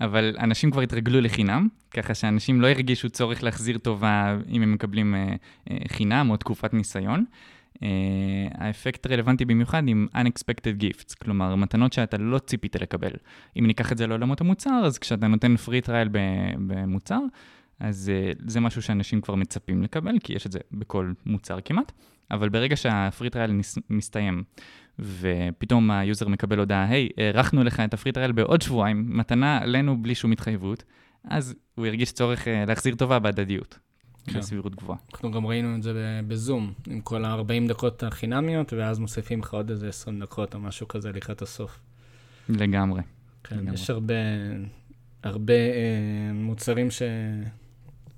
אבל 0.00 0.36
אנשים 0.38 0.70
כבר 0.70 0.80
התרגלו 0.80 1.20
לחינם, 1.20 1.68
ככה 1.90 2.14
שאנשים 2.14 2.60
לא 2.60 2.66
הרגישו 2.66 3.10
צורך 3.10 3.42
להחזיר 3.42 3.78
טובה 3.78 4.36
אם 4.48 4.62
הם 4.62 4.72
מקבלים 4.72 5.14
אה, 5.14 5.34
אה, 5.70 5.76
חינם 5.88 6.30
או 6.30 6.36
תקופת 6.36 6.74
ניסיון. 6.74 7.24
אה, 7.82 7.88
האפקט 8.54 9.06
רלוונטי 9.06 9.44
במיוחד 9.44 9.82
עם 9.88 10.06
unexpected 10.14 10.82
gifts, 10.82 11.14
כלומר, 11.22 11.54
מתנות 11.54 11.92
שאתה 11.92 12.16
לא 12.16 12.38
ציפית 12.38 12.76
לקבל. 12.76 13.12
אם 13.58 13.66
ניקח 13.66 13.92
את 13.92 13.98
זה 13.98 14.06
לעולמות 14.06 14.40
המוצר, 14.40 14.82
אז 14.84 14.98
כשאתה 14.98 15.26
נותן 15.26 15.54
free 15.66 15.86
trial 15.86 16.08
במוצר, 16.66 17.20
אז 17.80 18.12
זה 18.46 18.60
משהו 18.60 18.82
שאנשים 18.82 19.20
כבר 19.20 19.34
מצפים 19.34 19.82
לקבל, 19.82 20.18
כי 20.18 20.32
יש 20.32 20.46
את 20.46 20.52
זה 20.52 20.58
בכל 20.72 21.12
מוצר 21.26 21.58
כמעט, 21.64 21.92
אבל 22.30 22.48
ברגע 22.48 22.76
שה 22.76 22.99
free 22.99 23.30
trial 23.30 23.60
מסתיים, 23.90 24.42
ופתאום 24.98 25.90
ה 25.90 25.98
user 25.98 26.28
מקבל 26.28 26.58
הודעה, 26.58 26.84
היי, 26.84 27.08
הארכנו 27.16 27.64
לך 27.64 27.80
את 27.80 27.94
ה 27.94 27.98
free 27.98 28.12
trial 28.12 28.32
בעוד 28.32 28.62
שבועיים, 28.62 29.04
מתנה 29.08 29.58
עלינו 29.58 30.02
בלי 30.02 30.14
שום 30.14 30.32
התחייבות, 30.32 30.84
אז 31.24 31.54
הוא 31.74 31.86
ירגיש 31.86 32.12
צורך 32.12 32.48
אה, 32.48 32.64
להחזיר 32.64 32.94
טובה 32.94 33.18
בהדדיות. 33.18 33.78
כן. 34.26 34.38
בסבירות 34.38 34.74
גבוהה. 34.74 34.98
אנחנו 35.12 35.30
גם 35.30 35.46
ראינו 35.46 35.76
את 35.76 35.82
זה 35.82 36.20
בזום, 36.28 36.72
עם 36.86 37.00
כל 37.00 37.24
ה-40 37.24 37.68
דקות 37.68 38.02
החינמיות, 38.02 38.72
ואז 38.72 38.98
מוסיפים 38.98 39.40
לך 39.40 39.54
עוד 39.54 39.70
איזה 39.70 39.88
20 39.88 40.20
דקות 40.20 40.54
או 40.54 40.60
משהו 40.60 40.88
כזה 40.88 41.12
לקראת 41.12 41.42
הסוף. 41.42 41.78
לגמרי. 42.48 43.02
כן, 43.44 43.56
לגמרי. 43.56 43.74
יש 43.74 43.90
הרבה, 43.90 44.14
הרבה 45.22 45.54
אה, 45.54 46.32
מוצרים 46.34 46.90
ש... 46.90 47.02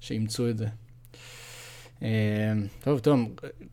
שאימצו 0.00 0.50
את 0.50 0.58
זה. 0.58 0.66
אה, 2.02 2.52
טוב, 2.80 2.98
טוב, 2.98 3.20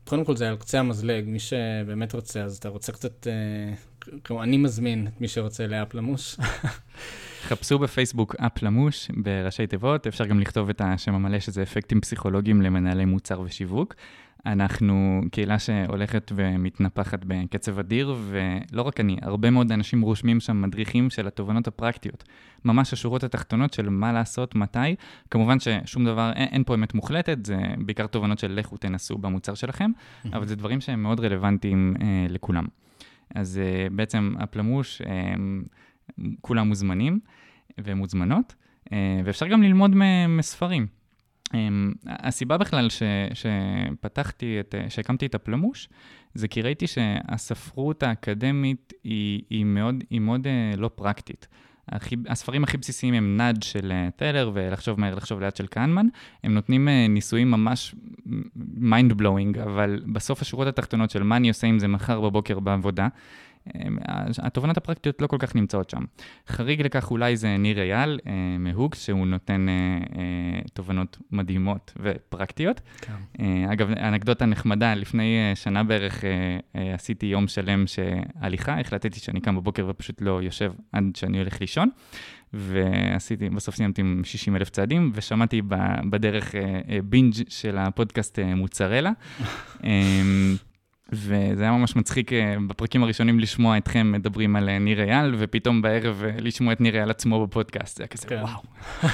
קודם 0.04 0.24
כל 0.24 0.36
זה 0.36 0.48
על 0.48 0.56
קצה 0.56 0.80
המזלג, 0.80 1.24
מי 1.26 1.38
שבאמת 1.38 2.14
רוצה, 2.14 2.42
אז 2.42 2.56
אתה 2.56 2.68
רוצה 2.68 2.92
קצת, 2.92 3.26
אה, 3.26 3.74
כלומר, 4.22 4.42
אני 4.42 4.56
מזמין 4.56 5.06
את 5.06 5.20
מי 5.20 5.28
שרוצה 5.28 5.66
לאפ 5.66 5.94
למוש. 5.94 6.36
חפשו 7.42 7.78
בפייסבוק 7.78 8.34
אפ 8.34 8.62
למוש 8.62 9.10
בראשי 9.16 9.66
תיבות, 9.66 10.06
אפשר 10.06 10.26
גם 10.26 10.40
לכתוב 10.40 10.68
את 10.68 10.80
השם 10.84 11.14
המלא 11.14 11.40
שזה 11.40 11.62
אפקטים 11.62 12.00
פסיכולוגיים 12.00 12.62
למנהלי 12.62 13.04
מוצר 13.04 13.40
ושיווק. 13.40 13.94
אנחנו 14.46 15.20
קהילה 15.32 15.58
שהולכת 15.58 16.32
ומתנפחת 16.34 17.24
בקצב 17.24 17.78
אדיר, 17.78 18.16
ולא 18.28 18.82
רק 18.82 19.00
אני, 19.00 19.16
הרבה 19.22 19.50
מאוד 19.50 19.72
אנשים 19.72 20.00
רושמים 20.00 20.40
שם 20.40 20.62
מדריכים 20.62 21.10
של 21.10 21.26
התובנות 21.26 21.68
הפרקטיות. 21.68 22.24
ממש 22.64 22.92
השורות 22.92 23.24
התחתונות 23.24 23.72
של 23.72 23.88
מה 23.88 24.12
לעשות, 24.12 24.54
מתי. 24.54 24.94
כמובן 25.30 25.56
ששום 25.60 26.04
דבר, 26.04 26.32
אין, 26.36 26.48
אין 26.52 26.64
פה 26.64 26.74
אמת 26.74 26.94
מוחלטת, 26.94 27.46
זה 27.46 27.56
בעיקר 27.78 28.06
תובנות 28.06 28.38
של 28.38 28.52
לכו 28.52 28.76
תנסו 28.76 29.18
במוצר 29.18 29.54
שלכם, 29.54 29.90
אבל 30.32 30.46
זה 30.46 30.56
דברים 30.56 30.80
שהם 30.80 31.02
מאוד 31.02 31.20
רלוונטיים 31.20 31.94
אה, 32.00 32.26
לכולם. 32.28 32.66
אז 33.34 33.58
אה, 33.58 33.86
בעצם 33.90 34.34
הפלמוש, 34.38 35.02
אה, 35.02 35.34
כולם 36.40 36.68
מוזמנים 36.68 37.20
ומוזמנות, 37.78 38.54
אה, 38.92 39.20
ואפשר 39.24 39.46
גם 39.46 39.62
ללמוד 39.62 39.94
מספרים. 40.28 40.86
Um, 41.48 41.52
הסיבה 42.06 42.58
בכלל 42.58 42.88
ש, 42.88 43.02
שפתחתי, 43.34 44.60
את, 44.60 44.74
שהקמתי 44.88 45.26
את 45.26 45.34
הפלמוש, 45.34 45.88
זה 46.34 46.48
כי 46.48 46.62
ראיתי 46.62 46.86
שהספרות 46.86 48.02
האקדמית 48.02 48.92
היא, 49.04 49.42
היא 49.50 49.64
מאוד, 49.64 50.04
היא 50.10 50.20
מאוד 50.20 50.46
uh, 50.46 50.76
לא 50.76 50.90
פרקטית. 50.94 51.48
הכי, 51.88 52.16
הספרים 52.28 52.64
הכי 52.64 52.76
בסיסיים 52.76 53.14
הם 53.14 53.36
נאג' 53.36 53.62
של 53.62 53.92
טלר 54.16 54.50
ולחשוב 54.54 55.00
מהר, 55.00 55.14
לחשוב 55.14 55.40
לאט 55.40 55.56
של 55.56 55.66
כהנמן. 55.70 56.06
הם 56.44 56.54
נותנים 56.54 56.88
ניסויים 56.88 57.50
ממש 57.50 57.94
mind 58.76 59.20
blowing, 59.20 59.62
אבל 59.62 60.02
בסוף 60.12 60.42
השורות 60.42 60.68
התחתונות 60.68 61.10
של 61.10 61.22
מה 61.22 61.36
אני 61.36 61.48
עושה 61.48 61.66
עם 61.66 61.78
זה 61.78 61.88
מחר 61.88 62.20
בבוקר 62.20 62.60
בעבודה, 62.60 63.08
התובנות 64.38 64.76
הפרקטיות 64.76 65.22
לא 65.22 65.26
כל 65.26 65.36
כך 65.38 65.54
נמצאות 65.56 65.90
שם. 65.90 66.04
חריג 66.48 66.82
לכך 66.82 67.10
אולי 67.10 67.36
זה 67.36 67.56
ניר 67.56 67.80
אייל 67.80 68.18
אה, 68.26 68.32
מהוגס, 68.58 69.04
שהוא 69.04 69.26
נותן 69.26 69.68
אה, 69.68 69.74
אה, 70.18 70.60
תובנות 70.72 71.18
מדהימות 71.30 71.92
ופרקטיות. 72.02 72.80
כן. 73.00 73.42
אגב, 73.72 73.90
אנקדוטה 73.90 74.46
נחמדה, 74.46 74.94
לפני 74.94 75.52
שנה 75.54 75.84
בערך 75.84 76.24
עשיתי 76.94 77.26
יום 77.26 77.48
שלם 77.48 77.84
שהליכה, 77.86 78.80
החלטתי 78.80 79.20
שאני 79.20 79.40
קם 79.40 79.56
בבוקר 79.56 79.86
ופשוט 79.88 80.20
לא 80.20 80.42
יושב 80.42 80.72
עד 80.92 81.04
שאני 81.14 81.38
הולך 81.38 81.60
לישון. 81.60 81.88
ועשיתי, 82.52 83.50
בסוף 83.50 83.74
סיימתי 83.74 84.00
עם 84.00 84.20
60 84.24 84.56
אלף 84.56 84.70
צעדים, 84.70 85.12
ושמעתי 85.14 85.62
בדרך 86.10 86.54
בינג' 87.04 87.34
של 87.48 87.78
הפודקאסט 87.78 88.38
מוצרלה. 88.38 89.10
וזה 91.12 91.62
היה 91.62 91.72
ממש 91.72 91.96
מצחיק 91.96 92.32
אה, 92.32 92.54
בפרקים 92.68 93.02
הראשונים 93.02 93.40
לשמוע 93.40 93.76
אתכם 93.76 94.12
מדברים 94.12 94.56
על 94.56 94.68
אה, 94.68 94.78
ניר 94.78 95.02
אייל, 95.02 95.34
ופתאום 95.38 95.82
בערב 95.82 96.22
אה, 96.24 96.36
לשמוע 96.40 96.72
את 96.72 96.80
ניר 96.80 96.96
אייל 96.96 97.10
עצמו 97.10 97.46
בפודקאסט. 97.46 97.96
זה 97.96 98.02
היה 98.02 98.08
כזה, 98.08 98.26
כן. 98.28 98.42
וואו. 98.42 98.62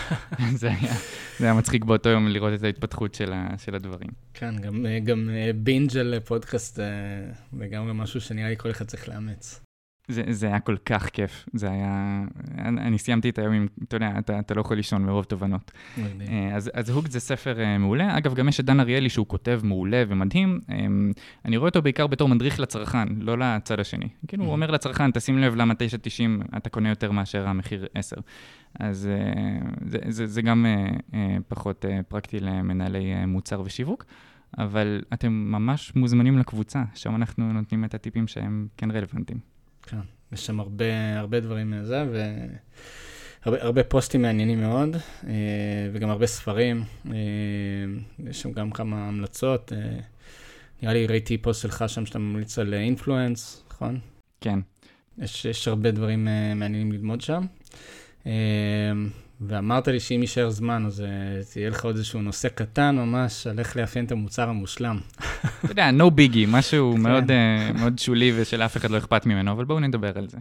זה, 0.61 0.69
היה, 0.69 0.95
זה 1.39 1.45
היה 1.45 1.55
מצחיק 1.55 1.85
באותו 1.85 2.09
יום 2.09 2.29
לראות 2.29 2.55
את 2.55 2.65
ההתפתחות 2.65 3.15
של, 3.15 3.33
ה, 3.33 3.49
של 3.59 3.75
הדברים. 3.75 4.11
כן, 4.35 4.57
גם, 4.57 4.87
גם 5.05 5.31
בינג' 5.57 5.97
על 5.97 6.15
פודקאסט, 6.25 6.79
וגם 7.53 7.89
גם 7.89 7.97
משהו 7.97 8.21
שנראה 8.21 8.49
לי 8.49 8.57
כל 8.57 8.71
אחד 8.71 8.85
צריך 8.85 9.09
לאמץ. 9.09 9.64
זה, 10.09 10.23
זה 10.31 10.47
היה 10.47 10.61
כל 10.61 10.77
כך 10.85 11.09
כיף, 11.09 11.49
זה 11.53 11.71
היה... 11.71 12.25
אני 12.59 12.99
סיימתי 12.99 13.29
את 13.29 13.39
היום 13.39 13.53
עם, 13.53 13.67
אתה 13.89 13.97
יודע, 13.97 14.13
אתה, 14.19 14.39
אתה 14.39 14.55
לא 14.55 14.61
יכול 14.61 14.77
לישון 14.77 15.05
מרוב 15.05 15.25
תובנות. 15.25 15.73
אה, 15.99 16.57
אז, 16.57 16.71
אז 16.75 16.91
הוק 16.91 17.09
זה 17.09 17.21
ספר 17.21 17.57
uh, 17.57 17.79
מעולה. 17.79 18.19
אגב, 18.19 18.35
גם 18.35 18.49
יש 18.49 18.61
את 18.61 18.65
דן 18.65 18.81
אריאלי 18.81 19.09
שהוא 19.09 19.27
כותב 19.27 19.61
מעולה 19.65 20.03
ומדהים. 20.09 20.61
Um, 20.69 20.73
אני 21.45 21.57
רואה 21.57 21.69
אותו 21.69 21.83
בעיקר 21.83 22.07
בתור 22.07 22.29
מדריך 22.29 22.61
לצרכן, 22.61 23.09
לא 23.21 23.39
לצד 23.39 23.81
השני. 23.81 24.09
כאילו, 24.29 24.45
הוא 24.45 24.53
אומר 24.53 24.71
לצרכן, 24.71 25.11
תשים 25.11 25.39
לב 25.39 25.55
למה 25.55 25.75
9.90 25.75 26.57
אתה 26.57 26.71
קונה 26.71 26.89
יותר 26.89 27.11
מאשר 27.11 27.49
המחיר 27.49 27.87
10. 27.95 28.17
אז 28.81 29.09
uh, 29.09 29.71
זה, 29.87 29.99
זה, 30.09 30.27
זה 30.27 30.43
גם 30.43 30.67
פחות 31.49 31.85
פרקטי 32.09 32.41
למנהלי 32.41 33.15
uh, 33.15 33.27
מוצר 33.27 33.63
ושיווק. 33.65 34.05
אבל 34.59 35.03
אתם 35.13 35.33
ממש 35.33 35.93
מוזמנים 35.97 36.39
לקבוצה, 36.39 36.83
שם 36.95 37.15
אנחנו 37.15 37.53
נותנים 37.53 37.85
את 37.85 37.95
הטיפים 37.95 38.27
שהם 38.27 38.67
כן 38.77 38.91
רלוונטיים. 38.91 39.54
כן, 39.87 39.97
יש 40.33 40.47
שם 40.47 40.61
הרבה, 40.61 41.19
הרבה 41.19 41.41
דברים 41.41 41.71
מזה, 41.71 42.05
והרבה 43.47 43.85
פוסטים 43.85 44.23
מעניינים 44.23 44.61
מאוד, 44.61 44.97
אה, 45.27 45.33
וגם 45.93 46.11
הרבה 46.11 46.27
ספרים. 46.27 46.85
אה, 47.07 47.15
יש 48.31 48.43
שם 48.43 48.53
גם 48.53 48.71
כמה 48.71 49.09
המלצות. 49.09 49.73
אה, 49.73 50.01
נראה 50.83 50.95
לי 50.95 51.07
ראיתי 51.07 51.39
פוסט 51.39 51.63
שלך 51.63 51.85
שם 51.89 52.07
שאתה 52.07 52.19
ממליץ 52.19 52.59
על 52.59 52.75
אינפלואנס, 52.75 53.65
נכון? 53.71 53.99
כן. 54.41 54.59
יש, 55.19 55.45
יש 55.45 55.69
הרבה 55.69 55.91
דברים 55.91 56.25
מעניינים 56.57 56.93
ללמוד 56.93 57.21
שם. 57.21 57.47
ואמרת 59.41 59.89
לי 59.89 60.01
שאם 60.01 60.21
יישאר 60.21 60.51
זמן, 60.51 60.87
אז 60.87 61.05
תהיה 61.53 61.71
לך 61.71 61.85
עוד 61.85 61.97
איזשהו 61.97 62.23
נושא 62.23 62.49
קטן 62.49 62.97
ממש 62.97 63.47
על 63.47 63.59
איך 63.59 63.77
לאפיין 63.77 64.05
את 64.05 64.13
המוצר 64.13 64.49
המושלם. 64.49 64.99
אתה 65.65 65.73
יודע, 65.73 65.91
no 65.91 66.11
biggie, 66.11 66.47
משהו 66.49 66.93
כן. 66.97 67.01
מאוד, 67.03 67.25
uh, 67.31 67.79
מאוד 67.79 67.99
שולי 67.99 68.33
ושלאף 68.37 68.77
אחד 68.77 68.91
לא 68.91 68.99
אכפת 68.99 69.27
ממנו, 69.27 69.53
אבל 69.53 69.65
בואו 69.65 69.81
נדבר 69.81 70.19
על 70.19 70.29
זה. 70.29 70.39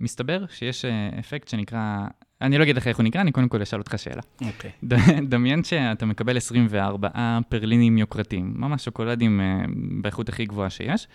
מסתבר 0.00 0.44
שיש 0.48 0.84
אפקט 1.18 1.48
שנקרא 1.48 2.06
אני 2.42 2.58
לא 2.58 2.62
אגיד 2.64 2.76
לך 2.76 2.88
איך 2.88 2.96
הוא 2.96 3.04
נקרא, 3.04 3.20
אני 3.20 3.32
קודם 3.32 3.48
כל 3.48 3.62
אשאל 3.62 3.78
אותך 3.78 3.94
שאלה. 3.98 4.22
אוקיי. 4.40 4.70
ד- 4.84 5.30
דמיין 5.30 5.64
שאתה 5.64 6.06
מקבל 6.06 6.36
24 6.36 7.08
פרלינים 7.48 7.98
יוקרתיים, 7.98 8.54
ממש 8.56 8.84
שוקולדים 8.84 9.40
אה, 9.40 9.64
באיכות 10.02 10.28
הכי 10.28 10.44
גבוהה 10.44 10.70
שיש, 10.70 11.08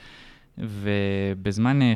ובזמן, 0.60 1.82
אה, 1.82 1.94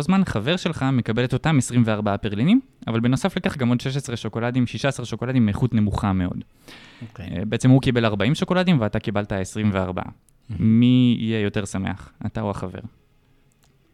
זמן 0.00 0.24
חבר 0.24 0.56
שלך 0.56 0.82
מקבל 0.92 1.24
את 1.24 1.32
אותם 1.32 1.58
24 1.58 2.16
פרלינים, 2.16 2.60
אבל 2.86 3.00
בנוסף 3.00 3.36
לכך 3.36 3.56
גם 3.56 3.68
עוד 3.68 3.80
16 3.80 4.16
שוקולדים, 4.16 4.66
16 4.66 5.06
שוקולדים 5.06 5.46
מאיכות 5.46 5.74
נמוכה 5.74 6.12
מאוד. 6.12 6.44
אוקיי. 7.02 7.28
אה, 7.36 7.44
בעצם 7.44 7.70
הוא 7.70 7.82
קיבל 7.82 8.04
40 8.04 8.34
שוקולדים 8.34 8.80
ואתה 8.80 8.98
קיבלת 8.98 9.32
24. 9.32 10.02
מי 10.58 11.16
יהיה 11.18 11.40
יותר 11.40 11.64
שמח, 11.64 12.12
אתה 12.26 12.40
או 12.40 12.50
החבר? 12.50 12.80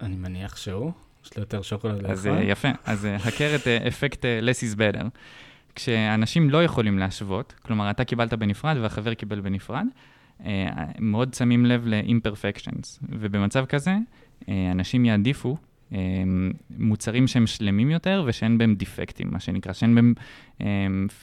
אני 0.01 0.17
מניח 0.17 0.57
שהוא, 0.57 0.93
יש 1.25 1.37
לו 1.37 1.43
יותר 1.43 1.63
שוקולד 1.63 2.07
אז 2.07 2.27
לאכול. 2.27 2.43
אה, 2.43 2.45
יפה, 2.45 2.69
אז 2.85 3.09
הכר 3.25 3.55
את 3.55 3.67
אפקט 3.69 4.25
less 4.25 4.75
is 4.75 4.79
better. 4.79 5.07
כשאנשים 5.75 6.51
לא 6.51 6.65
יכולים 6.65 6.99
להשוות, 6.99 7.55
כלומר, 7.63 7.91
אתה 7.91 8.05
קיבלת 8.05 8.35
בנפרד 8.35 8.77
והחבר 8.77 9.15
קיבל 9.15 9.41
בנפרד, 9.41 9.87
מאוד 10.99 11.35
שמים 11.35 11.67
לב 11.67 11.87
ל-imperfections, 11.87 12.99
ובמצב 13.09 13.65
כזה, 13.65 13.97
אה, 14.49 14.71
אנשים 14.71 15.05
יעדיפו 15.05 15.57
אה, 15.93 15.99
מוצרים 16.79 17.27
שהם 17.27 17.47
שלמים 17.47 17.91
יותר 17.91 18.25
ושאין 18.27 18.59
בהם 18.59 18.75
דיפקטים, 18.75 19.29
מה 19.31 19.41
שנקרא, 19.41 19.73
שאין 19.73 19.95
בהם 19.95 20.15
אה, 20.61 20.67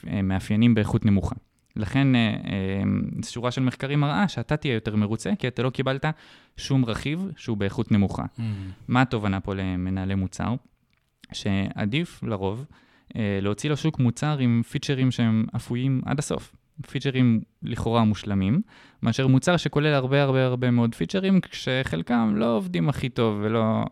אה, 0.06 0.22
מאפיינים 0.22 0.74
באיכות 0.74 1.06
נמוכה. 1.06 1.36
לכן, 1.76 2.14
אה, 2.14 2.20
אה, 2.20 3.22
שורה 3.22 3.50
של 3.50 3.62
מחקרים 3.62 4.00
מראה 4.00 4.28
שאתה 4.28 4.56
תהיה 4.56 4.74
יותר 4.74 4.96
מרוצה, 4.96 5.32
כי 5.38 5.48
אתה 5.48 5.62
לא 5.62 5.70
קיבלת 5.70 6.04
שום 6.56 6.84
רכיב 6.84 7.30
שהוא 7.36 7.56
באיכות 7.56 7.92
נמוכה. 7.92 8.22
Mm, 8.22 8.40
מה 8.88 9.02
התובנה 9.02 9.40
פה 9.40 9.54
למנהלי 9.54 10.14
מוצר? 10.14 10.54
שעדיף 11.32 12.22
לרוב 12.22 12.66
אה, 13.16 13.38
להוציא 13.42 13.70
לשוק 13.70 13.98
מוצר 13.98 14.38
עם 14.38 14.62
פיצ'רים 14.70 15.10
שהם 15.10 15.46
אפויים 15.56 16.00
עד 16.04 16.18
הסוף. 16.18 16.56
פיצ'רים 16.86 17.40
לכאורה 17.62 18.04
מושלמים, 18.04 18.60
מאשר 19.02 19.26
מוצר 19.26 19.56
שכולל 19.56 19.94
הרבה 19.94 20.22
הרבה 20.22 20.44
הרבה 20.44 20.70
מאוד 20.70 20.94
פיצ'רים, 20.94 21.40
כשחלקם 21.40 22.32
לא 22.36 22.56
עובדים 22.56 22.88
הכי 22.88 23.08
טוב 23.08 23.38
ולא, 23.42 23.84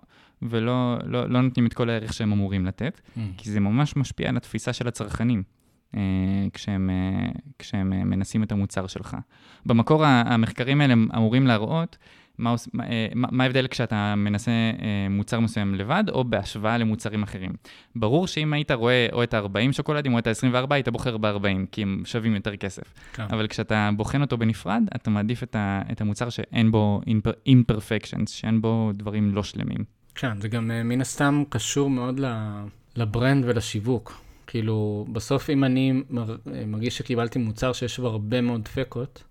ולא 0.43 0.97
לא, 1.05 1.31
לא 1.31 1.41
נותנים 1.41 1.67
את 1.67 1.75
כל 1.75 1.91
הערך 1.91 2.13
שהם 2.13 2.33
אמורים 2.33 2.67
לתת, 2.67 3.01
mm. 3.01 3.21
כי 3.37 3.51
זה 3.51 3.61
ממש 3.61 3.97
משפיע 3.97 4.29
על 4.29 4.37
התפיסה 4.37 4.73
של 4.73 4.89
הצרכנים. 4.89 5.43
אה, 5.97 6.01
כשהם, 6.53 6.91
אה, 6.91 7.31
כשהם 7.59 7.93
אה, 7.93 8.05
מנסים 8.05 8.43
את 8.43 8.53
המוצר 8.53 8.87
שלך. 8.87 9.17
במקור 9.67 10.05
המחקרים 10.05 10.81
האלה 10.81 10.95
אמורים 10.95 11.47
להראות 11.47 11.99
מה, 12.39 12.51
עוש- 12.51 12.69
מה, 12.73 12.85
אה, 12.87 13.07
מה 13.15 13.45
ההבדל 13.45 13.67
כשאתה 13.67 14.15
מנסה 14.17 14.51
אה, 14.51 14.67
מוצר 15.11 15.41
מסוים 15.41 15.75
לבד, 15.75 16.05
או 16.09 16.25
בהשוואה 16.25 16.79
למוצרים 16.79 17.23
אחרים. 17.23 17.51
ברור 17.97 18.27
שאם 18.27 18.53
היית 18.53 18.71
רואה 18.71 19.07
או 19.13 19.23
את 19.23 19.35
ה-40 19.35 19.73
שוקולדים 19.73 20.15
או 20.15 20.19
את 20.19 20.27
ה-24, 20.27 20.67
היית 20.75 20.89
בוחר 20.89 21.17
ב-40, 21.17 21.45
כי 21.73 21.83
הם 21.83 22.03
שווים 22.05 22.35
יותר 22.35 22.57
כסף. 22.57 22.83
כן. 23.13 23.23
אבל 23.31 23.47
כשאתה 23.47 23.91
בוחן 23.97 24.21
אותו 24.21 24.37
בנפרד, 24.39 24.83
אתה 24.97 25.11
מעדיף 25.11 25.43
את, 25.43 25.57
ה- 25.57 25.83
את 25.93 26.01
המוצר 26.01 26.29
שאין 26.29 26.71
בו 26.71 27.01
imperfections, 27.49 28.27
שאין 28.27 28.61
בו 28.63 28.91
דברים 28.95 29.35
לא 29.35 29.43
שלמים. 29.43 29.85
כן, 30.15 30.41
זה 30.41 30.49
גם 30.49 30.71
אה, 30.71 30.83
מן 30.83 31.01
הסתם 31.01 31.43
קשור 31.49 31.91
מאוד 31.91 32.21
לברנד 32.97 33.45
ולשיווק. 33.49 34.21
כאילו, 34.47 35.07
בסוף 35.13 35.51
אם 35.51 35.65
אני 35.65 36.03
מר- 36.11 36.37
מרגיש 36.67 36.99
שקיבלתי 36.99 37.39
מוצר 37.39 37.73
שיש 37.73 37.99
בו 38.01 38.07
הרבה 38.07 38.41
מאוד 38.41 38.63
דפקות, 38.65 39.23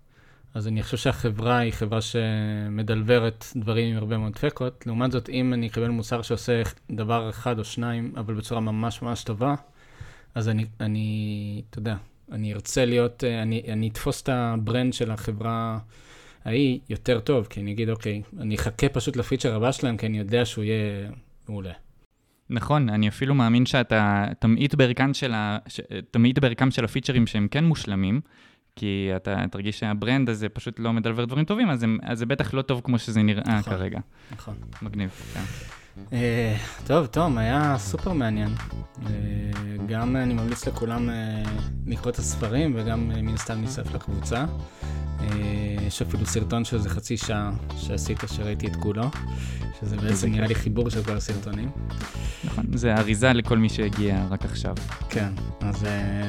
אז 0.54 0.68
אני 0.68 0.82
חושב 0.82 0.96
שהחברה 0.96 1.58
היא 1.58 1.72
חברה 1.72 2.00
שמדלברת 2.00 3.44
דברים 3.56 3.92
עם 3.92 3.96
הרבה 3.96 4.18
מאוד 4.18 4.32
דפקות. 4.32 4.86
לעומת 4.86 5.12
זאת, 5.12 5.28
אם 5.28 5.54
אני 5.54 5.66
אקבל 5.66 5.88
מוצר 5.88 6.22
שעושה 6.22 6.62
דבר 6.90 7.30
אחד 7.30 7.58
או 7.58 7.64
שניים, 7.64 8.12
אבל 8.16 8.34
בצורה 8.34 8.60
ממש 8.60 9.02
ממש 9.02 9.24
טובה, 9.24 9.54
אז 10.34 10.48
אני, 10.48 10.66
אני 10.80 11.62
אתה 11.70 11.78
יודע, 11.78 11.96
אני 12.32 12.54
ארצה 12.54 12.84
להיות, 12.84 13.24
אה, 13.24 13.42
אני, 13.42 13.62
אני 13.68 13.88
אתפוס 13.88 14.22
את 14.22 14.28
ה 14.28 14.39
brand 14.39 14.92
של 14.92 15.10
החברה 15.10 15.78
ההיא 16.44 16.78
יותר 16.88 17.20
טוב, 17.20 17.46
כי 17.46 17.60
אני 17.60 17.72
אגיד, 17.72 17.90
אוקיי, 17.90 18.22
אני 18.38 18.54
אחכה 18.54 18.88
פשוט 18.88 19.16
לפיצ'ר 19.16 19.54
הבא 19.54 19.72
שלהם, 19.72 19.96
כי 19.96 20.06
אני 20.06 20.18
יודע 20.18 20.44
שהוא 20.44 20.64
יהיה 20.64 21.10
מעולה. 21.48 21.72
נכון, 22.50 22.88
אני 22.88 23.08
אפילו 23.08 23.34
מאמין 23.34 23.66
שאתה 23.66 24.26
תמעיט 24.38 24.74
בערכם 24.74 25.14
של, 25.14 25.32
ה... 25.34 25.58
ש... 25.68 25.80
תמעיט 26.10 26.38
בערכם 26.38 26.70
של 26.70 26.84
הפיצ'רים 26.84 27.26
שהם 27.26 27.48
כן 27.50 27.64
מושלמים, 27.64 28.20
כי 28.76 29.10
אתה 29.16 29.44
תרגיש 29.50 29.78
שה 29.78 29.97
brand 29.97 30.28
הזה 30.28 30.48
פשוט 30.48 30.78
לא 30.78 30.92
מדלבר 30.92 31.24
דברים 31.24 31.44
טובים, 31.44 31.70
אז, 31.70 31.82
הם... 31.82 31.98
אז 32.02 32.18
זה 32.18 32.26
בטח 32.26 32.54
לא 32.54 32.62
טוב 32.62 32.80
כמו 32.84 32.98
שזה 32.98 33.22
נראה 33.22 33.58
נכון. 33.58 33.72
כרגע. 33.72 34.00
נכון. 34.32 34.54
מגניב, 34.82 35.10
כן. 35.34 35.40
אה, 36.12 36.56
טוב, 36.86 37.06
תום, 37.06 37.38
היה 37.38 37.76
סופר 37.78 38.12
מעניין. 38.12 38.48
אה, 39.06 39.10
גם 39.86 40.16
אני 40.16 40.34
ממליץ 40.34 40.66
לכולם 40.66 41.10
אה, 41.10 41.42
לקרוא 41.86 42.10
את 42.12 42.18
הספרים, 42.18 42.72
וגם 42.76 43.08
מן 43.08 43.34
הסתם 43.34 43.62
להצטרף 43.62 43.94
לקבוצה. 43.94 44.44
יש 45.86 46.02
אפילו 46.02 46.26
סרטון 46.26 46.64
של 46.64 46.76
איזה 46.76 46.88
חצי 46.88 47.16
שעה 47.16 47.50
שעשית, 47.76 48.18
שראיתי 48.26 48.66
את 48.66 48.76
כולו, 48.76 49.04
שזה 49.80 49.96
בעצם 49.96 50.30
נראה 50.30 50.46
לי 50.46 50.54
חיבור 50.54 50.90
של 50.90 51.04
כל 51.04 51.16
הסרטונים. 51.16 51.70
נכון, 52.44 52.64
זה 52.74 52.94
אריזה 52.94 53.32
לכל 53.32 53.58
מי 53.58 53.68
שהגיע 53.68 54.26
רק 54.30 54.44
עכשיו. 54.44 54.74
כן, 55.08 55.28
אז 55.60 55.86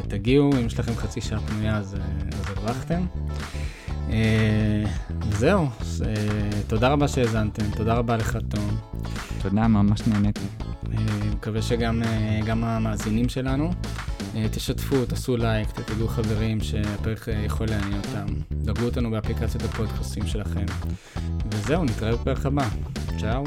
תגיעו, 0.08 0.52
אם 0.54 0.66
יש 0.66 0.80
לכם 0.80 0.96
חצי 0.96 1.22
שעה 1.22 1.40
פנויה 1.40 1.78
אז 1.78 1.98
הרווחתם. 2.48 3.06
וזהו, 5.30 5.68
אז, 5.80 6.04
uh, 6.06 6.56
תודה 6.68 6.90
רבה 6.90 7.08
שהאזנתם, 7.08 7.64
תודה 7.76 7.94
רבה 7.94 8.18
לך 8.18 8.38
תום. 8.50 8.78
תודה, 9.42 9.68
ממש 9.68 10.02
נהניתי. 10.08 10.42
Uh, 10.84 10.88
מקווה 11.36 11.62
שגם 11.62 12.02
גם 12.46 12.64
המאזינים 12.64 13.30
שלנו, 13.30 13.72
תשתפו, 14.52 15.06
תעשו 15.06 15.38
לייק, 15.38 15.68
תדעו 15.72 16.08
חברים 16.08 16.62
שהפרק 16.62 17.28
יכול 17.46 17.68
לעניין 17.68 17.94
אותם. 17.94 18.26
דרגו 18.52 18.86
אותנו 18.86 19.12
באפליקציות 19.12 19.64
הפודקאסטים 19.64 20.28
שלכם. 20.28 20.66
וזהו, 21.50 21.84
נתראה 21.84 22.16
בפרק 22.16 22.46
הבא. 22.46 22.68
צ'או. 23.20 23.44